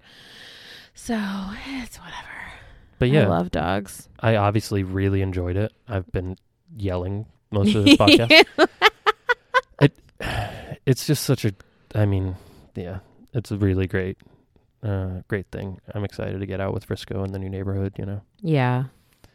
So 0.94 1.14
it's 1.66 1.98
whatever. 1.98 2.28
But 3.00 3.08
yeah, 3.08 3.24
I 3.24 3.26
love 3.26 3.50
dogs. 3.50 4.08
I 4.20 4.36
obviously 4.36 4.84
really 4.84 5.22
enjoyed 5.22 5.56
it. 5.56 5.72
I've 5.88 6.10
been 6.12 6.36
yelling 6.76 7.26
most 7.50 7.74
of 7.74 7.84
this 7.84 7.96
podcast. 7.96 8.44
It, 9.80 9.92
it's 10.86 11.04
just 11.04 11.24
such 11.24 11.44
a. 11.44 11.52
I 11.96 12.06
mean, 12.06 12.36
yeah, 12.76 13.00
it's 13.34 13.50
a 13.50 13.56
really 13.56 13.86
great. 13.86 14.16
uh, 14.82 15.22
great 15.28 15.46
thing. 15.50 15.80
I'm 15.94 16.04
excited 16.04 16.40
to 16.40 16.46
get 16.46 16.60
out 16.60 16.74
with 16.74 16.84
Frisco 16.84 17.24
in 17.24 17.32
the 17.32 17.38
new 17.38 17.48
neighborhood. 17.50 17.94
You 17.98 18.06
know. 18.06 18.20
Yeah. 18.42 18.84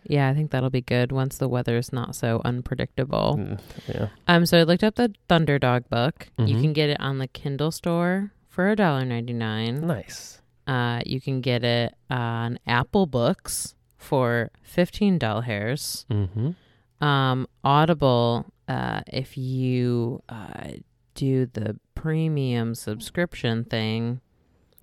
Yeah, 0.05 0.29
I 0.29 0.33
think 0.33 0.51
that'll 0.51 0.69
be 0.69 0.81
good 0.81 1.11
once 1.11 1.37
the 1.37 1.47
weather's 1.49 1.91
not 1.91 2.15
so 2.15 2.41
unpredictable. 2.45 3.35
Mm, 3.37 3.59
yeah. 3.87 4.07
Um, 4.27 4.45
so 4.45 4.57
I 4.59 4.63
looked 4.63 4.83
up 4.83 4.95
the 4.95 5.13
Thunderdog 5.29 5.89
book. 5.89 6.29
You 6.37 6.55
Mhm. 6.55 6.61
can 6.61 6.73
get 6.73 6.89
it 6.89 6.99
on 7.01 7.17
the 7.17 7.27
Kindle 7.27 7.69
store 7.71 8.31
for 8.47 8.63
$1.99. 8.69 9.81
Nice. 9.81 10.41
Uh, 10.65 11.01
you 11.05 11.19
can 11.19 11.41
get 11.41 11.63
it 11.65 11.95
on 12.09 12.59
Apple 12.65 13.07
Books 13.07 13.75
for 13.97 14.51
$15. 14.63 16.05
Mm-hmm. 16.09 17.03
Um, 17.05 17.47
Audible, 17.63 18.45
uh, 18.69 19.01
if 19.07 19.37
you 19.37 20.21
uh, 20.29 20.71
do 21.19 21.45
the 21.47 21.77
premium 21.95 22.75
subscription 22.75 23.63
thing, 23.65 24.21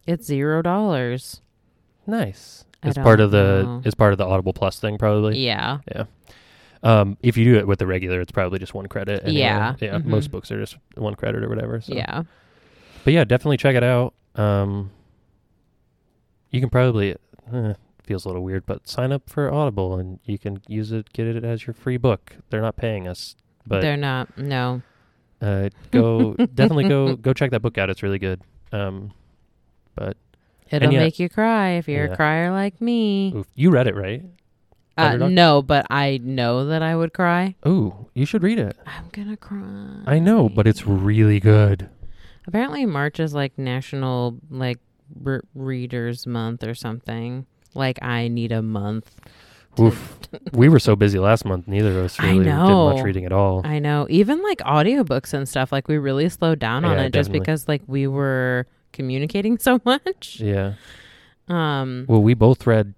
it's 0.07 0.27
zero 0.27 0.61
dollars. 0.63 1.41
Nice. 2.07 2.65
I 2.83 2.89
It's 2.89 2.99
part 2.99 3.21
of 3.21 3.31
the 3.31 3.63
know. 3.63 3.83
it's 3.85 3.95
part 3.95 4.13
of 4.13 4.19
the 4.19 4.27
Audible 4.27 4.53
Plus 4.53 4.79
thing, 4.79 4.99
probably. 4.99 5.39
Yeah. 5.39 5.79
Yeah. 5.93 6.05
Um, 6.83 7.17
if 7.23 7.37
you 7.37 7.45
do 7.45 7.57
it 7.57 7.67
with 7.67 7.79
the 7.79 7.87
regular, 7.87 8.21
it's 8.21 8.31
probably 8.33 8.59
just 8.59 8.75
one 8.75 8.87
credit. 8.87 9.23
anyway. 9.25 9.39
Yeah. 9.41 9.75
Yeah. 9.81 9.99
Mhm. 9.99 10.05
Most 10.05 10.31
books 10.31 10.53
are 10.53 10.61
just 10.61 10.77
one 10.95 11.15
credit 11.15 11.43
or 11.43 11.49
whatever. 11.49 11.81
So. 11.81 11.95
Yeah. 11.95 12.23
But 13.03 13.13
yeah, 13.15 13.25
definitely 13.25 13.57
check 13.57 13.75
it 13.75 13.83
out. 13.83 14.15
Um, 14.35 14.91
you 16.51 16.61
can 16.61 16.69
probably 16.71 17.17
eh, 17.53 17.75
feels 18.05 18.25
a 18.25 18.29
little 18.29 18.45
weird, 18.45 18.67
but 18.67 18.87
sign 18.87 19.11
up 19.11 19.29
for 19.29 19.53
Audible 19.53 19.97
and 19.99 20.21
you 20.25 20.39
can 20.39 20.61
use 20.69 20.93
it, 20.93 21.13
get 21.13 21.27
it 21.27 21.43
as 21.45 21.67
your 21.67 21.75
free 21.75 21.97
book. 21.97 22.37
They're 22.51 22.61
not 22.63 22.77
paying 22.77 23.09
us, 23.09 23.35
but 23.67 23.81
They're 23.81 23.97
not. 23.97 24.37
No. 24.39 24.83
Uh, 25.41 25.69
go 25.91 26.35
definitely 26.55 26.89
go 26.89 27.17
go 27.17 27.33
check 27.33 27.51
that 27.51 27.61
book 27.63 27.79
out. 27.79 27.91
It's 27.91 28.03
really 28.03 28.19
good. 28.19 28.41
Um, 28.73 29.13
but 29.95 30.17
It'll 30.71 30.93
yeah- 30.93 30.99
make 31.01 31.19
you 31.19 31.29
cry 31.29 31.71
if 31.73 31.89
you're 31.89 32.07
Yeah. 32.07 32.13
a 32.13 32.17
crier 32.17 32.51
like 32.51 32.81
me. 32.81 33.33
oof, 33.35 33.47
you 33.55 33.71
read 33.71 33.87
it, 33.87 33.95
right? 33.95 34.23
Uh, 34.99 35.17
no, 35.29 35.61
but 35.61 35.87
I 35.91 36.19
know 36.23 36.67
that 36.69 36.81
I 36.83 36.97
would 36.97 37.13
cry. 37.13 37.55
Ooh, 37.69 38.07
you 38.15 38.25
should 38.25 38.43
read 38.43 38.59
it. 38.59 38.79
I'm 38.87 39.09
gonna 39.13 39.37
cry. 39.37 40.01
I 40.07 40.19
know, 40.19 40.49
but 40.49 40.67
it's 40.67 40.87
really 40.87 41.39
good. 41.39 41.89
apparently 42.47 42.87
March 42.87 43.21
is 43.21 43.35
like 43.35 43.59
National 43.59 44.39
like 44.51 44.79
re- 45.23 45.41
Readers 45.55 46.27
Month 46.27 46.65
or 46.65 46.75
something. 46.75 47.45
Like 47.75 48.03
I 48.03 48.29
need 48.29 48.53
a 48.53 48.63
month. 48.63 49.21
Oof. 49.81 50.19
we 50.53 50.69
were 50.69 50.79
so 50.81 50.97
busy 50.97 51.19
last 51.19 51.45
month. 51.45 51.69
Neither 51.69 51.91
of 51.99 52.05
us 52.07 52.19
I 52.21 52.31
really 52.33 52.45
did 52.45 52.55
much 52.57 53.03
reading 53.05 53.25
at 53.25 53.33
all. 53.33 53.63
I 53.65 53.79
know. 53.79 54.07
Even 54.11 54.43
like 54.43 54.59
audiobooks 54.59 55.33
and 55.33 55.49
stuff, 55.49 55.71
like 55.73 55.89
we 55.89 55.99
really 55.99 56.29
slowed 56.29 56.59
down 56.59 56.85
on 56.85 56.97
Yeah, 56.99 57.05
it 57.05 57.13
just 57.13 57.31
because 57.33 57.69
like 57.69 57.83
we 57.87 58.07
were 58.07 58.67
communicating 58.93 59.59
so 59.69 59.81
much. 59.85 60.41
yeah. 60.41 60.75
Um 61.49 62.07
Well, 62.09 62.23
we 62.23 62.35
both 62.35 62.67
read 62.67 62.95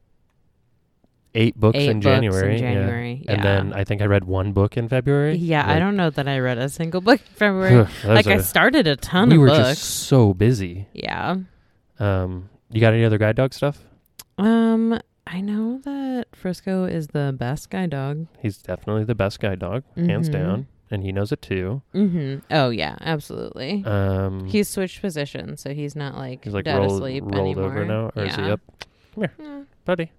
eight 1.35 1.59
books 1.61 1.79
eight 1.79 1.91
in 1.91 2.01
books 2.01 2.05
January. 2.05 2.55
in. 2.55 2.59
January. 2.59 3.23
Yeah. 3.25 3.33
And 3.33 3.43
then 3.45 3.73
I 3.75 3.85
think 3.85 4.01
I 4.01 4.07
read 4.07 4.25
one 4.25 4.53
book 4.53 4.77
in 4.77 4.89
February. 4.89 5.37
Yeah, 5.37 5.69
I 5.71 5.79
don't 5.79 5.97
know 5.97 6.11
that 6.11 6.27
I 6.27 6.39
read 6.39 6.59
a 6.59 6.69
single 6.69 7.01
book 7.09 7.21
in 7.21 7.35
February. 7.35 7.87
like 8.05 8.27
I 8.27 8.35
a- 8.37 8.43
started 8.43 8.87
a 8.87 8.97
ton 8.97 9.29
we 9.29 9.35
of 9.35 9.41
were 9.43 9.49
books. 9.49 9.69
just 9.81 9.85
so 10.09 10.33
busy. 10.35 10.87
Yeah. 10.95 11.37
Um, 12.01 12.49
you 12.71 12.81
got 12.81 12.95
any 12.95 13.05
other 13.05 13.19
guide 13.19 13.37
dog 13.37 13.53
stuff? 13.53 13.79
Um 14.39 14.99
I 15.31 15.41
know 15.43 15.79
that 15.85 16.27
Frisco 16.33 16.85
is 16.85 17.09
the 17.09 17.35
best 17.37 17.69
guide 17.71 17.91
dog. 17.91 18.27
He's 18.41 18.59
definitely 18.59 19.05
the 19.05 19.15
best 19.15 19.41
guide 19.41 19.59
dog, 19.59 19.85
hands 19.95 20.29
Mhm. 20.29 20.33
down, 20.33 20.67
and 20.91 21.03
he 21.03 21.13
knows 21.13 21.33
it 21.33 21.43
too. 21.43 21.83
Mhm. 21.95 22.43
Oh 22.51 22.71
yeah, 22.71 22.97
absolutely. 23.01 23.85
Um, 23.85 24.47
He's 24.47 24.69
switched 24.69 25.01
positions, 25.03 25.61
so 25.61 25.75
he's 25.75 25.95
not 25.95 26.17
like, 26.17 26.45
he's 26.45 26.55
like 26.55 26.65
dead 26.65 26.79
rolled, 26.79 26.93
asleep 26.93 27.25
rolled 27.27 27.35
anymore. 27.59 27.65
over 27.65 27.85
now, 27.85 28.11
or 28.17 28.25
is 28.25 28.37
he 28.37 28.43
Yeah. 28.43 28.53
up, 28.55 28.61
Yeah. 29.17 29.63
buddy? 29.85 30.13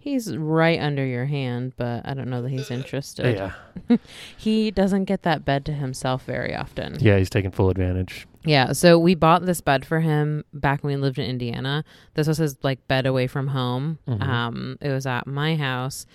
He's 0.00 0.36
right 0.36 0.80
under 0.80 1.04
your 1.04 1.26
hand, 1.26 1.72
but 1.76 2.06
I 2.06 2.14
don't 2.14 2.30
know 2.30 2.40
that 2.42 2.50
he's 2.50 2.70
interested. 2.70 3.34
Yeah, 3.36 3.52
He 4.36 4.70
doesn't 4.70 5.04
get 5.04 5.22
that 5.22 5.44
bed 5.44 5.64
to 5.66 5.72
himself 5.72 6.24
very 6.24 6.54
often. 6.54 6.96
yeah, 7.00 7.18
he's 7.18 7.30
taking 7.30 7.50
full 7.50 7.68
advantage. 7.70 8.26
Yeah, 8.48 8.72
so 8.72 8.98
we 8.98 9.14
bought 9.14 9.44
this 9.46 9.60
bed 9.60 9.84
for 9.86 10.00
him 10.00 10.44
back 10.52 10.82
when 10.82 10.94
we 10.94 11.00
lived 11.00 11.18
in 11.18 11.28
Indiana. 11.28 11.84
This 12.14 12.26
was 12.26 12.38
his 12.38 12.56
like 12.62 12.86
bed 12.88 13.06
away 13.06 13.26
from 13.26 13.48
home. 13.48 13.98
Mhm. 14.08 14.22
Um, 14.22 14.78
it 14.80 14.90
was 14.90 15.06
at 15.06 15.26
my 15.26 15.56
house, 15.56 16.06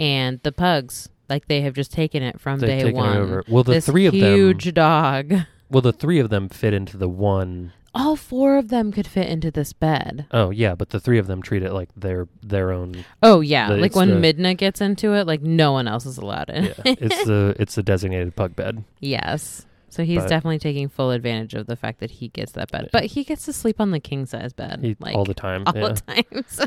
and 0.00 0.40
the 0.42 0.52
pugs 0.52 1.08
like 1.28 1.48
they 1.48 1.60
have 1.62 1.74
just 1.74 1.92
taken 1.92 2.22
it 2.22 2.40
from 2.40 2.58
They've 2.58 2.68
day 2.70 2.78
taken 2.84 2.94
one. 2.96 3.16
it 3.16 3.20
over. 3.20 3.44
Well, 3.48 3.64
the 3.64 3.74
this 3.74 3.86
three 3.86 4.06
of 4.06 4.12
them, 4.12 4.20
huge 4.34 4.74
dog. 4.74 5.32
well, 5.70 5.80
the 5.82 5.92
three 5.92 6.18
of 6.18 6.30
them 6.30 6.48
fit 6.48 6.74
into 6.74 6.96
the 6.96 7.08
one 7.08 7.72
All 7.94 8.16
four 8.16 8.56
of 8.58 8.68
them 8.68 8.90
could 8.90 9.06
fit 9.06 9.28
into 9.28 9.50
this 9.52 9.72
bed. 9.72 10.26
Oh 10.32 10.50
yeah, 10.50 10.74
but 10.74 10.90
the 10.90 10.98
three 11.00 11.18
of 11.18 11.26
them 11.28 11.40
treat 11.42 11.62
it 11.62 11.72
like 11.72 11.90
their 11.96 12.26
their 12.42 12.72
own. 12.72 13.04
Oh 13.22 13.40
yeah, 13.40 13.68
The- 13.70 13.76
like 13.76 13.94
when 13.94 14.20
the- 14.20 14.32
Midna 14.34 14.56
gets 14.56 14.80
into 14.80 15.12
it, 15.14 15.26
like 15.26 15.42
no 15.42 15.70
one 15.72 15.86
else 15.86 16.04
is 16.04 16.18
allowed 16.18 16.50
in. 16.50 16.64
Yeah, 16.64 16.72
it's 16.84 17.24
the 17.24 17.54
it's 17.58 17.74
the 17.76 17.82
designated 17.92 18.34
pug 18.36 18.56
bed. 18.56 18.84
yes. 19.00 19.64
So 19.94 20.02
he's 20.04 20.18
But- 20.22 20.28
definitely 20.28 20.58
taking 20.58 20.88
full 20.88 21.12
advantage 21.12 21.54
of 21.54 21.66
the 21.68 21.76
fact 21.76 22.00
that 22.00 22.10
he 22.10 22.26
gets 22.28 22.50
that 22.52 22.70
bed. 22.72 22.88
But 22.92 23.04
he 23.06 23.22
gets 23.22 23.44
to 23.44 23.52
sleep 23.52 23.80
on 23.80 23.92
the 23.92 24.00
king 24.00 24.26
size 24.26 24.52
bed 24.52 24.80
He, 24.82 24.96
like 24.98 25.14
all 25.14 25.24
the 25.24 25.34
time. 25.34 25.62
all 25.66 25.72
yeah. 25.76 25.88
the 25.88 26.00
time. 26.00 26.44
So. 26.48 26.64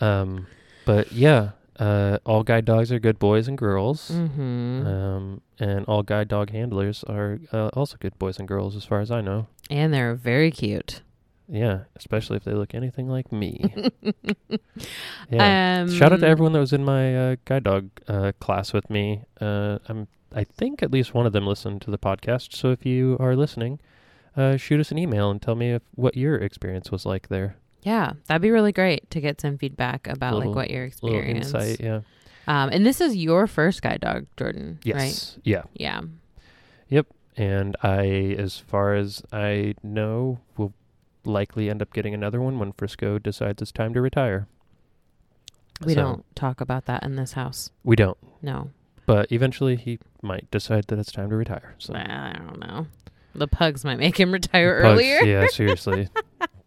Um, 0.00 0.46
but 0.86 1.12
yeah, 1.12 1.50
uh, 1.78 2.16
all 2.24 2.42
guide 2.42 2.64
dogs 2.64 2.90
are 2.92 2.98
good 2.98 3.18
boys 3.18 3.46
and 3.46 3.58
girls. 3.58 4.08
hmm 4.08 4.86
Um, 4.86 5.40
and 5.58 5.84
all 5.84 6.02
guide 6.02 6.28
dog 6.28 6.50
handlers 6.50 7.04
are 7.04 7.40
uh, 7.52 7.68
also 7.74 7.96
good 8.00 8.18
boys 8.18 8.38
and 8.38 8.48
girls, 8.48 8.74
as 8.74 8.84
far 8.86 9.00
as 9.00 9.10
I 9.10 9.20
know. 9.20 9.48
and 9.70 9.92
they're 9.92 10.14
very 10.14 10.50
cute. 10.50 11.02
Yeah, 11.48 11.80
especially 11.94 12.36
if 12.38 12.44
they 12.44 12.54
look 12.54 12.74
anything 12.74 13.08
like 13.08 13.30
me. 13.30 13.52
yeah. 15.30 15.80
Um, 15.82 15.90
Shout 15.92 16.12
out 16.12 16.20
to 16.20 16.26
everyone 16.26 16.52
that 16.54 16.60
was 16.60 16.72
in 16.72 16.84
my 16.84 17.16
uh, 17.16 17.36
guide 17.44 17.64
dog 17.64 17.90
uh, 18.08 18.32
class 18.40 18.72
with 18.72 18.88
me. 18.90 19.22
Uh, 19.40 19.78
I'm 19.88 20.08
I 20.36 20.44
think 20.44 20.82
at 20.82 20.92
least 20.92 21.14
one 21.14 21.26
of 21.26 21.32
them 21.32 21.46
listened 21.46 21.80
to 21.82 21.90
the 21.90 21.98
podcast. 21.98 22.54
So 22.54 22.70
if 22.70 22.84
you 22.84 23.16
are 23.18 23.34
listening, 23.34 23.80
uh, 24.36 24.58
shoot 24.58 24.78
us 24.78 24.90
an 24.92 24.98
email 24.98 25.30
and 25.30 25.40
tell 25.40 25.54
me 25.54 25.72
if, 25.72 25.82
what 25.94 26.16
your 26.16 26.36
experience 26.36 26.92
was 26.92 27.06
like 27.06 27.28
there. 27.28 27.56
Yeah, 27.82 28.12
that'd 28.26 28.42
be 28.42 28.50
really 28.50 28.72
great 28.72 29.10
to 29.12 29.20
get 29.20 29.40
some 29.40 29.56
feedback 29.56 30.06
about 30.06 30.34
Little- 30.34 30.50
like 30.50 30.56
what 30.56 30.70
your 30.70 30.84
experience. 30.84 31.46
Insight, 31.54 31.80
yeah. 31.80 32.00
Um, 32.46 32.68
and 32.70 32.84
this 32.84 33.00
is 33.00 33.16
your 33.16 33.46
first 33.46 33.80
guide 33.82 34.02
dog, 34.02 34.26
Jordan. 34.36 34.78
Right? 34.84 34.94
Yes, 35.06 35.38
yeah. 35.42 35.62
Yeah. 35.74 36.02
Yep. 36.88 37.06
And 37.36 37.76
I, 37.82 38.36
as 38.38 38.58
far 38.58 38.94
as 38.94 39.22
I 39.32 39.74
know, 39.82 40.38
will 40.56 40.72
likely 41.24 41.68
end 41.70 41.82
up 41.82 41.92
getting 41.92 42.14
another 42.14 42.40
one 42.40 42.58
when 42.58 42.72
Frisco 42.72 43.18
decides 43.18 43.62
it's 43.62 43.72
time 43.72 43.94
to 43.94 44.00
retire. 44.00 44.46
We 45.84 45.94
So, 45.94 46.00
don't 46.00 46.36
talk 46.36 46.60
about 46.60 46.86
that 46.86 47.02
in 47.02 47.16
this 47.16 47.32
house. 47.32 47.70
We 47.82 47.96
don't. 47.96 48.18
No. 48.42 48.70
But 49.06 49.30
eventually 49.32 49.76
he 49.76 49.98
might 50.22 50.50
decide 50.50 50.86
that 50.88 50.98
it's 50.98 51.12
time 51.12 51.30
to 51.30 51.36
retire. 51.36 51.74
So 51.78 51.94
I 51.94 52.34
don't 52.36 52.58
know. 52.60 52.86
The 53.34 53.46
pugs 53.48 53.84
might 53.84 53.98
make 53.98 54.18
him 54.18 54.32
retire 54.40 54.82
Pugs, 54.82 54.92
earlier. 55.00 55.18
yeah, 55.22 55.46
seriously. 55.50 56.08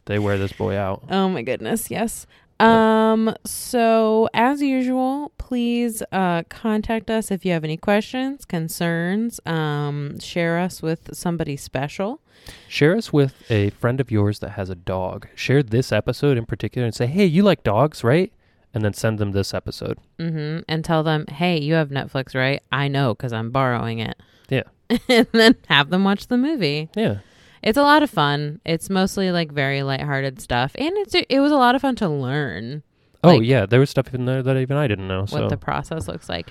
they 0.05 0.19
wear 0.19 0.37
this 0.37 0.53
boy 0.53 0.75
out. 0.77 1.03
Oh 1.09 1.27
my 1.29 1.41
goodness, 1.41 1.91
yes. 1.91 2.25
Um 2.59 3.33
so 3.45 4.27
as 4.33 4.61
usual, 4.61 5.31
please 5.37 6.03
uh 6.11 6.43
contact 6.49 7.09
us 7.09 7.31
if 7.31 7.45
you 7.45 7.51
have 7.53 7.63
any 7.63 7.77
questions, 7.77 8.43
concerns, 8.45 9.39
um 9.45 10.19
share 10.19 10.59
us 10.59 10.81
with 10.81 11.09
somebody 11.13 11.55
special. 11.57 12.21
Share 12.67 12.95
us 12.97 13.11
with 13.13 13.49
a 13.49 13.69
friend 13.71 13.99
of 14.01 14.11
yours 14.11 14.39
that 14.39 14.51
has 14.51 14.69
a 14.69 14.75
dog. 14.75 15.27
Share 15.35 15.61
this 15.63 15.91
episode 15.91 16.37
in 16.37 16.45
particular 16.45 16.85
and 16.85 16.95
say, 16.95 17.05
"Hey, 17.07 17.25
you 17.25 17.43
like 17.43 17.63
dogs, 17.63 18.03
right?" 18.03 18.31
And 18.73 18.83
then 18.83 18.93
send 18.93 19.17
them 19.17 19.31
this 19.31 19.53
episode. 19.53 19.97
Mhm. 20.19 20.63
And 20.67 20.85
tell 20.85 21.01
them, 21.03 21.25
"Hey, 21.27 21.59
you 21.59 21.73
have 21.73 21.89
Netflix, 21.89 22.35
right? 22.35 22.61
I 22.71 22.87
know 22.87 23.15
cuz 23.15 23.33
I'm 23.33 23.49
borrowing 23.51 23.99
it." 23.99 24.15
Yeah. 24.49 24.63
and 25.09 25.27
then 25.31 25.55
have 25.67 25.89
them 25.89 26.03
watch 26.03 26.27
the 26.27 26.37
movie. 26.37 26.89
Yeah. 26.95 27.17
It's 27.63 27.77
a 27.77 27.81
lot 27.83 28.03
of 28.03 28.09
fun. 28.09 28.61
It's 28.65 28.89
mostly 28.89 29.31
like 29.31 29.51
very 29.51 29.81
lighthearted 29.83 30.39
stuff 30.39 30.71
and 30.77 30.91
it's 30.97 31.13
it 31.15 31.39
was 31.39 31.51
a 31.51 31.57
lot 31.57 31.75
of 31.75 31.81
fun 31.81 31.95
to 31.97 32.07
learn. 32.09 32.83
Oh 33.23 33.29
Like- 33.35 33.43
yeah, 33.43 33.65
there 33.65 33.79
was 33.81 33.89
stuff 33.89 34.13
in 34.13 34.25
there 34.25 34.41
that 34.41 34.55
even 34.55 34.77
I 34.77 34.87
didn't 34.87 35.07
know. 35.07 35.25
So 35.25 35.41
what 35.41 35.49
the 35.49 35.57
process 35.57 36.07
looks 36.07 36.29
like. 36.29 36.49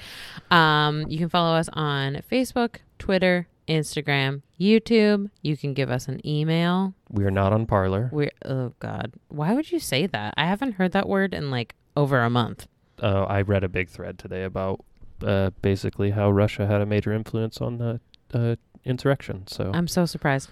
Um, 0.50 1.06
you 1.08 1.18
can 1.18 1.28
follow 1.30 1.56
us 1.56 1.68
on 1.72 2.20
Facebook, 2.30 2.76
Twitter, 2.98 3.46
Instagram, 3.68 4.42
YouTube. 4.60 5.30
You 5.42 5.56
can 5.56 5.72
give 5.72 5.90
us 5.90 6.08
an 6.08 6.20
email. 6.26 6.94
we 7.10 7.24
are 7.24 7.30
not 7.30 7.52
on 7.52 7.64
Parler. 7.66 8.10
We're 8.12 8.30
oh 8.44 8.72
god, 8.80 9.12
why 9.28 9.54
would 9.54 9.70
you 9.72 9.78
say 9.78 10.06
that? 10.08 10.34
I 10.36 10.44
haven't 10.46 10.72
heard 10.72 10.92
that 10.92 11.08
word 11.08 11.32
in 11.32 11.50
like 11.50 11.74
over 11.98 12.22
a 12.22 12.30
month. 12.30 12.68
Uh, 13.02 13.24
I 13.24 13.42
read 13.42 13.64
a 13.64 13.68
big 13.68 13.88
thread 13.88 14.18
today 14.18 14.44
about 14.44 14.84
uh, 15.26 15.50
basically 15.62 16.10
how 16.10 16.30
Russia 16.30 16.66
had 16.66 16.80
a 16.80 16.86
major 16.86 17.12
influence 17.12 17.60
on 17.60 17.78
the 17.78 18.00
uh, 18.32 18.56
insurrection. 18.84 19.46
So 19.48 19.72
I'm 19.74 19.88
so 19.88 20.06
surprised. 20.06 20.48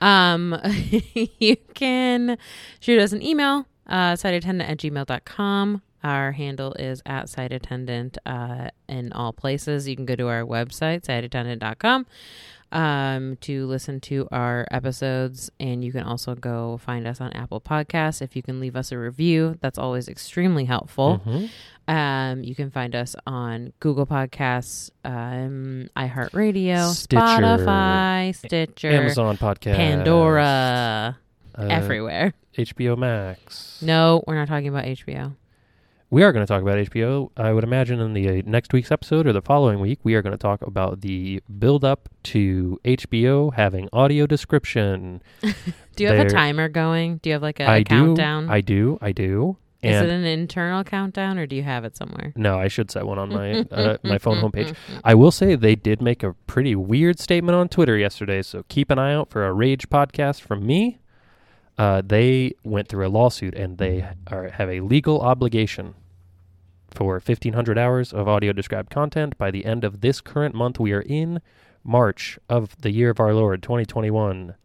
Um, 0.00 0.56
you 1.38 1.56
can 1.74 2.36
shoot 2.80 3.00
us 3.00 3.12
an 3.12 3.22
email, 3.22 3.66
uh, 3.86 4.14
sight 4.16 4.34
attendant 4.34 4.70
at 4.70 4.78
gmail.com. 4.78 5.82
Our 6.02 6.32
handle 6.32 6.74
is 6.74 7.02
at 7.04 7.28
sight 7.28 7.52
attendant 7.52 8.18
uh, 8.24 8.68
in 8.88 9.12
all 9.12 9.32
places. 9.32 9.88
You 9.88 9.96
can 9.96 10.06
go 10.06 10.16
to 10.16 10.28
our 10.28 10.42
website, 10.42 11.02
sightattendant.com, 11.02 12.06
um, 12.72 13.36
to 13.42 13.66
listen 13.66 14.00
to 14.00 14.28
our 14.30 14.66
episodes. 14.70 15.50
And 15.58 15.84
you 15.84 15.92
can 15.92 16.04
also 16.04 16.34
go 16.34 16.78
find 16.78 17.06
us 17.06 17.20
on 17.20 17.32
Apple 17.32 17.60
Podcasts. 17.60 18.22
If 18.22 18.36
you 18.36 18.42
can 18.42 18.60
leave 18.60 18.76
us 18.76 18.92
a 18.92 18.98
review, 18.98 19.56
that's 19.60 19.78
always 19.78 20.08
extremely 20.08 20.64
helpful. 20.64 21.20
Mhm. 21.26 21.50
Um, 21.88 22.44
you 22.44 22.54
can 22.54 22.70
find 22.70 22.94
us 22.94 23.16
on 23.26 23.72
Google 23.80 24.06
Podcasts, 24.06 24.90
um, 25.04 25.88
iHeartRadio, 25.96 26.92
Stitcher, 26.92 27.20
Spotify, 27.20 28.34
Stitcher, 28.34 28.90
Amazon 28.90 29.36
podcast, 29.36 29.74
Pandora, 29.76 31.18
uh, 31.56 31.62
everywhere. 31.68 32.32
HBO 32.56 32.96
Max. 32.96 33.80
No, 33.82 34.22
we're 34.26 34.34
not 34.36 34.48
talking 34.48 34.68
about 34.68 34.84
HBO. 34.84 35.34
We 36.12 36.24
are 36.24 36.32
going 36.32 36.44
to 36.44 36.52
talk 36.52 36.60
about 36.60 36.76
HBO. 36.76 37.30
I 37.36 37.52
would 37.52 37.62
imagine 37.62 38.00
in 38.00 38.14
the 38.14 38.28
uh, 38.28 38.42
next 38.44 38.72
week's 38.72 38.90
episode 38.90 39.28
or 39.28 39.32
the 39.32 39.40
following 39.40 39.78
week, 39.78 40.00
we 40.02 40.16
are 40.16 40.22
going 40.22 40.32
to 40.32 40.38
talk 40.38 40.60
about 40.62 41.02
the 41.02 41.40
build 41.60 41.84
up 41.84 42.08
to 42.24 42.80
HBO 42.84 43.54
having 43.54 43.88
audio 43.92 44.26
description. 44.26 45.22
Do 45.42 46.02
you 46.02 46.08
have 46.08 46.26
a 46.26 46.28
timer 46.28 46.68
going? 46.68 47.18
Do 47.18 47.30
you 47.30 47.34
have 47.34 47.42
like 47.42 47.60
a 47.60 47.70
I 47.70 47.84
countdown? 47.84 48.46
do. 48.46 48.52
I 48.52 48.60
do. 48.60 48.98
I 49.00 49.12
do. 49.12 49.56
Is 49.82 50.02
it 50.02 50.10
an 50.10 50.24
internal 50.24 50.84
countdown 50.84 51.38
or 51.38 51.46
do 51.46 51.56
you 51.56 51.62
have 51.62 51.84
it 51.86 51.96
somewhere? 51.96 52.34
no, 52.36 52.58
I 52.58 52.68
should 52.68 52.90
set 52.90 53.06
one 53.06 53.18
on 53.18 53.30
my 53.30 53.60
uh, 53.70 53.96
my 54.02 54.18
phone 54.18 54.36
homepage. 54.42 54.74
I 55.04 55.14
will 55.14 55.30
say 55.30 55.54
they 55.54 55.74
did 55.74 56.02
make 56.02 56.22
a 56.22 56.34
pretty 56.46 56.74
weird 56.74 57.18
statement 57.18 57.56
on 57.56 57.68
Twitter 57.68 57.96
yesterday, 57.96 58.42
so 58.42 58.64
keep 58.68 58.90
an 58.90 58.98
eye 58.98 59.14
out 59.14 59.30
for 59.30 59.46
a 59.46 59.52
rage 59.54 59.88
podcast 59.88 60.42
from 60.42 60.66
me. 60.66 60.98
Uh, 61.80 62.02
they 62.04 62.52
went 62.62 62.88
through 62.88 63.06
a 63.06 63.08
lawsuit 63.08 63.54
and 63.54 63.78
they 63.78 64.06
are, 64.26 64.50
have 64.50 64.68
a 64.68 64.80
legal 64.80 65.22
obligation 65.22 65.94
for 66.90 67.14
1,500 67.14 67.78
hours 67.78 68.12
of 68.12 68.28
audio 68.28 68.52
described 68.52 68.90
content 68.90 69.38
by 69.38 69.50
the 69.50 69.64
end 69.64 69.82
of 69.82 70.02
this 70.02 70.20
current 70.20 70.54
month. 70.54 70.78
We 70.78 70.92
are 70.92 71.00
in 71.00 71.40
March 71.82 72.38
of 72.50 72.78
the 72.82 72.90
year 72.90 73.08
of 73.08 73.18
our 73.18 73.32
Lord, 73.32 73.62
2021. 73.62 74.56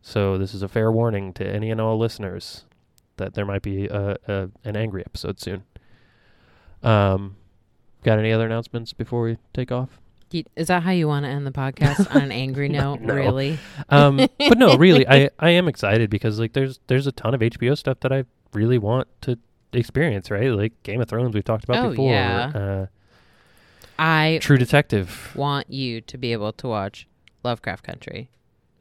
So 0.00 0.38
this 0.38 0.54
is 0.54 0.62
a 0.62 0.68
fair 0.68 0.90
warning 0.90 1.34
to 1.34 1.46
any 1.46 1.70
and 1.70 1.82
all 1.82 1.98
listeners 1.98 2.64
that 3.18 3.34
there 3.34 3.44
might 3.44 3.60
be 3.60 3.86
a, 3.86 4.16
a, 4.26 4.48
an 4.64 4.74
angry 4.74 5.02
episode 5.04 5.38
soon. 5.38 5.64
Um, 6.82 7.36
got 8.02 8.18
any 8.18 8.32
other 8.32 8.46
announcements 8.46 8.94
before 8.94 9.20
we 9.20 9.36
take 9.52 9.70
off? 9.70 10.00
Is 10.56 10.66
that 10.68 10.82
how 10.82 10.90
you 10.90 11.06
want 11.08 11.24
to 11.24 11.28
end 11.30 11.46
the 11.46 11.52
podcast 11.52 12.14
on 12.14 12.20
an 12.22 12.32
angry 12.32 12.68
note? 12.70 13.00
No. 13.00 13.14
Really? 13.14 13.58
Um, 13.88 14.16
but 14.38 14.58
no, 14.58 14.76
really, 14.76 15.06
I, 15.08 15.30
I 15.38 15.50
am 15.50 15.68
excited 15.68 16.10
because 16.10 16.38
like 16.40 16.52
there's 16.52 16.80
there's 16.88 17.06
a 17.06 17.12
ton 17.12 17.34
of 17.34 17.40
HBO 17.40 17.76
stuff 17.78 18.00
that 18.00 18.12
I 18.12 18.24
really 18.52 18.78
want 18.78 19.06
to 19.22 19.38
experience. 19.72 20.30
Right, 20.30 20.50
like 20.50 20.82
Game 20.82 21.00
of 21.00 21.08
Thrones 21.08 21.34
we've 21.34 21.44
talked 21.44 21.64
about 21.64 21.84
Oh, 21.84 21.90
before. 21.90 22.10
yeah. 22.12 22.52
Uh, 22.54 22.86
I 23.98 24.38
True 24.42 24.58
Detective. 24.58 25.32
want 25.34 25.70
you 25.70 26.00
to 26.02 26.18
be 26.18 26.32
able 26.32 26.52
to 26.54 26.68
watch 26.68 27.06
Lovecraft 27.44 27.84
Country. 27.84 28.28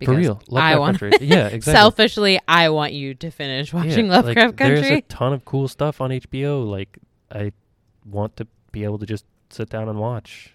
For 0.04 0.14
real, 0.14 0.42
I 0.52 0.74
Lovecraft 0.76 0.80
want- 0.80 1.00
Country. 1.00 1.28
Yeah, 1.28 1.48
exactly. 1.48 1.74
Selfishly, 1.80 2.40
I 2.48 2.70
want 2.70 2.92
you 2.94 3.14
to 3.14 3.32
finish 3.32 3.72
watching 3.74 4.08
Yeah, 4.08 4.18
like, 4.18 4.36
Lovecraft 4.38 4.58
There's 4.58 4.86
a 4.92 5.02
ton 5.02 5.32
of 5.32 5.46
cool 5.46 5.68
stuff 5.70 6.02
on 6.02 6.10
HBO. 6.10 6.68
Like 6.70 6.98
I 7.32 7.54
want 8.06 8.36
to 8.38 8.48
be 8.74 8.84
able 8.84 8.98
to 9.00 9.06
just 9.06 9.26
sit 9.50 9.70
down 9.70 9.88
and 9.88 10.00
watch 10.00 10.52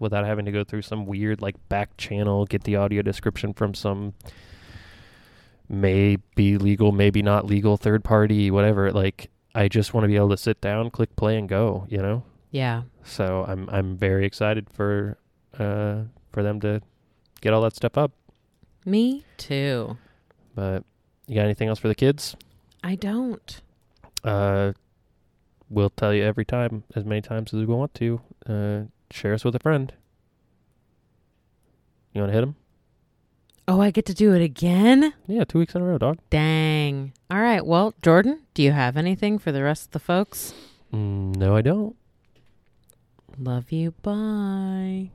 without 0.00 0.24
having 0.24 0.44
to 0.46 0.50
go 0.50 0.64
through 0.64 0.82
some 0.82 1.06
weird 1.06 1.40
like 1.40 1.56
back 1.68 1.96
channel, 1.96 2.46
get 2.46 2.64
the 2.64 2.74
audio 2.74 3.02
description 3.02 3.52
from 3.52 3.74
some 3.74 4.14
may 5.68 6.16
be 6.34 6.58
legal, 6.58 6.90
maybe 6.90 7.22
not 7.22 7.46
legal 7.46 7.76
third 7.76 8.02
party, 8.02 8.50
whatever. 8.50 8.90
Like 8.90 9.30
I 9.54 9.68
just 9.68 9.94
want 9.94 10.04
to 10.04 10.08
be 10.08 10.16
able 10.16 10.30
to 10.30 10.36
sit 10.36 10.60
down, 10.60 10.90
click 10.90 11.14
play 11.14 11.36
and 11.38 11.48
go, 11.48 11.86
you 11.88 11.98
know? 11.98 12.24
yeah. 12.50 12.82
So 13.04 13.44
I'm 13.46 13.68
I'm 13.70 13.96
very 13.96 14.26
excited 14.26 14.68
for 14.70 15.16
uh 15.58 16.02
for 16.32 16.42
them 16.42 16.60
to 16.60 16.80
get 17.40 17.52
all 17.52 17.62
that 17.62 17.76
stuff 17.76 17.96
up. 17.96 18.12
Me 18.84 19.24
too. 19.36 19.96
But 20.54 20.84
you 21.26 21.36
got 21.36 21.44
anything 21.44 21.68
else 21.68 21.78
for 21.78 21.88
the 21.88 21.94
kids? 21.94 22.34
I 22.82 22.94
don't. 22.94 23.60
Uh, 24.24 24.72
we'll 25.68 25.90
tell 25.90 26.12
you 26.12 26.24
every 26.24 26.44
time, 26.44 26.82
as 26.94 27.04
many 27.04 27.20
times 27.20 27.52
as 27.54 27.60
we 27.60 27.66
want 27.66 27.94
to. 27.94 28.20
Uh, 28.46 28.80
share 29.10 29.34
us 29.34 29.44
with 29.44 29.54
a 29.54 29.58
friend. 29.60 29.92
You 32.12 32.22
want 32.22 32.30
to 32.32 32.34
hit 32.34 32.42
him? 32.44 32.56
Oh, 33.68 33.80
I 33.80 33.90
get 33.90 34.04
to 34.06 34.14
do 34.14 34.34
it 34.34 34.42
again? 34.42 35.14
Yeah, 35.28 35.44
two 35.44 35.60
weeks 35.60 35.74
in 35.76 35.82
a 35.82 35.84
row, 35.84 35.96
dog. 35.98 36.18
Dang. 36.28 37.12
All 37.30 37.40
right. 37.40 37.64
Well, 37.64 37.94
Jordan, 38.02 38.40
do 38.52 38.62
you 38.64 38.72
have 38.72 38.96
anything 38.96 39.38
for 39.38 39.52
the 39.52 39.62
rest 39.62 39.86
of 39.86 39.90
the 39.92 40.00
folks? 40.00 40.52
Mm, 40.92 41.36
no, 41.36 41.54
I 41.54 41.62
don't. 41.62 41.94
Love 43.38 43.70
you. 43.70 43.92
Bye. 44.02 45.10